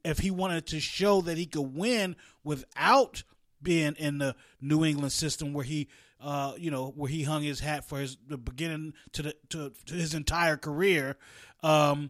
If 0.04 0.20
he 0.20 0.32
wanted 0.32 0.66
to 0.68 0.80
show 0.80 1.22
that 1.22 1.38
he 1.38 1.46
could 1.46 1.76
win 1.76 2.16
without 2.44 3.24
being 3.62 3.96
in 3.98 4.18
the 4.18 4.36
New 4.62 4.84
England 4.84 5.12
system, 5.12 5.54
where 5.54 5.66
he 5.66 5.88
uh, 6.22 6.54
you 6.58 6.72
know, 6.72 6.92
where 6.96 7.10
he 7.10 7.24
hung 7.24 7.44
his 7.44 7.60
hat 7.60 7.86
for 7.86 8.00
his 8.00 8.18
the 8.28 8.38
beginning 8.38 8.94
to 9.12 9.22
the 9.22 9.36
to, 9.50 9.72
to 9.86 9.94
his 9.94 10.14
entire 10.14 10.58
career, 10.58 11.18
um, 11.62 12.10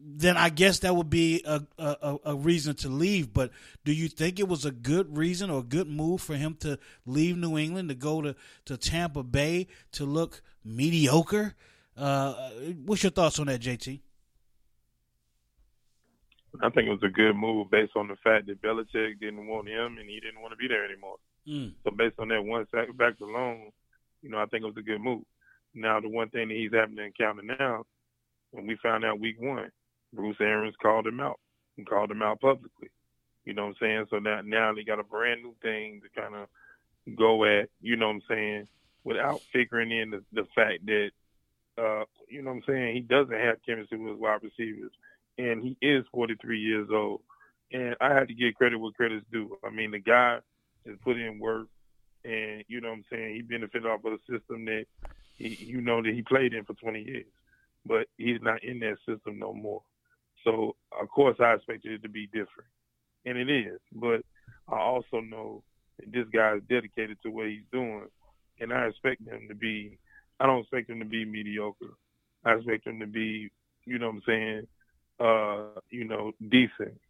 then 0.00 0.36
I 0.36 0.48
guess 0.48 0.80
that 0.80 0.96
would 0.96 1.10
be 1.10 1.42
a, 1.44 1.62
a, 1.78 2.16
a 2.24 2.34
reason 2.34 2.74
to 2.76 2.88
leave. 2.88 3.32
But 3.32 3.50
do 3.84 3.92
you 3.92 4.08
think 4.08 4.40
it 4.40 4.48
was 4.48 4.64
a 4.64 4.70
good 4.70 5.16
reason 5.16 5.50
or 5.50 5.60
a 5.60 5.64
good 5.64 5.88
move 5.88 6.20
for 6.20 6.34
him 6.34 6.56
to 6.60 6.78
leave 7.06 7.36
New 7.36 7.58
England 7.58 7.88
to 7.88 7.94
go 7.94 8.22
to, 8.22 8.34
to 8.64 8.76
Tampa 8.76 9.22
Bay 9.22 9.68
to 9.92 10.04
look 10.04 10.42
mediocre? 10.64 11.54
Uh, 11.96 12.32
what's 12.84 13.02
your 13.02 13.12
thoughts 13.12 13.38
on 13.38 13.46
that, 13.46 13.60
JT? 13.60 14.00
I 16.60 16.68
think 16.68 16.88
it 16.88 16.90
was 16.90 17.02
a 17.02 17.08
good 17.08 17.34
move 17.34 17.70
based 17.70 17.96
on 17.96 18.08
the 18.08 18.16
fact 18.16 18.46
that 18.46 18.60
Belichick 18.60 19.20
didn't 19.20 19.46
want 19.46 19.68
him 19.68 19.96
and 19.98 20.08
he 20.08 20.20
didn't 20.20 20.42
want 20.42 20.52
to 20.52 20.56
be 20.56 20.68
there 20.68 20.84
anymore. 20.84 21.16
Mm. 21.48 21.72
So 21.84 21.90
based 21.90 22.18
on 22.18 22.28
that 22.28 22.44
one 22.44 22.66
fact 22.66 23.20
alone, 23.20 23.70
you 24.22 24.30
know, 24.30 24.38
I 24.38 24.46
think 24.46 24.62
it 24.62 24.66
was 24.66 24.76
a 24.76 24.82
good 24.82 25.00
move. 25.00 25.22
Now 25.74 26.00
the 26.00 26.08
one 26.08 26.28
thing 26.28 26.48
that 26.48 26.56
he's 26.56 26.72
having 26.72 26.96
to 26.96 27.04
encounter 27.04 27.42
now, 27.42 27.84
when 28.50 28.66
we 28.66 28.76
found 28.82 29.04
out 29.04 29.18
week 29.18 29.40
one, 29.40 29.70
Bruce 30.12 30.36
Arians 30.40 30.76
called 30.80 31.06
him 31.06 31.20
out 31.20 31.40
and 31.76 31.88
called 31.88 32.10
him 32.10 32.22
out 32.22 32.40
publicly. 32.40 32.90
You 33.44 33.54
know 33.54 33.62
what 33.62 33.68
I'm 33.68 33.76
saying? 33.80 34.06
So 34.10 34.18
now 34.18 34.40
now 34.44 34.72
they 34.74 34.84
got 34.84 35.00
a 35.00 35.04
brand 35.04 35.42
new 35.42 35.54
thing 35.62 36.02
to 36.02 36.20
kind 36.20 36.34
of 36.34 37.16
go 37.16 37.44
at. 37.44 37.70
You 37.80 37.96
know 37.96 38.08
what 38.08 38.16
I'm 38.16 38.22
saying? 38.28 38.68
Without 39.04 39.40
figuring 39.52 39.90
in 39.90 40.10
the, 40.10 40.22
the 40.32 40.46
fact 40.54 40.86
that 40.86 41.10
uh, 41.78 42.04
you 42.28 42.42
know 42.42 42.50
what 42.50 42.56
I'm 42.58 42.62
saying 42.68 42.94
he 42.94 43.00
doesn't 43.00 43.32
have 43.32 43.56
chemistry 43.66 43.98
with 43.98 44.12
his 44.12 44.20
wide 44.20 44.42
receivers, 44.42 44.92
and 45.38 45.62
he 45.62 45.76
is 45.80 46.04
43 46.12 46.58
years 46.58 46.88
old. 46.92 47.20
And 47.72 47.96
I 48.00 48.12
had 48.12 48.28
to 48.28 48.34
give 48.34 48.54
credit 48.54 48.78
where 48.78 48.92
credit's 48.92 49.24
due. 49.32 49.56
I 49.64 49.70
mean, 49.70 49.92
the 49.92 49.98
guy 49.98 50.38
has 50.86 50.96
put 51.02 51.16
in 51.16 51.38
work, 51.38 51.68
and 52.24 52.64
you 52.68 52.80
know 52.80 52.88
what 52.88 52.98
I'm 52.98 53.04
saying. 53.10 53.34
He 53.34 53.42
benefited 53.42 53.86
off 53.86 54.04
of 54.04 54.12
a 54.12 54.18
system 54.30 54.64
that 54.66 54.84
he, 55.38 55.48
you 55.64 55.80
know 55.80 56.02
that 56.02 56.12
he 56.12 56.22
played 56.22 56.54
in 56.54 56.64
for 56.64 56.74
20 56.74 57.02
years, 57.02 57.26
but 57.86 58.06
he's 58.18 58.40
not 58.42 58.62
in 58.62 58.78
that 58.80 58.96
system 59.08 59.38
no 59.38 59.52
more. 59.52 59.82
So 60.44 60.76
of 61.00 61.08
course 61.08 61.36
I 61.40 61.54
expected 61.54 61.92
it 61.92 62.02
to 62.02 62.08
be 62.08 62.26
different, 62.26 62.68
and 63.24 63.38
it 63.38 63.48
is. 63.50 63.80
But 63.92 64.22
I 64.68 64.78
also 64.78 65.20
know 65.20 65.62
that 65.98 66.12
this 66.12 66.26
guy 66.32 66.56
is 66.56 66.62
dedicated 66.68 67.18
to 67.22 67.30
what 67.30 67.46
he's 67.46 67.64
doing, 67.72 68.06
and 68.60 68.72
I 68.72 68.86
expect 68.86 69.26
him 69.26 69.48
to 69.48 69.54
be. 69.54 69.98
I 70.40 70.46
don't 70.46 70.60
expect 70.60 70.90
him 70.90 70.98
to 70.98 71.04
be 71.04 71.24
mediocre. 71.24 71.94
I 72.44 72.54
expect 72.54 72.86
him 72.86 72.98
to 72.98 73.06
be, 73.06 73.50
you 73.84 73.98
know 73.98 74.08
what 74.08 74.16
I'm 74.16 74.22
saying, 74.26 74.66
uh, 75.22 75.80
you 75.90 76.04
know, 76.04 76.32
decent 76.48 77.00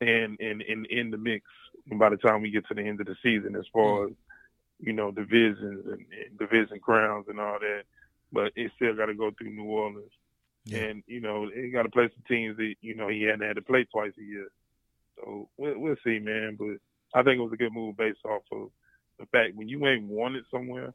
and 0.00 0.40
in 0.40 0.60
in 0.62 0.86
in 0.86 1.10
the 1.10 1.18
mix 1.18 1.44
by 1.92 2.08
the 2.08 2.16
time 2.16 2.42
we 2.42 2.50
get 2.50 2.66
to 2.68 2.74
the 2.74 2.82
end 2.82 3.00
of 3.00 3.06
the 3.06 3.16
season 3.22 3.54
as 3.56 3.66
far 3.72 4.06
as 4.06 4.12
you 4.78 4.92
know 4.92 5.10
divisions 5.10 5.84
and, 5.86 6.06
and 6.24 6.38
division 6.38 6.78
crowns 6.80 7.26
and 7.28 7.38
all 7.38 7.58
that 7.58 7.82
but 8.32 8.50
it 8.56 8.70
still 8.76 8.94
got 8.96 9.06
to 9.06 9.14
go 9.14 9.30
through 9.30 9.50
New 9.50 9.64
Orleans 9.64 10.10
yeah. 10.64 10.78
And 10.78 11.02
you 11.06 11.20
know, 11.20 11.48
he 11.52 11.70
got 11.70 11.82
to 11.82 11.88
play 11.88 12.08
some 12.08 12.22
teams 12.28 12.56
that 12.56 12.74
you 12.80 12.94
know 12.94 13.08
he 13.08 13.22
hadn't 13.22 13.46
had 13.46 13.56
to 13.56 13.62
play 13.62 13.84
twice 13.84 14.12
a 14.18 14.22
year. 14.22 14.48
So 15.16 15.48
we'll, 15.56 15.78
we'll 15.78 15.96
see, 16.04 16.18
man. 16.18 16.56
But 16.58 16.78
I 17.18 17.22
think 17.22 17.38
it 17.38 17.42
was 17.42 17.52
a 17.52 17.56
good 17.56 17.72
move 17.72 17.96
based 17.96 18.24
off 18.24 18.42
of 18.52 18.70
the 19.18 19.26
fact 19.26 19.56
when 19.56 19.68
you 19.68 19.86
ain't 19.86 20.04
wanted 20.04 20.44
somewhere 20.50 20.92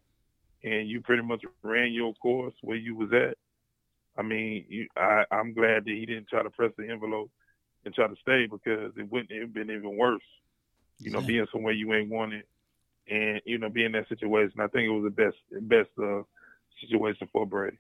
and 0.63 0.89
you 0.89 1.01
pretty 1.01 1.23
much 1.23 1.43
ran 1.63 1.93
your 1.93 2.13
course 2.15 2.53
where 2.61 2.77
you 2.77 2.95
was 2.95 3.11
at. 3.13 3.37
I 4.17 4.21
mean, 4.21 4.65
you, 4.69 4.87
I, 4.95 5.23
I'm 5.31 5.53
glad 5.53 5.85
that 5.85 5.91
he 5.91 6.05
didn't 6.05 6.29
try 6.29 6.43
to 6.43 6.49
press 6.49 6.71
the 6.77 6.89
envelope 6.89 7.29
and 7.83 7.93
try 7.93 8.07
to 8.07 8.15
stay 8.21 8.47
because 8.49 8.91
it 8.97 9.11
wouldn't 9.11 9.31
have 9.39 9.53
been 9.53 9.69
even 9.69 9.97
worse. 9.97 10.23
You 10.99 11.11
know, 11.11 11.19
yeah. 11.19 11.27
being 11.27 11.47
somewhere 11.51 11.73
you 11.73 11.93
ain't 11.93 12.09
wanted 12.09 12.43
and 13.07 13.41
you 13.45 13.57
know 13.57 13.69
being 13.69 13.87
in 13.87 13.91
that 13.93 14.09
situation. 14.09 14.59
I 14.59 14.67
think 14.67 14.85
it 14.85 14.89
was 14.89 15.03
the 15.03 15.09
best 15.09 15.37
best 15.67 15.89
uh, 16.01 16.23
situation 16.81 17.27
for 17.31 17.45
Brady. 17.45 17.77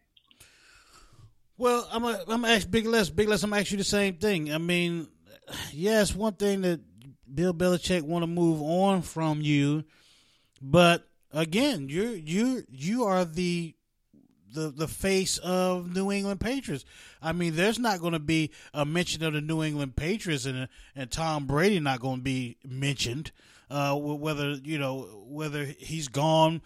Well, 1.57 1.87
I'm 1.91 2.01
gonna 2.01 2.19
I'm 2.27 2.45
ask 2.45 2.69
Big 2.69 2.85
Les. 2.85 3.09
Big 3.09 3.29
Les, 3.29 3.41
I'm 3.43 3.49
gonna 3.49 3.61
ask 3.61 3.71
you 3.71 3.77
the 3.77 3.83
same 3.83 4.15
thing. 4.15 4.53
I 4.53 4.57
mean, 4.57 5.07
yes, 5.71 6.13
one 6.13 6.33
thing 6.33 6.61
that 6.61 6.81
Bill 7.33 7.53
Belichick 7.53 8.01
want 8.01 8.23
to 8.23 8.27
move 8.27 8.61
on 8.61 9.01
from 9.01 9.41
you, 9.41 9.85
but 10.61 11.07
again, 11.31 11.89
you're, 11.89 12.15
you're, 12.15 12.63
you 12.69 13.05
are 13.05 13.25
the 13.25 13.75
the 14.55 14.71
the 14.71 14.87
face 14.87 15.37
of 15.37 15.93
New 15.93 16.11
England 16.11 16.39
Patriots. 16.39 16.85
I 17.21 17.33
mean, 17.33 17.55
there's 17.55 17.77
not 17.77 17.99
going 17.99 18.13
to 18.13 18.19
be 18.19 18.51
a 18.73 18.85
mention 18.85 19.23
of 19.23 19.33
the 19.33 19.41
New 19.41 19.61
England 19.61 19.95
Patriots 19.95 20.45
and 20.45 20.67
and 20.95 21.11
Tom 21.11 21.45
Brady 21.45 21.79
not 21.79 21.99
going 21.99 22.17
to 22.17 22.23
be 22.23 22.57
mentioned. 22.65 23.31
Uh, 23.69 23.95
whether 23.95 24.53
you 24.53 24.79
know 24.79 25.25
whether 25.27 25.65
he's 25.65 26.07
gone 26.07 26.61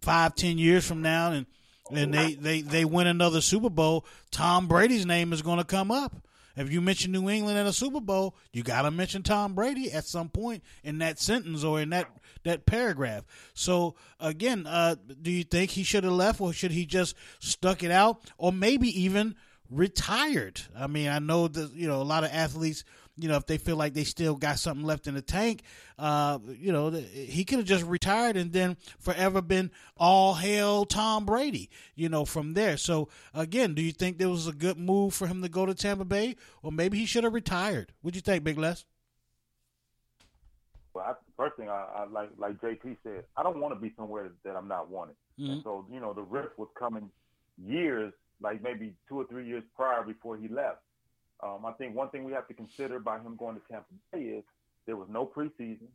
five 0.00 0.34
ten 0.34 0.58
years 0.58 0.86
from 0.86 1.02
now 1.02 1.32
and 1.32 1.46
and 1.92 2.12
they, 2.12 2.34
they, 2.34 2.60
they 2.62 2.84
win 2.84 3.06
another 3.06 3.40
Super 3.40 3.70
Bowl, 3.70 4.04
Tom 4.30 4.66
Brady's 4.66 5.06
name 5.06 5.32
is 5.32 5.42
going 5.42 5.58
to 5.58 5.64
come 5.64 5.90
up. 5.90 6.16
If 6.56 6.72
you 6.72 6.80
mention 6.80 7.12
New 7.12 7.28
England 7.28 7.58
in 7.58 7.66
a 7.66 7.72
Super 7.72 8.00
Bowl, 8.00 8.34
you 8.52 8.62
got 8.62 8.82
to 8.82 8.90
mention 8.90 9.22
Tom 9.22 9.54
Brady 9.54 9.92
at 9.92 10.04
some 10.04 10.30
point 10.30 10.62
in 10.82 10.98
that 10.98 11.18
sentence 11.18 11.64
or 11.64 11.80
in 11.80 11.90
that 11.90 12.08
that 12.46 12.66
paragraph. 12.66 13.24
So 13.54 13.94
again, 14.18 14.66
uh, 14.66 14.96
do 15.20 15.30
you 15.30 15.44
think 15.44 15.70
he 15.70 15.82
should 15.82 16.04
have 16.04 16.12
left, 16.12 16.40
or 16.40 16.52
should 16.52 16.72
he 16.72 16.86
just 16.86 17.14
stuck 17.38 17.82
it 17.82 17.90
out, 17.90 18.20
or 18.38 18.52
maybe 18.52 18.88
even 19.02 19.36
retired. 19.70 20.60
I 20.76 20.86
mean, 20.86 21.08
I 21.08 21.18
know 21.18 21.48
that 21.48 21.72
you 21.74 21.88
know 21.88 22.00
a 22.00 22.04
lot 22.04 22.24
of 22.24 22.30
athletes. 22.32 22.84
You 23.18 23.28
know, 23.30 23.36
if 23.36 23.46
they 23.46 23.56
feel 23.56 23.76
like 23.76 23.94
they 23.94 24.04
still 24.04 24.34
got 24.34 24.58
something 24.58 24.84
left 24.84 25.06
in 25.06 25.14
the 25.14 25.22
tank, 25.22 25.62
uh, 25.98 26.38
you 26.58 26.70
know, 26.70 26.90
he 26.90 27.46
could 27.46 27.60
have 27.60 27.66
just 27.66 27.84
retired 27.86 28.36
and 28.36 28.52
then 28.52 28.76
forever 28.98 29.40
been 29.40 29.70
all 29.96 30.34
hail 30.34 30.84
Tom 30.84 31.24
Brady. 31.24 31.70
You 31.94 32.10
know, 32.10 32.26
from 32.26 32.52
there. 32.52 32.76
So 32.76 33.08
again, 33.32 33.74
do 33.74 33.80
you 33.80 33.92
think 33.92 34.18
there 34.18 34.28
was 34.28 34.46
a 34.46 34.52
good 34.52 34.78
move 34.78 35.14
for 35.14 35.26
him 35.26 35.40
to 35.42 35.48
go 35.48 35.64
to 35.64 35.74
Tampa 35.74 36.04
Bay, 36.04 36.36
or 36.62 36.70
maybe 36.70 36.98
he 36.98 37.06
should 37.06 37.24
have 37.24 37.32
retired? 37.32 37.92
What 38.02 38.12
do 38.12 38.18
you 38.18 38.22
think, 38.22 38.44
Big 38.44 38.58
Les? 38.58 38.84
Well, 40.92 41.04
I, 41.04 41.12
first 41.36 41.56
thing 41.56 41.68
I, 41.68 41.86
I 41.94 42.06
like, 42.10 42.30
like 42.38 42.60
JT 42.60 42.96
said, 43.02 43.24
I 43.36 43.42
don't 43.42 43.60
want 43.60 43.74
to 43.74 43.80
be 43.80 43.92
somewhere 43.96 44.30
that 44.44 44.56
I'm 44.56 44.68
not 44.68 44.90
wanted. 44.90 45.16
Mm-hmm. 45.38 45.52
And 45.52 45.62
so, 45.62 45.86
you 45.92 46.00
know, 46.00 46.12
the 46.12 46.22
rift 46.22 46.58
was 46.58 46.68
coming 46.78 47.10
years, 47.62 48.12
like 48.40 48.62
maybe 48.62 48.94
two 49.08 49.18
or 49.18 49.26
three 49.26 49.46
years 49.46 49.62
prior 49.74 50.02
before 50.02 50.36
he 50.36 50.48
left. 50.48 50.78
Um, 51.42 51.66
I 51.66 51.72
think 51.72 51.94
one 51.94 52.08
thing 52.10 52.24
we 52.24 52.32
have 52.32 52.48
to 52.48 52.54
consider 52.54 52.98
by 52.98 53.18
him 53.18 53.36
going 53.38 53.56
to 53.56 53.62
Tampa 53.70 53.86
Bay 54.12 54.20
is 54.20 54.44
there 54.86 54.96
was 54.96 55.08
no 55.10 55.26
preseason. 55.26 55.88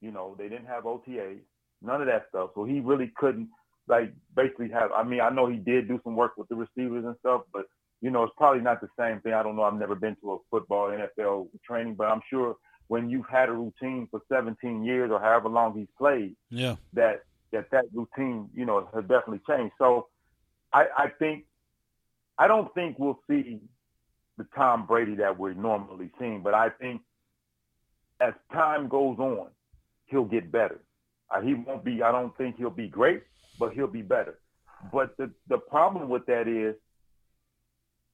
You 0.00 0.12
know, 0.12 0.36
they 0.38 0.48
didn't 0.48 0.66
have 0.66 0.84
OTAs, 0.84 1.40
none 1.82 2.00
of 2.00 2.06
that 2.06 2.26
stuff. 2.28 2.50
So 2.54 2.64
he 2.64 2.80
really 2.80 3.12
couldn't, 3.16 3.48
like, 3.88 4.12
basically 4.36 4.68
have. 4.70 4.92
I 4.92 5.02
mean, 5.02 5.20
I 5.20 5.30
know 5.30 5.48
he 5.48 5.56
did 5.56 5.88
do 5.88 6.00
some 6.04 6.14
work 6.14 6.36
with 6.36 6.48
the 6.48 6.54
receivers 6.54 7.04
and 7.04 7.16
stuff, 7.20 7.42
but 7.52 7.66
you 8.02 8.10
know, 8.10 8.24
it's 8.24 8.34
probably 8.36 8.62
not 8.62 8.80
the 8.80 8.88
same 8.98 9.20
thing. 9.20 9.32
I 9.32 9.42
don't 9.42 9.56
know. 9.56 9.62
I've 9.62 9.74
never 9.74 9.94
been 9.94 10.16
to 10.20 10.32
a 10.32 10.38
football 10.50 10.90
NFL 10.90 11.48
training, 11.66 11.94
but 11.94 12.08
I'm 12.08 12.20
sure 12.28 12.56
when 12.88 13.10
you've 13.10 13.28
had 13.28 13.48
a 13.48 13.52
routine 13.52 14.08
for 14.10 14.20
17 14.28 14.84
years 14.84 15.10
or 15.10 15.20
however 15.20 15.48
long 15.48 15.76
he's 15.76 15.88
played, 15.98 16.36
yeah, 16.50 16.76
that 16.92 17.24
that 17.52 17.70
that 17.70 17.84
routine, 17.92 18.48
you 18.54 18.64
know, 18.64 18.88
has 18.94 19.02
definitely 19.02 19.40
changed. 19.48 19.74
So 19.78 20.08
I, 20.72 20.86
I 20.96 21.08
think 21.18 21.44
I 22.38 22.48
don't 22.48 22.72
think 22.74 22.98
we'll 22.98 23.20
see 23.28 23.60
the 24.38 24.46
Tom 24.54 24.86
Brady 24.86 25.16
that 25.16 25.38
we're 25.38 25.54
normally 25.54 26.10
seeing, 26.18 26.42
but 26.42 26.54
I 26.54 26.68
think 26.68 27.00
as 28.20 28.34
time 28.52 28.88
goes 28.88 29.18
on, 29.18 29.48
he'll 30.06 30.24
get 30.24 30.50
better. 30.52 30.80
Uh, 31.30 31.40
he 31.40 31.54
won't 31.54 31.84
be. 31.84 32.02
I 32.02 32.12
don't 32.12 32.36
think 32.36 32.56
he'll 32.56 32.70
be 32.70 32.88
great, 32.88 33.22
but 33.58 33.72
he'll 33.72 33.86
be 33.86 34.02
better. 34.02 34.38
But 34.92 35.16
the 35.16 35.30
the 35.48 35.58
problem 35.58 36.08
with 36.08 36.26
that 36.26 36.46
is 36.46 36.76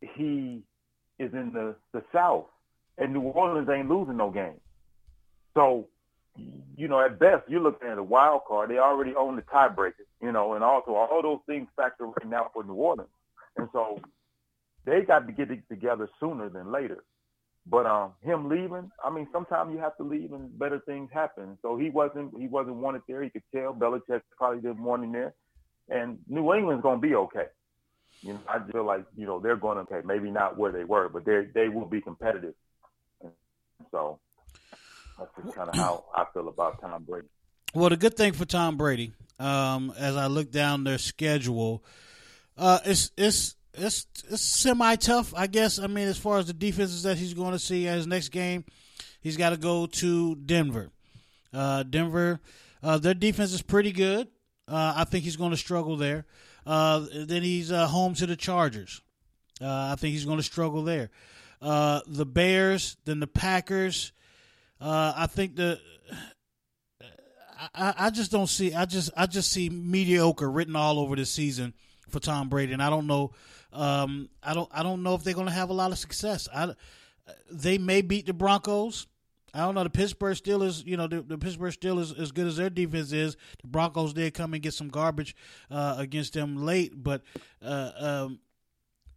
he 0.00 0.62
is 1.18 1.32
in 1.32 1.52
the 1.52 1.76
the 1.92 2.02
South, 2.12 2.46
and 2.98 3.12
New 3.12 3.22
Orleans 3.22 3.68
ain't 3.68 3.88
losing 3.88 4.16
no 4.16 4.30
game. 4.30 4.60
So, 5.54 5.88
you 6.76 6.88
know, 6.88 7.00
at 7.00 7.18
best, 7.18 7.42
you're 7.48 7.60
looking 7.60 7.88
at 7.88 7.98
a 7.98 8.02
wild 8.02 8.42
card. 8.48 8.70
They 8.70 8.78
already 8.78 9.14
own 9.14 9.36
the 9.36 9.42
tiebreaker, 9.42 10.06
you 10.22 10.32
know, 10.32 10.54
and 10.54 10.64
also 10.64 10.94
all 10.94 11.22
those 11.22 11.40
things 11.46 11.68
factor 11.76 12.06
right 12.06 12.26
now 12.26 12.50
for 12.52 12.64
New 12.64 12.74
Orleans. 12.74 13.10
And 13.56 13.68
so 13.72 14.00
they 14.86 15.02
got 15.02 15.26
to 15.26 15.32
get 15.32 15.50
it 15.50 15.62
together 15.68 16.08
sooner 16.18 16.48
than 16.48 16.72
later. 16.72 17.04
But 17.66 17.86
um, 17.86 18.12
him 18.22 18.48
leaving, 18.48 18.90
I 19.04 19.10
mean, 19.10 19.28
sometimes 19.32 19.72
you 19.72 19.78
have 19.78 19.96
to 19.98 20.02
leave 20.02 20.32
and 20.32 20.58
better 20.58 20.80
things 20.80 21.10
happen. 21.12 21.58
So 21.62 21.76
he 21.76 21.90
wasn't 21.90 22.32
he 22.36 22.48
wasn't 22.48 22.76
wanted 22.76 23.02
there. 23.06 23.22
He 23.22 23.30
could 23.30 23.44
tell 23.54 23.72
Belichick 23.72 24.22
probably 24.36 24.60
didn't 24.60 24.82
want 24.82 25.04
him 25.04 25.12
there, 25.12 25.34
and 25.88 26.18
New 26.28 26.52
England's 26.54 26.82
gonna 26.82 26.98
be 26.98 27.14
okay. 27.14 27.46
You 28.20 28.34
know, 28.34 28.40
I 28.48 28.58
feel 28.70 28.84
like 28.84 29.04
you 29.16 29.26
know 29.26 29.38
they're 29.38 29.56
going 29.56 29.76
to 29.76 29.82
okay, 29.82 30.04
maybe 30.04 30.28
not 30.30 30.58
where 30.58 30.72
they 30.72 30.82
were, 30.82 31.08
but 31.08 31.24
they 31.24 31.46
they 31.54 31.68
will 31.68 31.86
be 31.86 32.00
competitive. 32.00 32.54
So 33.90 34.18
that's 35.18 35.30
just 35.42 35.56
kind 35.56 35.68
of 35.68 35.74
how 35.74 36.04
I 36.14 36.24
feel 36.32 36.48
about 36.48 36.80
Tom 36.80 37.04
Brady. 37.04 37.28
Well, 37.74 37.90
the 37.90 37.96
good 37.96 38.16
thing 38.16 38.32
for 38.32 38.44
Tom 38.44 38.76
Brady, 38.76 39.12
um, 39.38 39.92
as 39.96 40.16
I 40.16 40.26
look 40.26 40.50
down 40.50 40.84
their 40.84 40.98
schedule, 40.98 41.84
uh, 42.58 42.80
it's 42.84 43.10
it's 43.16 43.56
it's 43.74 44.06
it's 44.28 44.42
semi 44.42 44.96
tough, 44.96 45.32
I 45.34 45.46
guess. 45.46 45.78
I 45.78 45.86
mean, 45.86 46.08
as 46.08 46.18
far 46.18 46.38
as 46.38 46.46
the 46.46 46.52
defenses 46.52 47.04
that 47.04 47.16
he's 47.16 47.34
going 47.34 47.52
to 47.52 47.58
see 47.58 47.88
at 47.88 47.96
his 47.96 48.06
next 48.06 48.28
game, 48.28 48.64
he's 49.20 49.36
got 49.36 49.50
to 49.50 49.56
go 49.56 49.86
to 49.86 50.34
Denver. 50.36 50.90
Uh, 51.52 51.82
Denver, 51.82 52.40
uh, 52.82 52.98
their 52.98 53.14
defense 53.14 53.52
is 53.52 53.62
pretty 53.62 53.92
good. 53.92 54.28
Uh, 54.68 54.94
I 54.96 55.04
think 55.04 55.24
he's 55.24 55.36
going 55.36 55.50
to 55.50 55.56
struggle 55.56 55.96
there. 55.96 56.24
Uh, 56.66 57.06
then 57.26 57.42
he's 57.42 57.72
uh, 57.72 57.86
home 57.86 58.14
to 58.14 58.26
the 58.26 58.36
Chargers. 58.36 59.00
I 59.60 59.94
think 59.96 60.12
he's 60.12 60.24
going 60.24 60.38
to 60.38 60.42
struggle 60.42 60.82
there. 60.82 61.10
The 61.62 62.26
Bears, 62.26 62.96
then 63.04 63.20
the 63.20 63.26
Packers. 63.26 64.12
I 64.80 65.26
think 65.26 65.56
the 65.56 65.80
I, 67.74 67.94
I 67.96 68.10
just 68.10 68.30
don't 68.30 68.48
see. 68.48 68.74
I 68.74 68.84
just 68.84 69.10
I 69.16 69.26
just 69.26 69.52
see 69.52 69.68
mediocre 69.68 70.50
written 70.50 70.76
all 70.76 70.98
over 70.98 71.16
this 71.16 71.30
season 71.30 71.74
for 72.08 72.20
Tom 72.20 72.48
Brady, 72.48 72.72
and 72.72 72.82
I 72.82 72.90
don't 72.90 73.06
know. 73.06 73.32
Um, 73.72 74.28
I 74.42 74.54
don't 74.54 74.68
I 74.72 74.82
don't 74.82 75.02
know 75.02 75.14
if 75.14 75.24
they're 75.24 75.34
going 75.34 75.46
to 75.46 75.52
have 75.52 75.70
a 75.70 75.74
lot 75.74 75.92
of 75.92 75.98
success. 75.98 76.48
I, 76.54 76.74
they 77.50 77.78
may 77.78 78.02
beat 78.02 78.26
the 78.26 78.32
Broncos. 78.32 79.06
I 79.54 79.60
don't 79.60 79.74
know. 79.74 79.84
The 79.84 79.90
Pittsburgh 79.90 80.36
Steelers, 80.36 80.84
you 80.86 80.96
know, 80.96 81.06
the, 81.06 81.20
the 81.20 81.36
Pittsburgh 81.36 81.74
Steelers, 81.74 82.18
as 82.18 82.32
good 82.32 82.46
as 82.46 82.56
their 82.56 82.70
defense 82.70 83.12
is, 83.12 83.36
the 83.60 83.68
Broncos 83.68 84.14
did 84.14 84.32
come 84.32 84.54
and 84.54 84.62
get 84.62 84.72
some 84.72 84.88
garbage 84.88 85.36
uh, 85.70 85.96
against 85.98 86.32
them 86.32 86.64
late, 86.64 86.92
but 86.96 87.22
uh, 87.62 87.90
um, 87.98 88.40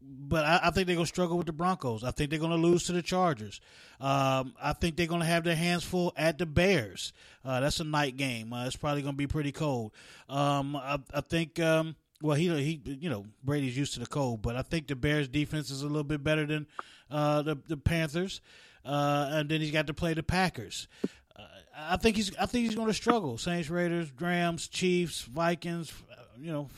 but 0.07 0.45
I, 0.45 0.59
I, 0.63 0.71
think 0.71 0.87
they're 0.87 0.95
gonna 0.95 1.05
struggle 1.05 1.37
with 1.37 1.47
the 1.47 1.53
Broncos. 1.53 2.03
I 2.03 2.11
think 2.11 2.29
they're 2.29 2.39
gonna 2.39 2.55
lose 2.55 2.83
to 2.85 2.91
the 2.91 3.01
Chargers. 3.01 3.61
Um, 3.99 4.53
I 4.61 4.73
think 4.73 4.95
they're 4.95 5.07
gonna 5.07 5.25
have 5.25 5.43
their 5.43 5.55
hands 5.55 5.83
full 5.83 6.13
at 6.15 6.37
the 6.37 6.45
Bears. 6.45 7.13
Uh, 7.43 7.59
that's 7.59 7.79
a 7.79 7.83
night 7.83 8.17
game. 8.17 8.53
Uh, 8.53 8.65
it's 8.65 8.75
probably 8.75 9.01
gonna 9.01 9.13
be 9.13 9.27
pretty 9.27 9.51
cold. 9.51 9.91
Um, 10.29 10.75
I, 10.75 10.99
I, 11.13 11.21
think. 11.21 11.59
Um, 11.59 11.95
well, 12.21 12.35
he 12.35 12.49
he 12.63 12.81
you 12.85 13.09
know 13.09 13.25
Brady's 13.43 13.77
used 13.77 13.93
to 13.95 13.99
the 13.99 14.07
cold, 14.07 14.41
but 14.41 14.55
I 14.55 14.61
think 14.61 14.87
the 14.87 14.95
Bears 14.95 15.27
defense 15.27 15.69
is 15.69 15.81
a 15.81 15.87
little 15.87 16.03
bit 16.03 16.23
better 16.23 16.45
than 16.45 16.67
uh, 17.11 17.41
the 17.41 17.57
the 17.67 17.77
Panthers 17.77 18.41
uh, 18.85 19.29
and 19.31 19.49
then 19.49 19.61
he's 19.61 19.71
got 19.71 19.87
to 19.87 19.93
play 19.93 20.13
the 20.13 20.23
Packers. 20.23 20.87
Uh, 21.35 21.43
I 21.75 21.97
think 21.97 22.15
he's 22.15 22.35
I 22.37 22.45
think 22.45 22.65
he's 22.65 22.75
going 22.75 22.87
to 22.87 22.93
struggle. 22.93 23.37
Saints, 23.37 23.69
Raiders, 23.69 24.11
Rams, 24.19 24.67
Chiefs, 24.67 25.23
Vikings. 25.23 25.91
You 26.37 26.51
know, 26.51 26.69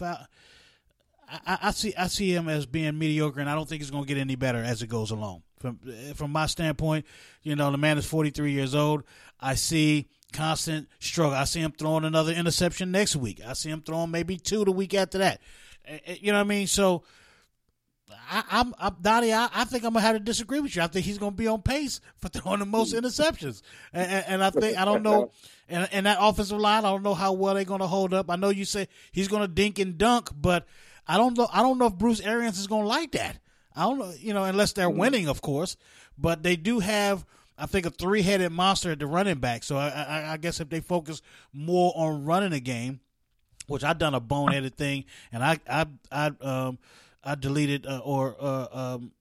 I, 1.30 1.58
I, 1.64 1.72
see 1.72 1.94
I 1.96 2.08
see 2.08 2.34
him 2.34 2.48
as 2.48 2.66
being 2.66 2.98
mediocre, 2.98 3.40
and 3.40 3.50
I 3.50 3.56
don't 3.56 3.68
think 3.68 3.82
he's 3.82 3.92
going 3.92 4.04
to 4.04 4.08
get 4.08 4.20
any 4.20 4.36
better 4.36 4.60
as 4.60 4.82
it 4.82 4.88
goes 4.88 5.12
along. 5.12 5.44
From 5.60 5.80
eh, 5.88 6.14
from 6.14 6.32
my 6.32 6.46
standpoint, 6.46 7.06
you 7.44 7.56
know, 7.56 7.70
the 7.72 7.78
man 7.78 7.98
is 7.98 8.06
43 8.06 8.52
years 8.52 8.76
old. 8.76 9.04
I 9.40 9.56
see 9.56 10.08
constant 10.34 10.88
struggle. 11.00 11.34
I 11.34 11.46
see 11.46 11.60
him 11.60 11.72
throwing 11.72 12.06
another 12.06 12.32
interception 12.32 12.92
next 12.92 13.16
week. 13.16 13.42
I 13.46 13.54
see 13.54 13.70
him 13.70 13.82
throwing 13.82 14.12
maybe 14.12 14.38
two 14.38 14.64
the 14.66 14.72
week 14.72 14.94
after 14.94 15.18
that. 15.18 15.42
Eh, 15.86 16.00
eh, 16.06 16.16
you 16.22 16.32
know 16.32 16.38
what 16.38 16.46
I 16.46 16.48
mean? 16.48 16.68
So 16.68 17.04
I, 18.30 18.44
I'm, 18.52 18.74
I'm 18.80 18.96
Donnie. 19.02 19.34
I, 19.34 19.50
I, 19.54 19.66
think 19.66 19.84
I'm 19.84 19.94
gonna 19.94 20.06
have 20.06 20.16
to 20.16 20.20
disagree 20.20 20.60
with 20.60 20.76
you. 20.76 20.82
I 20.82 20.88
think 20.88 21.06
he's 21.06 21.18
gonna 21.18 21.32
be 21.32 21.48
on 21.48 21.62
pace 21.62 22.00
for 22.18 22.30
throwing 22.30 22.60
the 22.60 22.66
most 22.66 22.94
interceptions, 22.94 23.62
and, 23.92 24.10
and, 24.10 24.26
and 24.28 24.44
I 24.44 24.50
think 24.50 24.78
I 24.78 24.86
don't 24.86 25.04
know, 25.04 25.32
and, 25.68 25.90
and 25.92 26.06
that 26.06 26.18
offensive 26.22 26.60
line, 26.60 26.86
I 26.86 26.90
don't 26.90 27.04
know 27.04 27.14
how 27.14 27.34
well 27.34 27.56
they're 27.56 27.66
gonna 27.66 27.88
hold 27.88 28.14
up. 28.14 28.30
I 28.30 28.36
know 28.36 28.50
you 28.50 28.66
say 28.66 28.88
he's 29.12 29.28
gonna 29.28 29.48
dink 29.48 29.80
and 29.80 29.98
dunk, 29.98 30.30
but 30.36 30.66
I 31.08 31.18
don't 31.18 31.38
know. 31.38 31.48
I 31.52 31.62
don't 31.62 31.78
know 31.78 31.88
if 31.88 31.96
Bruce 31.96 32.20
Arians 32.22 32.60
is 32.60 32.68
gonna 32.68 32.88
like 32.88 33.12
that. 33.14 33.40
I 33.76 33.84
don't 33.84 34.00
know, 34.00 34.14
you 34.20 34.34
know, 34.34 34.44
unless 34.44 34.74
they're 34.74 34.90
mm-hmm. 34.90 35.00
winning, 35.00 35.28
of 35.28 35.42
course. 35.42 35.78
But 36.18 36.42
they 36.42 36.56
do 36.56 36.80
have, 36.80 37.26
I 37.58 37.68
think, 37.68 37.86
a 37.86 37.92
three-headed 37.92 38.52
monster 38.52 38.92
at 38.92 39.00
the 39.00 39.06
running 39.06 39.38
back. 39.38 39.64
So 39.64 39.78
I, 39.78 39.90
I, 39.90 40.34
I 40.34 40.38
guess 40.38 40.60
if 40.60 40.70
they 40.70 40.80
focus 40.80 41.22
more 41.54 41.94
on 41.96 42.26
running 42.26 42.52
the 42.52 42.60
game, 42.60 43.02
which 43.68 43.84
I've 43.84 44.00
done 44.00 44.16
a 44.16 44.22
boneheaded 44.22 44.74
thing, 44.76 45.06
and 45.32 45.44
I, 45.44 45.60
I, 45.70 45.86
I, 46.12 46.32
um 46.42 46.80
I 47.28 47.36
deleted 47.36 47.86
uh, 47.86 48.00
or 48.06 48.38
uh, 48.40 48.68
um, 48.72 49.12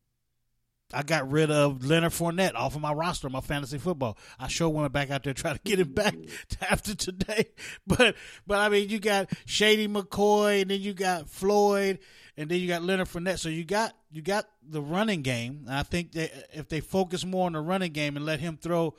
I 0.93 1.03
got 1.03 1.30
rid 1.30 1.51
of 1.51 1.84
Leonard 1.84 2.12
Fournette 2.12 2.55
off 2.55 2.76
of 2.76 2.80
my 2.80 2.93
roster, 2.93 3.28
my 3.28 3.41
fantasy 3.41 3.78
football. 3.78 4.16
I 4.39 4.47
sure 4.47 4.68
went 4.68 4.93
back 4.93 5.11
out 5.11 5.24
there 5.24 5.34
try 5.34 5.53
to 5.53 5.61
get 5.64 5.80
him 5.80 5.93
back 5.93 6.14
after 6.70 6.95
today, 6.95 7.47
but 7.87 8.14
but 8.47 8.59
I 8.59 8.68
mean, 8.68 8.89
you 8.89 9.01
got 9.01 9.30
Shady 9.47 9.89
McCoy, 9.89 10.62
and 10.62 10.70
then 10.70 10.80
you 10.80 10.95
got 10.95 11.28
Floyd, 11.28 11.99
and 12.37 12.49
then 12.49 12.61
you 12.61 12.68
got 12.68 12.82
Leonard 12.82 13.09
Fournette. 13.09 13.41
So 13.41 13.49
you 13.49 13.64
got 13.64 13.95
you 14.12 14.22
got 14.22 14.49
the 14.62 14.80
running 14.80 15.22
game. 15.22 15.64
And 15.66 15.74
I 15.74 15.82
think 15.82 16.12
that 16.12 16.30
if 16.53 16.68
they 16.68 16.80
focus 16.80 17.24
more 17.24 17.47
on 17.47 17.53
the 17.53 17.61
running 17.61 17.93
game 17.93 18.16
and 18.16 18.24
let 18.24 18.41
him 18.41 18.57
throw, 18.57 18.95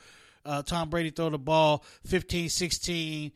uh, 0.46 0.62
Tom 0.64 0.90
Brady 0.90 1.10
throw 1.10 1.30
the 1.30 1.40
ball 1.40 1.84
15, 2.06 2.50
16, 2.50 3.32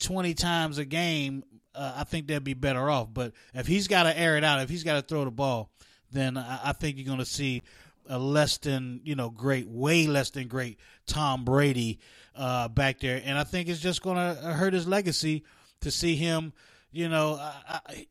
20 0.00 0.34
times 0.34 0.78
a 0.78 0.84
game, 0.84 1.42
uh, 1.74 1.94
I 1.96 2.04
think 2.04 2.26
they'd 2.26 2.44
be 2.44 2.54
better 2.54 2.88
off. 2.90 3.08
But 3.12 3.32
if 3.54 3.66
he's 3.66 3.88
got 3.88 4.04
to 4.04 4.16
air 4.16 4.36
it 4.36 4.44
out, 4.44 4.60
if 4.60 4.68
he's 4.68 4.84
got 4.84 4.94
to 4.94 5.02
throw 5.02 5.24
the 5.24 5.30
ball, 5.30 5.70
then 6.12 6.36
I, 6.36 6.60
I 6.66 6.72
think 6.72 6.96
you're 6.96 7.06
going 7.06 7.18
to 7.18 7.24
see 7.24 7.62
a 8.08 8.18
less 8.18 8.58
than 8.58 9.00
you 9.04 9.14
know 9.14 9.30
great, 9.30 9.68
way 9.68 10.06
less 10.06 10.30
than 10.30 10.48
great 10.48 10.78
Tom 11.06 11.44
Brady 11.44 11.98
uh, 12.34 12.68
back 12.68 13.00
there, 13.00 13.20
and 13.24 13.38
I 13.38 13.44
think 13.44 13.68
it's 13.68 13.80
just 13.80 14.02
going 14.02 14.16
to 14.16 14.40
hurt 14.42 14.72
his 14.72 14.86
legacy 14.86 15.44
to 15.80 15.90
see 15.90 16.16
him. 16.16 16.52
You 16.92 17.08
know, 17.08 17.34
I, 17.34 17.80
I, 17.86 18.06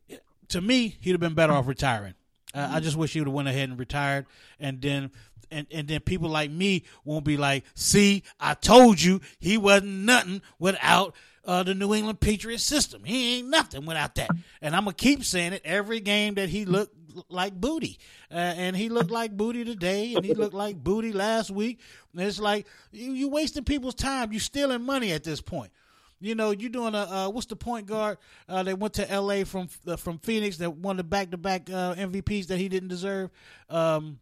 to 0.48 0.60
me, 0.60 0.96
he'd 1.00 1.12
have 1.12 1.20
been 1.20 1.34
better 1.34 1.52
off 1.52 1.66
retiring. 1.66 2.14
I 2.54 2.80
just 2.80 2.96
wish 2.96 3.12
he 3.12 3.20
would 3.20 3.28
have 3.28 3.34
went 3.34 3.48
ahead 3.48 3.68
and 3.68 3.78
retired, 3.78 4.24
and 4.58 4.80
then 4.80 5.10
and, 5.50 5.66
and 5.70 5.86
then 5.86 6.00
people 6.00 6.30
like 6.30 6.50
me 6.50 6.84
won't 7.04 7.24
be 7.24 7.36
like, 7.36 7.64
"See, 7.74 8.22
I 8.40 8.54
told 8.54 9.02
you 9.02 9.20
he 9.38 9.58
wasn't 9.58 9.92
nothing 9.92 10.40
without 10.58 11.14
uh, 11.46 11.62
the 11.62 11.74
New 11.74 11.94
England 11.94 12.20
Patriots 12.20 12.64
system. 12.64 13.04
He 13.04 13.38
ain't 13.38 13.48
nothing 13.48 13.86
without 13.86 14.14
that. 14.16 14.30
And 14.60 14.74
I'm 14.74 14.84
gonna 14.84 14.94
keep 14.94 15.24
saying 15.24 15.52
it 15.52 15.62
every 15.64 16.00
game 16.00 16.34
that 16.34 16.48
he 16.48 16.64
look 16.64 16.90
like 17.28 17.54
booty, 17.54 17.98
uh, 18.30 18.34
and 18.34 18.76
he 18.76 18.88
looked 18.88 19.10
like 19.10 19.36
booty 19.36 19.64
today, 19.64 20.14
and 20.14 20.24
he 20.24 20.34
looked 20.34 20.54
like 20.54 20.76
booty 20.76 21.12
last 21.12 21.50
week. 21.50 21.80
And 22.12 22.22
it's 22.22 22.40
like 22.40 22.66
you 22.92 23.12
you 23.12 23.28
wasting 23.28 23.64
people's 23.64 23.94
time. 23.94 24.32
You 24.32 24.38
stealing 24.38 24.82
money 24.82 25.12
at 25.12 25.24
this 25.24 25.40
point. 25.40 25.72
You 26.20 26.34
know, 26.34 26.50
you 26.50 26.68
doing 26.68 26.94
a 26.94 26.98
uh, 26.98 27.28
what's 27.28 27.46
the 27.46 27.56
point 27.56 27.86
guard? 27.86 28.18
Uh, 28.48 28.62
they 28.62 28.74
went 28.74 28.94
to 28.94 29.10
L.A. 29.10 29.44
from 29.44 29.68
uh, 29.86 29.96
from 29.96 30.18
Phoenix 30.18 30.56
that 30.58 30.70
won 30.76 30.96
the 30.96 31.04
back 31.04 31.30
to 31.32 31.36
back 31.36 31.66
MVPs 31.66 32.46
that 32.46 32.58
he 32.58 32.68
didn't 32.68 32.88
deserve. 32.88 33.30
Um, 33.68 34.18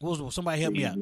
what 0.00 0.20
was 0.20 0.34
somebody 0.34 0.60
help 0.62 0.74
me 0.74 0.84
out? 0.84 0.96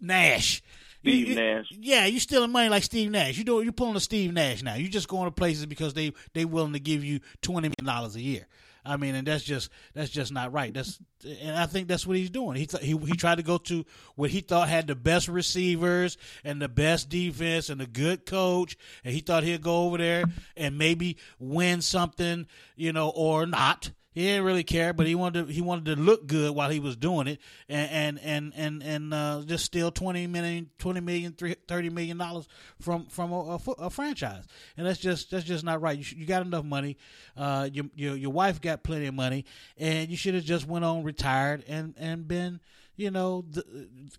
Nash. 0.00 0.62
Steve 1.00 1.28
you- 1.28 1.34
Nash. 1.36 1.66
Yeah, 1.70 2.06
you 2.06 2.18
stealing 2.20 2.50
money 2.50 2.68
like 2.68 2.82
Steve 2.82 3.10
Nash. 3.10 3.38
You 3.38 3.44
do 3.44 3.62
you 3.62 3.72
pulling 3.72 3.96
a 3.96 4.00
Steve 4.00 4.32
Nash 4.32 4.62
now. 4.62 4.74
You 4.74 4.88
just 4.88 5.08
going 5.08 5.26
to 5.26 5.30
places 5.30 5.66
because 5.66 5.94
they 5.94 6.12
they 6.34 6.44
willing 6.44 6.72
to 6.72 6.80
give 6.80 7.04
you 7.04 7.20
twenty 7.40 7.68
million 7.68 7.84
dollars 7.96 8.16
a 8.16 8.20
year. 8.20 8.46
I 8.88 8.96
mean, 8.96 9.14
and 9.14 9.26
that's 9.26 9.44
just 9.44 9.70
that's 9.94 10.10
just 10.10 10.32
not 10.32 10.52
right. 10.52 10.72
That's 10.72 10.98
and 11.42 11.56
I 11.56 11.66
think 11.66 11.88
that's 11.88 12.06
what 12.06 12.16
he's 12.16 12.30
doing. 12.30 12.56
He 12.56 12.66
th- 12.66 12.82
he 12.82 12.96
he 12.96 13.12
tried 13.12 13.36
to 13.36 13.42
go 13.42 13.58
to 13.58 13.84
what 14.14 14.30
he 14.30 14.40
thought 14.40 14.68
had 14.68 14.86
the 14.86 14.94
best 14.94 15.28
receivers 15.28 16.16
and 16.42 16.60
the 16.60 16.68
best 16.68 17.08
defense 17.08 17.68
and 17.68 17.82
a 17.82 17.86
good 17.86 18.24
coach, 18.24 18.76
and 19.04 19.12
he 19.12 19.20
thought 19.20 19.44
he'd 19.44 19.62
go 19.62 19.84
over 19.84 19.98
there 19.98 20.24
and 20.56 20.78
maybe 20.78 21.18
win 21.38 21.82
something, 21.82 22.46
you 22.76 22.92
know, 22.92 23.10
or 23.10 23.46
not. 23.46 23.90
He 24.18 24.24
didn't 24.24 24.46
really 24.46 24.64
care, 24.64 24.92
but 24.92 25.06
he 25.06 25.14
wanted 25.14 25.46
to, 25.46 25.52
he 25.52 25.60
wanted 25.60 25.84
to 25.94 26.02
look 26.02 26.26
good 26.26 26.52
while 26.52 26.70
he 26.70 26.80
was 26.80 26.96
doing 26.96 27.28
it, 27.28 27.40
and 27.68 28.18
and 28.18 28.20
and 28.24 28.52
and, 28.56 28.82
and 28.82 29.14
uh, 29.14 29.42
just 29.46 29.64
steal 29.64 29.92
20 29.92 30.26
million, 30.26 30.70
20 30.80 30.98
million, 30.98 31.34
three- 31.34 31.54
30 31.68 31.90
million 31.90 32.18
dollars 32.18 32.48
from 32.80 33.06
from 33.06 33.30
a, 33.30 33.42
a, 33.54 33.70
a 33.78 33.90
franchise, 33.90 34.42
and 34.76 34.88
that's 34.88 34.98
just 34.98 35.30
that's 35.30 35.44
just 35.44 35.62
not 35.62 35.80
right. 35.80 35.96
You, 35.96 36.04
you 36.18 36.26
got 36.26 36.44
enough 36.44 36.64
money, 36.64 36.96
uh, 37.36 37.68
your, 37.72 37.84
your 37.94 38.16
your 38.16 38.32
wife 38.32 38.60
got 38.60 38.82
plenty 38.82 39.06
of 39.06 39.14
money, 39.14 39.44
and 39.76 40.10
you 40.10 40.16
should 40.16 40.34
have 40.34 40.42
just 40.42 40.66
went 40.66 40.84
on 40.84 41.04
retired 41.04 41.62
and 41.68 41.94
and 41.96 42.26
been 42.26 42.58
you 42.96 43.12
know 43.12 43.44
the, 43.48 43.62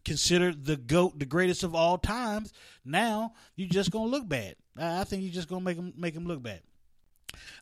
considered 0.05 0.63
the 0.63 0.77
goat, 0.77 1.19
the 1.19 1.25
greatest 1.25 1.63
of 1.63 1.75
all 1.75 1.97
times. 1.97 2.53
Now 2.85 3.33
you're 3.57 3.67
just 3.67 3.91
gonna 3.91 4.09
look 4.09 4.29
bad. 4.29 4.55
I 4.77 5.01
I 5.01 5.03
think 5.03 5.23
you're 5.23 5.33
just 5.33 5.49
gonna 5.49 5.65
make 5.65 5.75
him 5.75 5.91
make 5.97 6.15
him 6.15 6.25
look 6.25 6.41
bad. 6.41 6.61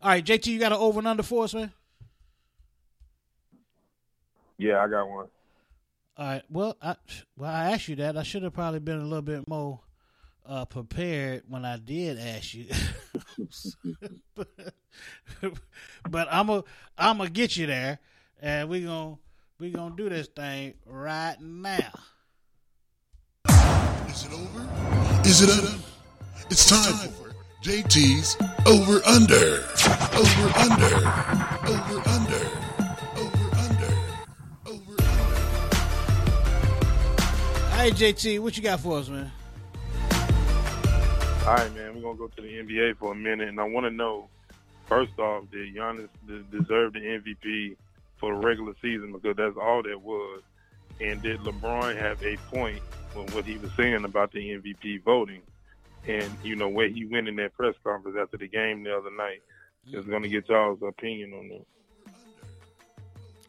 All 0.03 0.09
right, 0.11 0.23
JT, 0.23 0.45
you 0.45 0.59
got 0.59 0.71
an 0.71 0.77
over 0.77 0.99
and 0.99 1.07
under 1.07 1.23
for 1.23 1.43
us, 1.43 1.55
man. 1.55 1.73
Yeah, 4.57 4.83
I 4.83 4.87
got 4.87 5.07
one. 5.07 5.27
All 6.17 6.25
right. 6.25 6.43
Well, 6.49 6.75
I 6.81 6.95
well 7.37 7.51
I 7.51 7.71
asked 7.71 7.87
you 7.87 7.95
that. 7.97 8.17
I 8.17 8.23
should 8.23 8.43
have 8.43 8.53
probably 8.53 8.79
been 8.79 8.99
a 8.99 9.03
little 9.03 9.21
bit 9.21 9.47
more 9.47 9.79
uh, 10.45 10.65
prepared 10.65 11.43
when 11.47 11.63
I 11.63 11.77
did 11.77 12.17
ask 12.17 12.53
you. 12.53 12.65
but 16.09 16.27
I'm 16.31 16.49
a 16.49 16.63
I'm 16.97 17.17
gonna 17.17 17.29
get 17.29 17.55
you 17.55 17.67
there, 17.67 17.99
and 18.41 18.67
we 18.67 18.81
gonna 18.81 19.17
we 19.59 19.69
gonna 19.69 19.95
do 19.95 20.09
this 20.09 20.27
thing 20.27 20.73
right 20.85 21.37
now. 21.39 21.91
Is 24.07 24.25
it 24.25 24.33
over? 24.33 25.21
Is 25.23 25.41
it 25.41 25.49
up? 25.49 25.79
It's 26.49 26.67
time 26.69 27.09
for 27.09 27.33
JT's 27.61 28.37
Over 28.65 29.05
Under. 29.05 29.63
Over 30.15 30.47
Under. 30.57 30.95
Over 31.67 32.09
Under. 32.09 32.56
Right, 37.91 37.99
JT, 37.99 38.39
what 38.39 38.57
you 38.57 38.63
got 38.63 38.81
for 38.81 38.97
us, 38.97 39.07
man? 39.07 39.31
All 40.11 41.55
right, 41.55 41.73
man, 41.73 41.95
we're 41.95 42.01
gonna 42.01 42.17
go 42.17 42.27
to 42.27 42.41
the 42.41 42.47
NBA 42.47 42.97
for 42.97 43.13
a 43.13 43.15
minute, 43.15 43.47
and 43.47 43.59
I 43.61 43.63
want 43.63 43.85
to 43.85 43.91
know 43.91 44.27
first 44.87 45.17
off, 45.17 45.45
did 45.51 45.73
Giannis 45.73 46.09
deserve 46.51 46.93
the 46.93 46.99
MVP 46.99 47.77
for 48.17 48.33
the 48.33 48.45
regular 48.45 48.73
season 48.81 49.13
because 49.13 49.37
that's 49.37 49.55
all 49.55 49.83
that 49.83 50.01
was, 50.01 50.41
and 50.99 51.21
did 51.21 51.39
LeBron 51.41 51.97
have 51.97 52.21
a 52.23 52.35
point 52.53 52.81
with 53.15 53.33
what 53.33 53.45
he 53.45 53.57
was 53.57 53.71
saying 53.77 54.03
about 54.03 54.33
the 54.33 54.39
MVP 54.39 55.03
voting, 55.03 55.41
and 56.05 56.29
you 56.43 56.57
know 56.57 56.67
where 56.67 56.89
he 56.89 57.05
went 57.05 57.29
in 57.29 57.37
that 57.37 57.53
press 57.53 57.75
conference 57.85 58.17
after 58.19 58.35
the 58.35 58.49
game 58.49 58.83
the 58.83 58.93
other 58.93 59.11
night? 59.11 59.41
Just 59.89 60.09
gonna 60.09 60.27
get 60.27 60.49
y'all's 60.49 60.81
opinion 60.81 61.31
on 61.33 61.47
that. 61.47 61.65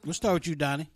We'll 0.05 0.15
start 0.15 0.35
with 0.35 0.47
you, 0.47 0.55
Donnie. 0.55 0.89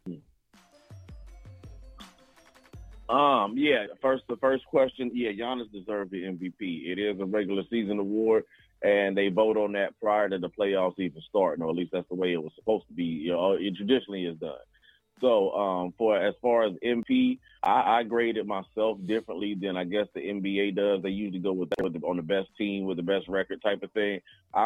Um, 3.13 3.59
yeah, 3.59 3.87
first 4.01 4.23
the 4.27 4.37
first 4.39 4.65
question, 4.65 5.11
yeah, 5.13 5.33
Giannis 5.33 5.71
deserved 5.71 6.13
the 6.13 6.23
MVP. 6.23 6.91
It 6.91 6.99
is 6.99 7.21
a 7.21 7.27
regular 7.27 7.63
season 7.69 7.99
award, 7.99 8.45
and 8.83 9.15
they 9.15 9.29
vote 9.29 9.59
on 9.59 9.73
that 9.73 10.01
prior 10.01 10.31
to 10.31 10.39
the 10.39 10.49
playoffs 10.49 10.99
even 10.99 11.21
starting, 11.29 11.63
or 11.63 11.69
at 11.69 11.77
least 11.77 11.93
that's 11.93 12.09
the 12.09 12.15
way 12.15 12.33
it 12.33 12.43
was 12.43 12.53
supposed 12.55 12.87
to 12.89 12.95
be. 12.95 13.05
You 13.05 13.33
know, 13.33 13.53
it 13.53 13.77
traditionally 13.77 14.25
is 14.25 14.39
done. 14.39 14.55
So, 15.21 15.53
um, 15.53 15.95
for 15.99 16.17
as 16.17 16.35
far 16.41 16.65
as 16.65 16.73
MP, 16.85 17.39
I, 17.63 17.99
I 17.99 18.03
graded 18.03 18.47
myself 18.47 18.99
differently 19.07 19.55
than 19.61 19.77
I 19.77 19.85
guess 19.85 20.07
the 20.15 20.21
NBA 20.21 20.75
does. 20.75 21.03
They 21.03 21.11
usually 21.11 21.39
go 21.39 21.53
with, 21.53 21.69
with 21.81 21.93
the, 21.93 22.01
on 22.07 22.17
the 22.17 22.23
best 22.23 22.49
team 22.57 22.87
with 22.87 22.97
the 22.97 23.05
best 23.05 23.29
record 23.29 23.63
type 23.63 23.83
of 23.83 23.93
thing. 23.93 24.21
I, 24.55 24.63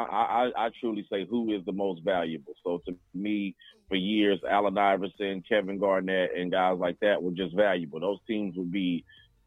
I, 0.56 0.66
I 0.66 0.70
truly 0.80 1.06
say 1.12 1.26
who 1.28 1.52
is 1.52 1.64
the 1.66 1.72
most 1.72 2.02
valuable. 2.04 2.54
So 2.64 2.80
to 2.86 2.96
me, 3.12 3.54
for 3.88 3.96
years, 3.96 4.40
Allen 4.48 4.78
Iverson, 4.78 5.42
Kevin 5.48 5.78
Garnett, 5.78 6.30
and 6.36 6.50
guys 6.50 6.78
like 6.78 6.98
that 7.00 7.22
were 7.22 7.32
just 7.32 7.54
valuable. 7.54 8.00
Those 8.00 8.18
teams 8.26 8.56
would 8.56 8.72
be 8.72 9.04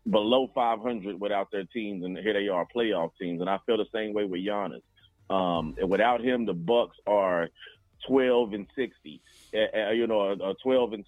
below 0.10 0.50
500 0.56 1.20
without 1.20 1.52
their 1.52 1.66
teams, 1.66 2.04
and 2.04 2.18
here 2.18 2.34
they 2.34 2.48
are, 2.48 2.66
playoff 2.74 3.12
teams. 3.20 3.42
And 3.42 3.50
I 3.50 3.60
feel 3.66 3.78
the 3.78 3.86
same 3.94 4.14
way 4.14 4.26
with 4.26 4.42
Giannis. 4.42 4.82
Um, 5.30 5.76
and 5.80 5.90
without 5.90 6.22
him, 6.22 6.46
the 6.46 6.54
Bucks 6.54 6.98
are 7.06 7.50
12 8.08 8.54
and 8.54 8.68
60, 8.76 9.22
uh, 9.54 9.90
you 9.92 10.08
know, 10.08 10.32
uh, 10.32 10.54
12 10.64 10.94
and 10.94 11.06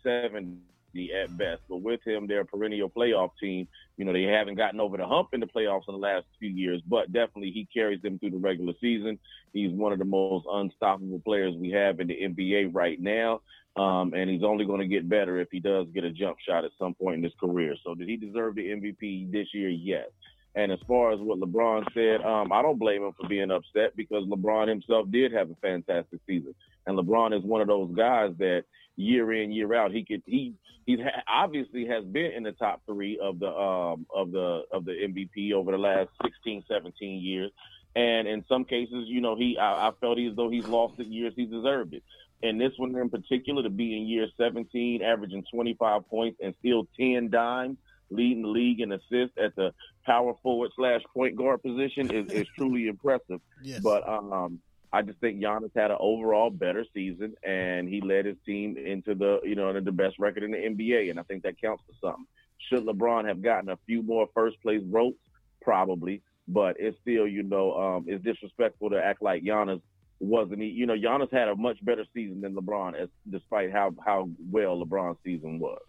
70 0.93 1.13
at 1.13 1.37
best. 1.37 1.61
But 1.69 1.77
with 1.77 2.05
him, 2.05 2.27
they're 2.27 2.41
a 2.41 2.45
perennial 2.45 2.89
playoff 2.89 3.31
team. 3.39 3.67
You 3.97 4.05
know, 4.05 4.13
they 4.13 4.23
haven't 4.23 4.55
gotten 4.55 4.79
over 4.79 4.97
the 4.97 5.05
hump 5.05 5.29
in 5.33 5.39
the 5.39 5.47
playoffs 5.47 5.87
in 5.87 5.93
the 5.93 5.99
last 5.99 6.25
few 6.39 6.49
years, 6.49 6.81
but 6.87 7.11
definitely 7.11 7.51
he 7.51 7.67
carries 7.73 8.01
them 8.01 8.19
through 8.19 8.31
the 8.31 8.37
regular 8.37 8.73
season. 8.81 9.19
He's 9.53 9.71
one 9.71 9.91
of 9.91 9.99
the 9.99 10.05
most 10.05 10.45
unstoppable 10.51 11.19
players 11.19 11.55
we 11.55 11.71
have 11.71 11.99
in 11.99 12.07
the 12.07 12.17
NBA 12.21 12.73
right 12.73 12.99
now. 12.99 13.41
Um, 13.77 14.13
and 14.13 14.29
he's 14.29 14.43
only 14.43 14.65
going 14.65 14.81
to 14.81 14.87
get 14.87 15.07
better 15.07 15.39
if 15.39 15.47
he 15.49 15.61
does 15.61 15.87
get 15.93 16.03
a 16.03 16.11
jump 16.11 16.37
shot 16.45 16.65
at 16.65 16.71
some 16.77 16.93
point 16.93 17.17
in 17.17 17.23
his 17.23 17.33
career. 17.39 17.75
So 17.85 17.95
did 17.95 18.09
he 18.09 18.17
deserve 18.17 18.55
the 18.55 18.67
MVP 18.67 19.31
this 19.31 19.47
year? 19.53 19.69
Yes. 19.69 20.07
And 20.55 20.73
as 20.73 20.79
far 20.85 21.13
as 21.13 21.19
what 21.21 21.39
LeBron 21.39 21.85
said, 21.93 22.21
um, 22.25 22.51
I 22.51 22.61
don't 22.61 22.77
blame 22.77 23.03
him 23.03 23.13
for 23.13 23.29
being 23.29 23.49
upset 23.51 23.95
because 23.95 24.25
LeBron 24.25 24.67
himself 24.67 25.09
did 25.09 25.31
have 25.31 25.49
a 25.49 25.55
fantastic 25.61 26.19
season. 26.27 26.53
And 26.85 26.97
LeBron 26.97 27.37
is 27.37 27.43
one 27.43 27.61
of 27.61 27.67
those 27.67 27.93
guys 27.95 28.31
that 28.39 28.63
year 28.95 29.33
in, 29.33 29.51
year 29.51 29.73
out, 29.73 29.91
he 29.91 30.03
could, 30.03 30.23
he, 30.25 30.53
he 30.85 30.97
ha- 31.01 31.23
obviously 31.27 31.85
has 31.87 32.03
been 32.05 32.31
in 32.31 32.43
the 32.43 32.51
top 32.53 32.81
three 32.85 33.19
of 33.21 33.39
the, 33.39 33.49
um, 33.49 34.05
of 34.13 34.31
the, 34.31 34.63
of 34.71 34.85
the 34.85 34.91
MVP 34.91 35.53
over 35.53 35.71
the 35.71 35.77
last 35.77 36.09
16, 36.23 36.63
17 36.67 37.21
years. 37.21 37.51
And 37.95 38.27
in 38.27 38.43
some 38.47 38.65
cases, 38.65 39.05
you 39.07 39.21
know, 39.21 39.35
he, 39.35 39.57
I, 39.57 39.89
I 39.89 39.91
felt 39.99 40.17
as 40.19 40.35
though 40.35 40.49
he's 40.49 40.67
lost 40.67 40.99
it 40.99 41.07
years 41.07 41.33
he 41.35 41.45
deserved 41.45 41.93
it. 41.93 42.03
And 42.43 42.59
this 42.59 42.71
one 42.77 42.95
in 42.95 43.09
particular, 43.09 43.61
to 43.63 43.69
be 43.69 43.95
in 43.97 44.07
year 44.07 44.27
17, 44.37 45.01
averaging 45.03 45.45
25 45.53 46.07
points 46.09 46.39
and 46.41 46.55
still 46.59 46.87
10 46.99 47.29
dimes, 47.29 47.77
leading 48.09 48.41
the 48.41 48.47
league 48.47 48.81
in 48.81 48.91
assists 48.91 49.37
at 49.41 49.55
the 49.55 49.73
power 50.05 50.33
forward 50.41 50.71
slash 50.75 51.01
point 51.13 51.35
guard 51.35 51.61
position 51.61 52.11
is, 52.11 52.31
is 52.31 52.47
truly 52.55 52.87
impressive. 52.87 53.39
Yes. 53.63 53.81
But 53.81 54.07
um, 54.07 54.59
I 54.93 55.01
just 55.01 55.19
think 55.19 55.41
Giannis 55.41 55.71
had 55.75 55.91
an 55.91 55.97
overall 55.99 56.49
better 56.49 56.85
season, 56.93 57.35
and 57.43 57.87
he 57.87 58.01
led 58.01 58.25
his 58.25 58.37
team 58.45 58.77
into 58.77 59.15
the 59.15 59.39
you 59.43 59.55
know 59.55 59.79
the 59.79 59.91
best 59.91 60.19
record 60.19 60.43
in 60.43 60.51
the 60.51 60.57
NBA, 60.57 61.09
and 61.09 61.19
I 61.19 61.23
think 61.23 61.43
that 61.43 61.61
counts 61.61 61.83
for 61.87 61.93
something. 62.05 62.25
Should 62.69 62.85
LeBron 62.85 63.27
have 63.27 63.41
gotten 63.41 63.69
a 63.69 63.77
few 63.85 64.03
more 64.03 64.27
first 64.33 64.61
place 64.61 64.81
votes? 64.83 65.17
Probably, 65.61 66.21
but 66.47 66.75
it's 66.79 66.97
still 67.01 67.27
you 67.27 67.43
know 67.43 67.73
um, 67.73 68.05
it's 68.07 68.23
disrespectful 68.23 68.89
to 68.89 69.01
act 69.01 69.21
like 69.21 69.43
Giannis 69.43 69.81
wasn't 70.21 70.61
he? 70.61 70.67
You 70.67 70.85
know, 70.85 70.93
Giannis 70.93 71.31
had 71.33 71.47
a 71.47 71.55
much 71.55 71.83
better 71.83 72.05
season 72.13 72.41
than 72.41 72.53
LeBron, 72.53 72.95
as 72.95 73.09
despite 73.29 73.71
how 73.71 73.93
how 74.05 74.29
well 74.49 74.83
LeBron's 74.83 75.17
season 75.23 75.59
was. 75.59 75.81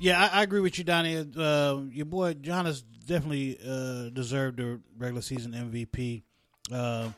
Yeah, 0.00 0.20
I, 0.32 0.40
I 0.40 0.42
agree 0.42 0.60
with 0.60 0.78
you, 0.78 0.84
Donnie. 0.84 1.16
Uh, 1.36 1.80
your 1.90 2.06
boy 2.06 2.34
Giannis 2.34 2.82
definitely 3.06 3.58
uh, 3.64 4.08
deserved 4.08 4.56
the 4.56 4.80
regular 4.96 5.22
season 5.22 5.52
MVP. 5.52 6.22
Uh, 6.72 7.10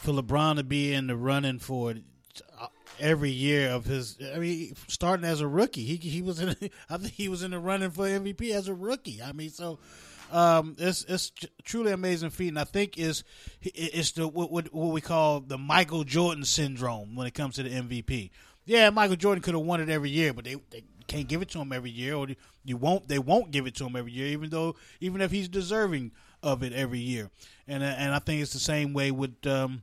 for 0.00 0.12
LeBron 0.12 0.56
to 0.56 0.64
be 0.64 0.92
in 0.92 1.06
the 1.06 1.16
running 1.16 1.58
for 1.58 1.94
every 3.00 3.30
year 3.30 3.70
of 3.70 3.84
his, 3.84 4.18
I 4.34 4.38
mean, 4.38 4.74
starting 4.88 5.24
as 5.24 5.40
a 5.40 5.48
rookie, 5.48 5.84
he 5.84 5.96
he 5.96 6.22
was 6.22 6.40
in. 6.40 6.54
I 6.90 6.96
think 6.96 7.12
he 7.12 7.28
was 7.28 7.42
in 7.42 7.50
the 7.50 7.58
running 7.58 7.90
for 7.90 8.06
MVP 8.06 8.50
as 8.52 8.68
a 8.68 8.74
rookie. 8.74 9.22
I 9.22 9.32
mean, 9.32 9.50
so 9.50 9.78
um, 10.30 10.76
it's 10.78 11.04
it's 11.04 11.32
truly 11.64 11.92
amazing 11.92 12.30
feat, 12.30 12.48
and 12.48 12.58
I 12.58 12.64
think 12.64 12.98
is 12.98 13.24
it's 13.62 14.12
the 14.12 14.28
what, 14.28 14.50
what 14.50 14.72
what 14.72 14.92
we 14.92 15.00
call 15.00 15.40
the 15.40 15.58
Michael 15.58 16.04
Jordan 16.04 16.44
syndrome 16.44 17.14
when 17.16 17.26
it 17.26 17.34
comes 17.34 17.56
to 17.56 17.62
the 17.62 17.70
MVP. 17.70 18.30
Yeah, 18.64 18.90
Michael 18.90 19.16
Jordan 19.16 19.42
could 19.42 19.54
have 19.54 19.64
won 19.64 19.80
it 19.80 19.88
every 19.88 20.10
year, 20.10 20.34
but 20.34 20.44
they, 20.44 20.56
they 20.70 20.84
can't 21.06 21.26
give 21.26 21.40
it 21.40 21.48
to 21.50 21.58
him 21.58 21.72
every 21.72 21.90
year, 21.90 22.14
or 22.14 22.26
you 22.64 22.76
won't. 22.76 23.08
They 23.08 23.18
won't 23.18 23.50
give 23.50 23.66
it 23.66 23.74
to 23.76 23.86
him 23.86 23.96
every 23.96 24.12
year, 24.12 24.28
even 24.28 24.50
though 24.50 24.76
even 25.00 25.20
if 25.22 25.30
he's 25.30 25.48
deserving 25.48 26.12
of 26.42 26.62
it 26.62 26.72
every 26.72 26.98
year. 26.98 27.30
And 27.66 27.82
and 27.82 28.14
I 28.14 28.18
think 28.18 28.42
it's 28.42 28.52
the 28.52 28.58
same 28.58 28.92
way 28.92 29.10
with 29.10 29.46
um, 29.46 29.82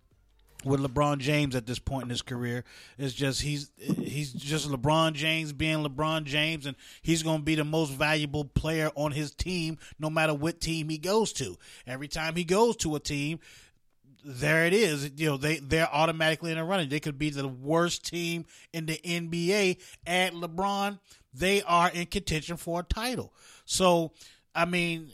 with 0.66 0.82
LeBron 0.82 1.20
James 1.20 1.56
at 1.56 1.68
this 1.68 1.80
point 1.80 2.04
in 2.04 2.10
his 2.10 2.24
career. 2.24 2.64
It's 2.98 3.14
just 3.14 3.42
he's 3.42 3.72
he's 3.78 4.34
just 4.34 4.70
LeBron 4.70 5.14
James 5.14 5.54
being 5.54 5.86
LeBron 5.86 6.24
James, 6.26 6.66
and 6.66 6.76
he's 7.02 7.24
going 7.24 7.40
to 7.40 7.44
be 7.44 7.56
the 7.56 7.64
most 7.64 7.92
valuable 7.92 8.44
player 8.44 8.90
on 8.96 9.12
his 9.12 9.32
team, 9.32 9.78
no 10.00 10.10
matter 10.10 10.34
what 10.34 10.60
team 10.60 10.90
he 10.90 10.98
goes 10.98 11.32
to. 11.34 11.58
Every 11.86 12.08
time 12.08 12.36
he 12.36 12.44
goes 12.44 12.76
to 12.78 12.96
a 12.96 13.00
team, 13.00 13.40
there 14.26 14.66
it 14.66 14.74
is. 14.74 15.12
You 15.16 15.30
know, 15.30 15.38
they 15.38 15.58
they're 15.60 15.90
automatically 15.94 16.52
in 16.52 16.58
the 16.58 16.64
running. 16.64 16.90
They 16.90 17.00
could 17.00 17.20
be 17.20 17.30
the 17.30 17.48
worst 17.48 18.06
team 18.06 18.46
in 18.74 18.88
the 18.88 18.98
NBA. 18.98 19.78
At 20.08 20.34
LeBron, 20.34 21.00
they 21.34 21.62
are 21.62 21.92
in 21.92 22.08
contention 22.08 22.58
for 22.58 22.80
a 22.80 22.84
title. 22.84 23.32
So, 23.66 24.14
I 24.56 24.66
mean, 24.66 25.12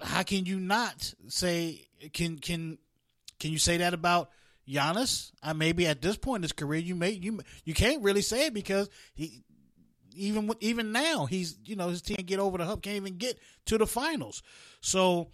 how 0.00 0.22
can 0.22 0.46
you 0.46 0.58
not 0.58 1.12
say 1.28 1.86
can 2.14 2.38
can 2.38 2.78
can 3.38 3.52
you 3.52 3.58
say 3.58 3.76
that 3.76 3.92
about 3.92 4.30
Giannis? 4.70 5.32
Uh, 5.42 5.54
maybe 5.54 5.86
at 5.86 6.02
this 6.02 6.16
point 6.16 6.40
in 6.40 6.42
his 6.42 6.52
career, 6.52 6.80
you 6.80 6.94
may 6.94 7.10
you 7.10 7.40
you 7.64 7.74
can't 7.74 8.02
really 8.02 8.22
say 8.22 8.46
it 8.46 8.54
because 8.54 8.88
he 9.14 9.42
even 10.14 10.52
even 10.60 10.92
now 10.92 11.26
he's 11.26 11.56
you 11.64 11.76
know 11.76 11.88
his 11.88 12.02
team 12.02 12.18
get 12.24 12.38
over 12.38 12.58
the 12.58 12.64
hump, 12.64 12.82
can't 12.82 12.96
even 12.96 13.16
get 13.16 13.38
to 13.66 13.78
the 13.78 13.86
finals. 13.86 14.42
So 14.80 15.28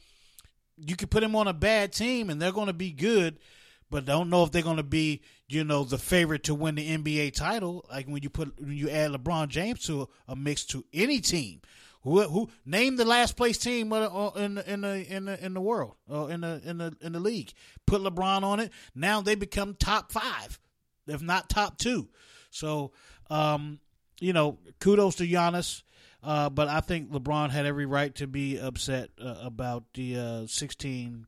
you 0.76 0.96
could 0.96 1.10
put 1.10 1.22
him 1.22 1.36
on 1.36 1.48
a 1.48 1.54
bad 1.54 1.92
team 1.92 2.30
and 2.30 2.40
they're 2.40 2.52
going 2.52 2.66
to 2.66 2.72
be 2.72 2.92
good, 2.92 3.38
but 3.90 4.04
don't 4.04 4.30
know 4.30 4.44
if 4.44 4.52
they're 4.52 4.62
going 4.62 4.76
to 4.76 4.82
be 4.82 5.22
you 5.48 5.64
know 5.64 5.84
the 5.84 5.98
favorite 5.98 6.44
to 6.44 6.54
win 6.54 6.74
the 6.74 6.96
NBA 6.96 7.34
title. 7.34 7.84
Like 7.90 8.06
when 8.06 8.22
you 8.22 8.30
put 8.30 8.60
when 8.60 8.76
you 8.76 8.90
add 8.90 9.12
LeBron 9.12 9.48
James 9.48 9.84
to 9.86 10.08
a 10.28 10.36
mix 10.36 10.64
to 10.66 10.84
any 10.92 11.20
team. 11.20 11.60
Who, 12.06 12.22
who 12.22 12.48
name 12.64 12.94
the 12.94 13.04
last 13.04 13.36
place 13.36 13.58
team 13.58 13.92
uh, 13.92 14.28
in 14.36 14.54
the, 14.54 14.72
in 14.72 14.80
the 14.82 15.12
in 15.12 15.24
the 15.24 15.44
in 15.44 15.54
the 15.54 15.60
world 15.60 15.96
or 16.08 16.30
in 16.30 16.42
the 16.42 16.60
in 16.64 16.78
the 16.78 16.96
in 17.00 17.12
the 17.12 17.18
league? 17.18 17.52
Put 17.84 18.00
LeBron 18.00 18.44
on 18.44 18.60
it. 18.60 18.70
Now 18.94 19.20
they 19.22 19.34
become 19.34 19.74
top 19.74 20.12
five, 20.12 20.60
if 21.08 21.20
not 21.20 21.50
top 21.50 21.78
two. 21.78 22.08
So, 22.50 22.92
um, 23.28 23.80
you 24.20 24.32
know, 24.32 24.60
kudos 24.78 25.16
to 25.16 25.26
Giannis. 25.26 25.82
Uh, 26.22 26.48
but 26.48 26.68
I 26.68 26.78
think 26.78 27.10
LeBron 27.10 27.50
had 27.50 27.66
every 27.66 27.86
right 27.86 28.14
to 28.16 28.28
be 28.28 28.56
upset 28.56 29.10
uh, 29.20 29.36
about 29.42 29.84
the 29.94 30.16
uh, 30.16 30.46
16 30.46 31.26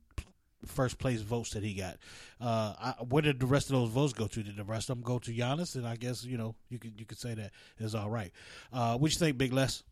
first 0.65 0.97
place 0.97 1.21
votes 1.21 1.51
that 1.51 1.63
he 1.63 1.73
got. 1.73 1.97
Uh, 2.39 2.73
I, 2.79 3.03
where 3.03 3.21
did 3.21 3.41
the 3.41 3.45
rest 3.45 3.69
of 3.69 3.73
those 3.73 3.89
votes 3.89 4.13
go 4.13 4.27
to? 4.27 4.43
Did 4.43 4.55
the 4.55 4.63
rest 4.63 4.89
of 4.89 4.95
them 4.95 5.03
go 5.03 5.19
to 5.19 5.31
Giannis? 5.31 5.75
And 5.75 5.85
I 5.85 5.97
guess 5.97 6.23
you 6.23 6.37
know 6.37 6.55
you 6.69 6.79
could 6.79 6.97
you 6.97 7.05
could 7.05 7.19
say 7.19 7.33
that 7.33 7.51
is 7.79 7.95
all 7.95 8.09
right. 8.09 8.31
Uh, 8.71 8.97
what 8.97 9.11
you 9.11 9.17
think, 9.17 9.37
Big 9.37 9.51
Les? 9.51 9.83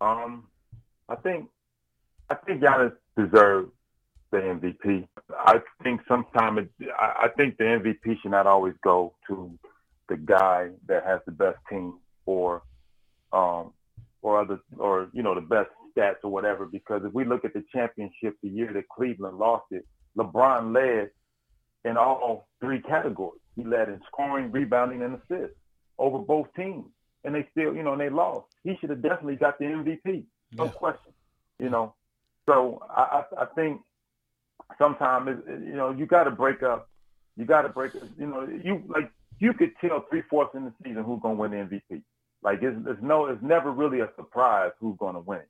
Um, 0.00 0.44
I 1.08 1.16
think 1.16 1.48
I 2.28 2.34
think 2.34 2.62
Giannis 2.62 2.92
deserves 3.16 3.70
the 4.30 4.38
MVP. 4.38 5.06
I 5.30 5.60
think 5.82 6.00
sometimes 6.08 6.68
I, 6.98 7.24
I 7.24 7.28
think 7.36 7.56
the 7.56 7.64
MVP 7.64 8.20
should 8.20 8.32
not 8.32 8.46
always 8.46 8.74
go 8.82 9.14
to 9.28 9.58
the 10.08 10.16
guy 10.16 10.70
that 10.88 11.04
has 11.04 11.20
the 11.26 11.32
best 11.32 11.58
team 11.68 11.98
or 12.26 12.62
um 13.32 13.72
or 14.22 14.40
other 14.40 14.60
or 14.78 15.08
you 15.12 15.22
know 15.22 15.34
the 15.34 15.40
best 15.40 15.70
stats 15.96 16.16
or 16.24 16.30
whatever. 16.30 16.66
Because 16.66 17.02
if 17.04 17.12
we 17.12 17.24
look 17.24 17.44
at 17.44 17.54
the 17.54 17.64
championship 17.72 18.36
the 18.42 18.48
year 18.48 18.72
that 18.72 18.88
Cleveland 18.88 19.38
lost 19.38 19.66
it, 19.70 19.86
LeBron 20.18 20.74
led 20.74 21.10
in 21.88 21.96
all 21.96 22.48
three 22.60 22.80
categories. 22.80 23.40
He 23.54 23.64
led 23.64 23.88
in 23.88 24.00
scoring, 24.08 24.50
rebounding, 24.50 25.02
and 25.02 25.14
assists 25.14 25.56
over 25.98 26.18
both 26.18 26.48
teams 26.56 26.86
and 27.26 27.34
they 27.34 27.46
still, 27.50 27.74
you 27.74 27.82
know, 27.82 27.92
and 27.92 28.00
they 28.00 28.08
lost. 28.08 28.46
He 28.62 28.76
should 28.80 28.90
have 28.90 29.02
definitely 29.02 29.36
got 29.36 29.58
the 29.58 29.64
MVP, 29.64 30.24
no 30.52 30.64
yeah. 30.64 30.70
question. 30.70 31.12
You 31.58 31.68
know, 31.68 31.94
so 32.48 32.82
I, 32.88 33.24
I, 33.36 33.42
I 33.42 33.46
think 33.46 33.80
sometimes 34.78 35.42
you 35.48 35.74
know 35.74 35.90
you 35.90 36.06
got 36.06 36.24
to 36.24 36.30
break 36.30 36.62
up. 36.62 36.88
You 37.36 37.44
got 37.44 37.62
to 37.62 37.68
break. 37.68 37.92
You 38.18 38.26
know, 38.26 38.46
you 38.46 38.84
like 38.88 39.10
you 39.40 39.52
could 39.52 39.72
tell 39.80 40.06
three 40.08 40.22
fourths 40.30 40.54
in 40.54 40.64
the 40.64 40.72
season 40.84 41.02
who's 41.02 41.20
gonna 41.20 41.34
win 41.34 41.50
the 41.50 41.56
MVP. 41.56 42.02
Like 42.42 42.62
it's, 42.62 42.76
it's 42.86 43.02
no, 43.02 43.26
it's 43.26 43.42
never 43.42 43.72
really 43.72 44.00
a 44.00 44.08
surprise 44.16 44.70
who's 44.78 44.96
gonna 44.98 45.20
win 45.20 45.40
it. 45.40 45.48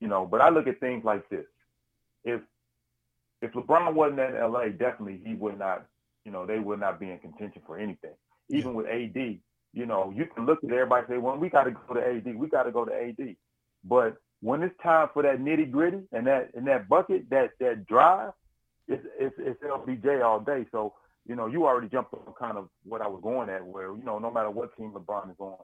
You 0.00 0.08
know, 0.08 0.24
but 0.24 0.40
I 0.40 0.48
look 0.48 0.66
at 0.66 0.80
things 0.80 1.04
like 1.04 1.28
this. 1.28 1.44
If 2.24 2.40
if 3.42 3.52
LeBron 3.52 3.92
wasn't 3.92 4.20
in 4.20 4.40
LA, 4.40 4.68
definitely 4.68 5.20
he 5.24 5.34
would 5.34 5.58
not. 5.58 5.86
You 6.24 6.32
know, 6.32 6.46
they 6.46 6.58
would 6.58 6.80
not 6.80 6.98
be 6.98 7.10
in 7.10 7.18
contention 7.18 7.62
for 7.66 7.78
anything. 7.78 8.14
Even 8.48 8.74
with 8.74 8.86
AD, 8.86 9.38
you 9.72 9.86
know, 9.86 10.12
you 10.14 10.26
can 10.26 10.46
look 10.46 10.62
at 10.64 10.70
everybody 10.70 11.04
and 11.06 11.14
say, 11.14 11.18
well, 11.18 11.36
we 11.36 11.48
got 11.48 11.64
to 11.64 11.70
go 11.70 11.94
to 11.94 12.00
AD. 12.00 12.36
We 12.36 12.48
got 12.48 12.64
to 12.64 12.72
go 12.72 12.84
to 12.84 12.92
AD. 12.92 13.36
But 13.84 14.16
when 14.40 14.62
it's 14.62 14.74
time 14.82 15.08
for 15.12 15.22
that 15.22 15.38
nitty 15.38 15.70
gritty 15.70 16.00
and 16.12 16.26
that 16.26 16.50
and 16.54 16.66
that 16.66 16.88
bucket, 16.88 17.30
that 17.30 17.50
that 17.60 17.86
drive, 17.86 18.32
it's, 18.88 19.04
it's 19.18 19.34
it's 19.38 19.62
LBJ 19.62 20.24
all 20.24 20.40
day. 20.40 20.66
So 20.72 20.94
you 21.26 21.36
know, 21.36 21.46
you 21.46 21.66
already 21.66 21.88
jumped 21.88 22.12
on 22.14 22.34
kind 22.38 22.56
of 22.56 22.68
what 22.84 23.00
I 23.00 23.06
was 23.06 23.20
going 23.22 23.48
at, 23.48 23.64
where 23.64 23.94
you 23.94 24.02
know, 24.04 24.18
no 24.18 24.30
matter 24.30 24.50
what 24.50 24.76
team 24.76 24.92
LeBron 24.92 25.30
is 25.30 25.36
on, 25.38 25.56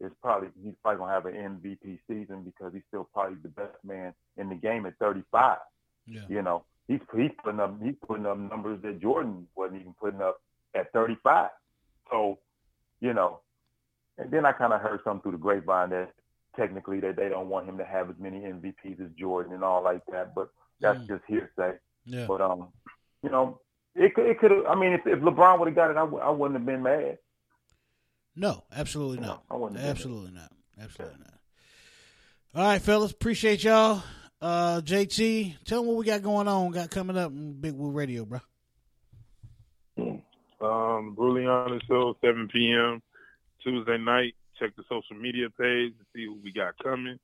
it's 0.00 0.14
probably 0.22 0.48
he's 0.62 0.74
probably 0.82 0.98
gonna 0.98 1.12
have 1.12 1.26
an 1.26 1.34
MVP 1.34 1.98
season 2.06 2.42
because 2.44 2.72
he's 2.72 2.82
still 2.88 3.08
probably 3.12 3.38
the 3.42 3.48
best 3.48 3.76
man 3.84 4.14
in 4.36 4.48
the 4.48 4.54
game 4.54 4.86
at 4.86 4.96
35. 4.98 5.58
Yeah. 6.06 6.20
You 6.28 6.42
know, 6.42 6.64
he's 6.86 7.00
he's 7.16 7.30
putting 7.42 7.60
up 7.60 7.82
he's 7.82 7.96
putting 8.06 8.26
up 8.26 8.38
numbers 8.38 8.80
that 8.82 9.00
Jordan 9.00 9.46
wasn't 9.56 9.80
even 9.80 9.94
putting 10.00 10.20
up 10.20 10.40
at 10.74 10.92
35. 10.92 11.50
So, 12.10 12.38
you 13.00 13.12
know, 13.12 13.40
and 14.18 14.30
then 14.30 14.44
I 14.44 14.52
kind 14.52 14.72
of 14.72 14.80
heard 14.80 15.00
something 15.04 15.22
through 15.22 15.32
the 15.32 15.38
grapevine 15.38 15.90
that 15.90 16.12
technically 16.56 17.00
that 17.00 17.16
they 17.16 17.28
don't 17.28 17.48
want 17.48 17.68
him 17.68 17.78
to 17.78 17.84
have 17.84 18.10
as 18.10 18.16
many 18.18 18.40
MVPs 18.40 19.00
as 19.00 19.10
Jordan 19.18 19.52
and 19.52 19.62
all 19.62 19.82
like 19.82 20.02
that. 20.12 20.34
But 20.34 20.48
that's 20.80 20.98
mm. 20.98 21.08
just 21.08 21.22
hearsay. 21.26 21.78
Yeah. 22.04 22.26
But 22.26 22.40
um, 22.40 22.68
you 23.22 23.30
know, 23.30 23.60
it 23.94 24.14
could 24.14 24.26
it 24.26 24.38
could 24.38 24.52
I 24.66 24.74
mean, 24.74 24.92
if, 24.92 25.06
if 25.06 25.20
LeBron 25.20 25.58
would 25.58 25.68
have 25.68 25.76
got 25.76 25.90
it, 25.90 25.96
I 25.96 26.00
w- 26.00 26.22
I 26.22 26.30
wouldn't 26.30 26.58
have 26.58 26.66
been 26.66 26.82
mad. 26.82 27.18
No, 28.34 28.64
absolutely 28.74 29.18
not. 29.18 29.42
No, 29.50 29.70
absolutely 29.76 30.32
not. 30.32 30.52
Absolutely 30.80 31.18
not. 31.18 31.34
All 32.54 32.64
right, 32.64 32.80
fellas, 32.80 33.10
appreciate 33.10 33.64
y'all. 33.64 34.02
Uh, 34.40 34.80
JT, 34.80 35.56
tell 35.64 35.80
them 35.80 35.88
what 35.88 35.96
we 35.96 36.04
got 36.04 36.22
going 36.22 36.46
on, 36.46 36.70
got 36.70 36.90
coming 36.90 37.18
up 37.18 37.32
in 37.32 37.60
Big 37.60 37.74
Woo 37.74 37.90
Radio, 37.90 38.24
bro. 38.24 38.40
Um, 40.60 41.16
Bruliana 41.16 41.80
Show, 41.86 42.16
7 42.20 42.48
p.m. 42.48 43.02
Tuesday 43.62 43.98
night. 43.98 44.34
Check 44.58 44.74
the 44.76 44.82
social 44.88 45.16
media 45.16 45.48
page 45.50 45.92
to 45.98 46.04
see 46.14 46.24
who 46.24 46.38
we 46.42 46.52
got 46.52 46.74
coming. 46.82 47.18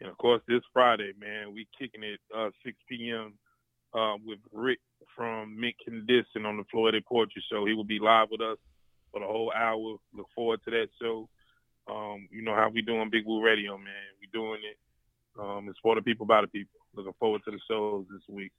And 0.00 0.10
of 0.10 0.18
course, 0.18 0.42
this 0.48 0.62
Friday, 0.72 1.12
man, 1.18 1.52
we 1.54 1.68
kicking 1.78 2.02
it 2.02 2.20
uh, 2.36 2.50
6 2.64 2.76
p.m. 2.88 3.34
Uh, 3.94 4.16
with 4.24 4.38
Rick 4.52 4.80
from 5.16 5.60
Mint 5.60 5.74
Condition 5.84 6.46
on 6.46 6.56
the 6.56 6.64
Florida 6.70 7.00
Portrait 7.06 7.44
Show. 7.50 7.66
He 7.66 7.74
will 7.74 7.84
be 7.84 7.98
live 7.98 8.28
with 8.30 8.40
us 8.40 8.58
for 9.12 9.20
the 9.20 9.26
whole 9.26 9.52
hour. 9.54 9.96
Look 10.14 10.26
forward 10.34 10.60
to 10.64 10.70
that 10.70 10.88
show. 11.00 11.28
Um, 11.88 12.28
you 12.30 12.42
know 12.42 12.54
how 12.54 12.70
we 12.72 12.82
doing 12.82 13.10
Big 13.10 13.26
Woo 13.26 13.42
Radio, 13.44 13.76
man. 13.76 14.14
We 14.20 14.28
doing 14.32 14.60
it. 14.64 14.78
Um, 15.38 15.68
it's 15.68 15.78
for 15.82 15.94
the 15.94 16.02
people, 16.02 16.26
by 16.26 16.42
the 16.42 16.46
people. 16.46 16.80
Looking 16.94 17.14
forward 17.18 17.42
to 17.44 17.50
the 17.50 17.58
shows 17.68 18.06
this 18.10 18.22
week. 18.28 18.52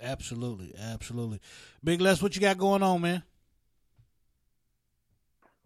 Absolutely, 0.00 0.74
absolutely. 0.76 1.40
Big 1.82 2.00
Les, 2.00 2.20
what 2.20 2.34
you 2.34 2.40
got 2.40 2.58
going 2.58 2.82
on, 2.82 3.00
man? 3.00 3.22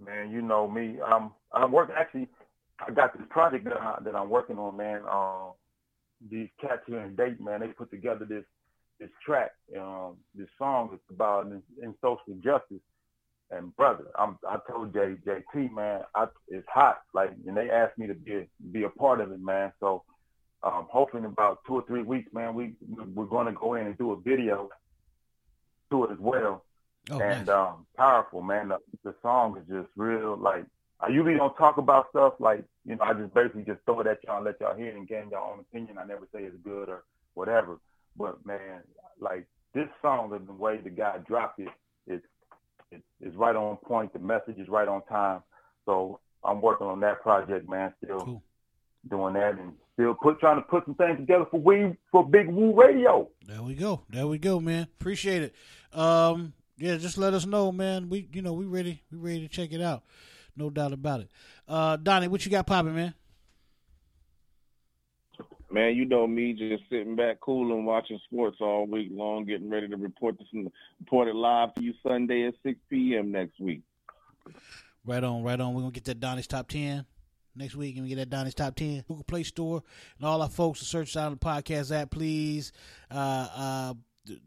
Man, 0.05 0.30
you 0.30 0.42
know 0.42 0.68
me. 0.68 0.99
Um, 1.01 1.32
I'm 1.53 1.72
working. 1.72 1.94
Actually, 1.99 2.28
I 2.86 2.90
got 2.92 3.16
this 3.16 3.26
project 3.30 3.64
that 3.64 3.80
I, 3.80 3.99
that 4.05 4.14
I'm 4.14 4.30
working 4.30 4.59
on, 4.59 4.76
man. 4.76 5.03
Um, 5.11 5.53
these 6.30 6.49
cats 6.61 6.82
here 6.86 7.01
in 7.01 7.14
Dayton, 7.14 7.44
man, 7.44 7.61
they 7.61 7.68
put 7.68 7.90
together 7.90 8.24
this 8.24 8.44
this 8.99 9.11
track, 9.24 9.53
um, 9.78 10.16
this 10.34 10.49
song 10.59 10.90
is 10.94 11.01
about 11.11 11.47
in, 11.47 11.62
in 11.82 11.94
social 12.01 12.34
justice. 12.42 12.82
And 13.51 13.74
brother, 13.76 14.07
I'm, 14.18 14.38
I 14.49 14.59
told 14.68 14.92
J, 14.92 15.14
JT, 15.24 15.72
man, 15.72 16.01
I, 16.14 16.26
it's 16.49 16.66
hot. 16.72 17.03
Like, 17.14 17.30
and 17.47 17.57
they 17.57 17.70
asked 17.70 17.97
me 17.97 18.07
to 18.09 18.14
be 18.14 18.49
be 18.72 18.84
a 18.84 18.88
part 18.88 19.20
of 19.20 19.30
it, 19.30 19.40
man. 19.40 19.72
So, 19.78 20.03
um, 20.64 20.88
hopefully 20.90 21.22
in 21.22 21.26
about 21.26 21.59
two 21.66 21.74
or 21.74 21.84
three 21.86 22.03
weeks, 22.03 22.32
man, 22.32 22.55
we 22.55 22.72
we're 23.14 23.26
going 23.26 23.47
to 23.47 23.53
go 23.53 23.74
in 23.74 23.86
and 23.86 23.97
do 23.99 24.12
a 24.12 24.20
video 24.20 24.68
to 25.90 26.05
it 26.05 26.11
as 26.11 26.18
well. 26.18 26.64
Oh, 27.11 27.21
and 27.21 27.47
nice. 27.47 27.55
um, 27.55 27.87
powerful, 27.97 28.43
man. 28.43 28.69
The, 28.69 28.79
the 29.05 29.15
song 29.23 29.57
is 29.59 29.65
just 29.69 29.89
real. 29.97 30.37
Like 30.37 30.65
I 31.01 31.09
usually 31.09 31.35
don't 31.37 31.57
talk 31.57 31.77
about 31.79 32.09
stuff 32.11 32.35
like 32.41 32.65
you 32.85 32.97
know. 32.97 33.03
I 33.05 33.13
just 33.15 33.33
basically 33.35 33.63
just 33.63 33.81
throw 33.87 34.01
it 34.01 34.07
at 34.07 34.25
y'all 34.25 34.37
and 34.37 34.45
let 34.45 34.61
y'all 34.61 34.77
hear 34.77 34.89
it 34.89 34.97
and 34.97 35.07
gain 35.09 35.29
your 35.31 35.41
own 35.41 35.61
opinion. 35.61 35.99
I 35.99 36.05
never 36.05 36.27
say 36.35 36.43
it's 36.43 36.57
good 36.65 36.89
or 36.89 37.05
whatever. 37.35 37.79
But 38.17 38.45
man, 38.45 38.81
like 39.21 39.47
this 39.75 39.89
song 40.03 40.33
and 40.35 40.47
the 40.49 40.53
way 40.53 40.79
the 40.79 40.91
guy 40.91 41.19
dropped 41.19 41.61
it, 41.61 41.69
it's 42.07 42.25
it, 42.91 43.03
it's 43.21 43.37
right 43.37 43.55
on 43.55 43.77
point. 43.77 44.13
The 44.13 44.19
message 44.19 44.59
is 44.59 44.69
right 44.69 44.89
on 44.89 45.03
time. 45.03 45.43
So 45.85 46.19
I'm 46.43 46.61
working 46.61 46.87
on 46.87 47.01
that 47.01 47.23
project, 47.23 47.69
man. 47.69 47.93
Still 48.03 48.21
Cool. 48.21 48.43
doing 49.09 49.35
that 49.35 49.55
and 49.59 49.75
still 49.95 50.15
put 50.15 50.41
trying 50.41 50.57
to 50.57 50.63
put 50.63 50.85
some 50.87 50.95
things 50.95 51.19
together 51.19 51.47
for 51.51 51.61
we 51.61 51.97
for 52.11 52.27
Big 52.29 52.49
Woo 52.49 52.73
Radio. 52.75 53.29
There 53.47 53.63
we 53.63 53.75
go. 53.75 54.03
There 54.11 54.27
we 54.27 54.39
go, 54.39 54.59
man. 54.61 54.85
Appreciate 54.99 55.43
it. 55.43 55.55
Um, 55.97 56.53
yeah, 56.79 56.97
just 56.97 57.18
let 57.18 57.35
us 57.35 57.47
know, 57.47 57.72
man. 57.72 58.09
We, 58.09 58.29
you 58.33 58.43
know, 58.43 58.53
we 58.53 58.66
ready. 58.66 59.03
We 59.11 59.18
ready 59.18 59.41
to 59.41 59.49
check 59.49 59.72
it 59.72 59.81
out. 59.81 60.03
No 60.57 60.70
doubt 60.70 60.93
about 60.93 61.20
it. 61.20 61.31
Uh, 61.68 61.97
Donnie, 61.97 62.29
what 62.29 62.45
you 62.45 62.51
got 62.51 62.66
popping, 62.66 62.95
man? 62.95 63.14
Man, 65.70 65.97
you 65.97 66.05
know 66.05 66.27
me, 66.27 66.53
just 66.53 66.85
sitting 66.89 67.16
back, 67.16 67.41
cool, 67.41 67.74
and 67.74 67.85
watching 67.85 68.20
sports 68.24 68.59
all 68.61 68.87
week 68.87 69.09
long, 69.11 69.45
getting 69.45 69.68
ready 69.68 69.89
to 69.89 69.97
report 69.97 70.39
this 70.39 70.47
report 71.01 71.29
it 71.29 71.35
live 71.35 71.74
to 71.74 71.83
you 71.83 71.93
Sunday 72.07 72.47
at 72.47 72.55
6 72.62 72.79
p.m. 72.89 73.33
next 73.33 73.59
week. 73.59 73.83
Right 75.05 75.22
on, 75.22 75.43
right 75.43 75.61
on. 75.61 75.74
We're 75.74 75.83
gonna 75.83 75.93
get 75.93 76.05
that 76.05 76.20
Donnie's 76.20 76.47
top 76.47 76.68
ten 76.68 77.05
next 77.55 77.77
week, 77.77 77.97
and 77.97 78.05
we 78.05 78.09
get 78.09 78.16
that 78.16 78.31
Donnie's 78.31 78.55
top 78.55 78.74
ten 78.74 79.05
Google 79.07 79.24
Play 79.24 79.43
Store, 79.43 79.83
and 80.18 80.27
all 80.27 80.43
our 80.43 80.49
folks 80.49 80.81
to 80.81 80.85
search 80.85 81.16
out 81.16 81.27
on 81.27 81.33
the 81.33 81.39
podcast 81.39 81.95
app. 81.95 82.11
Please, 82.11 82.72
uh, 83.11 83.49
uh, 83.57 83.95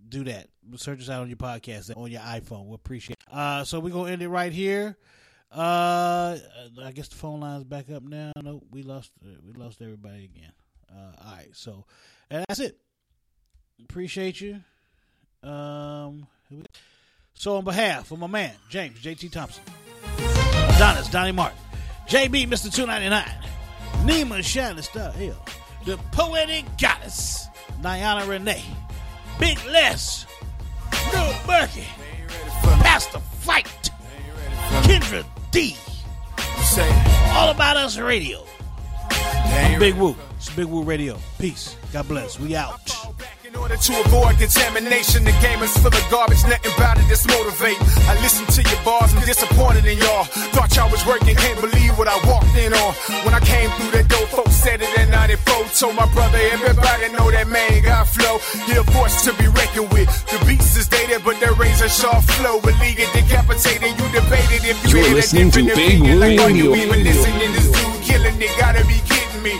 do 0.08 0.24
that. 0.26 0.48
Search 0.76 1.02
us 1.02 1.10
out 1.10 1.22
on 1.22 1.30
your 1.30 1.38
podcast 1.38 1.96
on 1.96 2.12
your 2.12 2.22
iPhone. 2.22 2.68
We 2.68 2.76
appreciate. 2.76 3.18
It. 3.20 3.34
Uh, 3.34 3.64
so 3.64 3.80
we're 3.80 3.94
gonna 3.94 4.12
end 4.12 4.22
it 4.22 4.30
right 4.30 4.52
here. 4.52 4.98
Uh, 5.52 6.38
I 6.84 6.92
guess 6.94 7.08
the 7.08 7.16
phone 7.16 7.40
line's 7.40 7.64
back 7.64 7.90
up 7.90 8.04
now. 8.04 8.32
No, 8.42 8.62
we 8.72 8.84
lost. 8.84 9.12
Uh, 9.24 9.30
we 9.46 9.54
lost 9.54 9.82
everybody 9.82 10.26
again. 10.26 10.52
Uh, 10.92 11.12
all 11.24 11.36
right, 11.36 11.50
so 11.54 11.86
and 12.30 12.46
that's 12.48 12.60
it. 12.60 12.78
Appreciate 13.84 14.42
you. 14.42 14.62
Um, 15.42 16.28
so 17.34 17.58
on 17.58 17.64
behalf 17.64 18.12
of 18.12 18.20
my 18.20 18.28
man 18.28 18.54
James 18.70 19.00
JT 19.00 19.32
Thompson, 19.32 19.64
Adonis 20.76 21.10
Donnie 21.10 21.32
Martin, 21.32 21.58
JB 22.08 22.48
Mister 22.50 22.70
Two 22.70 22.86
Ninety 22.86 23.10
Nine, 23.10 23.32
Nima 24.04 24.44
Shining 24.44 24.84
Star 24.84 25.12
Hill, 25.12 25.38
the 25.86 25.98
poetic 26.12 26.66
goddess 26.78 27.48
Diana 27.82 28.26
Renee, 28.26 28.64
Big 29.40 29.58
Les, 29.66 30.26
Bill 31.12 31.34
Berkey, 31.48 31.88
Master 32.84 33.20
Fight, 33.40 33.90
Kendra 34.84 35.26
D. 35.52 35.76
All 37.34 37.50
About 37.50 37.78
Us 37.78 37.98
Radio. 37.98 38.46
I'm 39.12 39.80
Big 39.80 39.96
Woo. 39.96 40.16
It's 40.36 40.50
Big 40.50 40.66
Woo 40.66 40.84
Radio. 40.84 41.18
Peace. 41.40 41.76
God 41.92 42.08
bless. 42.08 42.40
We 42.40 42.56
out. 42.56 42.80
In 43.50 43.56
order 43.56 43.78
to 43.78 43.94
avoid 44.06 44.38
contamination, 44.38 45.26
the 45.26 45.34
game 45.42 45.58
is 45.66 45.74
full 45.82 45.90
of 45.90 46.06
garbage, 46.14 46.38
nothing 46.46 46.70
about 46.78 47.02
it 47.02 47.10
is 47.10 47.26
motivate. 47.26 47.82
I 48.06 48.14
listen 48.22 48.46
to 48.46 48.62
your 48.62 48.78
bars, 48.86 49.10
I'm 49.10 49.26
disappointed 49.26 49.90
in 49.90 49.98
y'all. 49.98 50.26
Thought 50.54 50.76
y'all 50.78 50.92
was 50.92 51.02
working, 51.10 51.34
can't 51.34 51.58
believe 51.58 51.98
what 51.98 52.06
I 52.08 52.14
walked 52.30 52.54
in 52.54 52.78
on. 52.78 52.94
When 53.26 53.34
I 53.34 53.42
came 53.42 53.74
through 53.74 53.98
that 53.98 54.08
door, 54.08 54.22
folks 54.30 54.54
said 54.54 54.86
it 54.86 54.92
in 55.02 55.10
94. 55.10 55.66
Told 55.74 55.96
my 55.96 56.06
brother, 56.14 56.38
everybody 56.54 57.10
know 57.10 57.32
that 57.32 57.48
man 57.48 57.82
got 57.82 58.06
flow. 58.06 58.38
He 58.70 58.78
a 58.78 58.84
force 58.94 59.26
to 59.26 59.34
be 59.42 59.50
reckoned 59.50 59.90
with. 59.98 60.06
The 60.30 60.38
beats 60.46 60.78
is 60.78 60.88
dated, 60.88 61.26
but 61.26 61.40
their 61.40 61.54
razor 61.54 61.90
sharp 61.90 62.22
flow. 62.38 62.62
Leave 62.62 63.02
it 63.02 63.10
decapitated, 63.18 63.98
you 63.98 64.06
debated 64.14 64.62
if 64.62 64.78
you 64.86 65.02
You're 65.02 65.18
listening 65.18 65.50
to 65.58 65.66
Big 65.66 65.74
opinion. 65.74 66.20
Like, 66.22 66.38
you 66.38 66.70
Radio. 66.70 66.76
even 66.86 67.02
listening? 67.02 67.50
This 67.58 67.66
dude 67.66 67.98
killing 68.06 68.38
it, 68.38 68.54
gotta 68.62 68.86
be 68.86 69.02
kidding 69.10 69.42
me. 69.42 69.58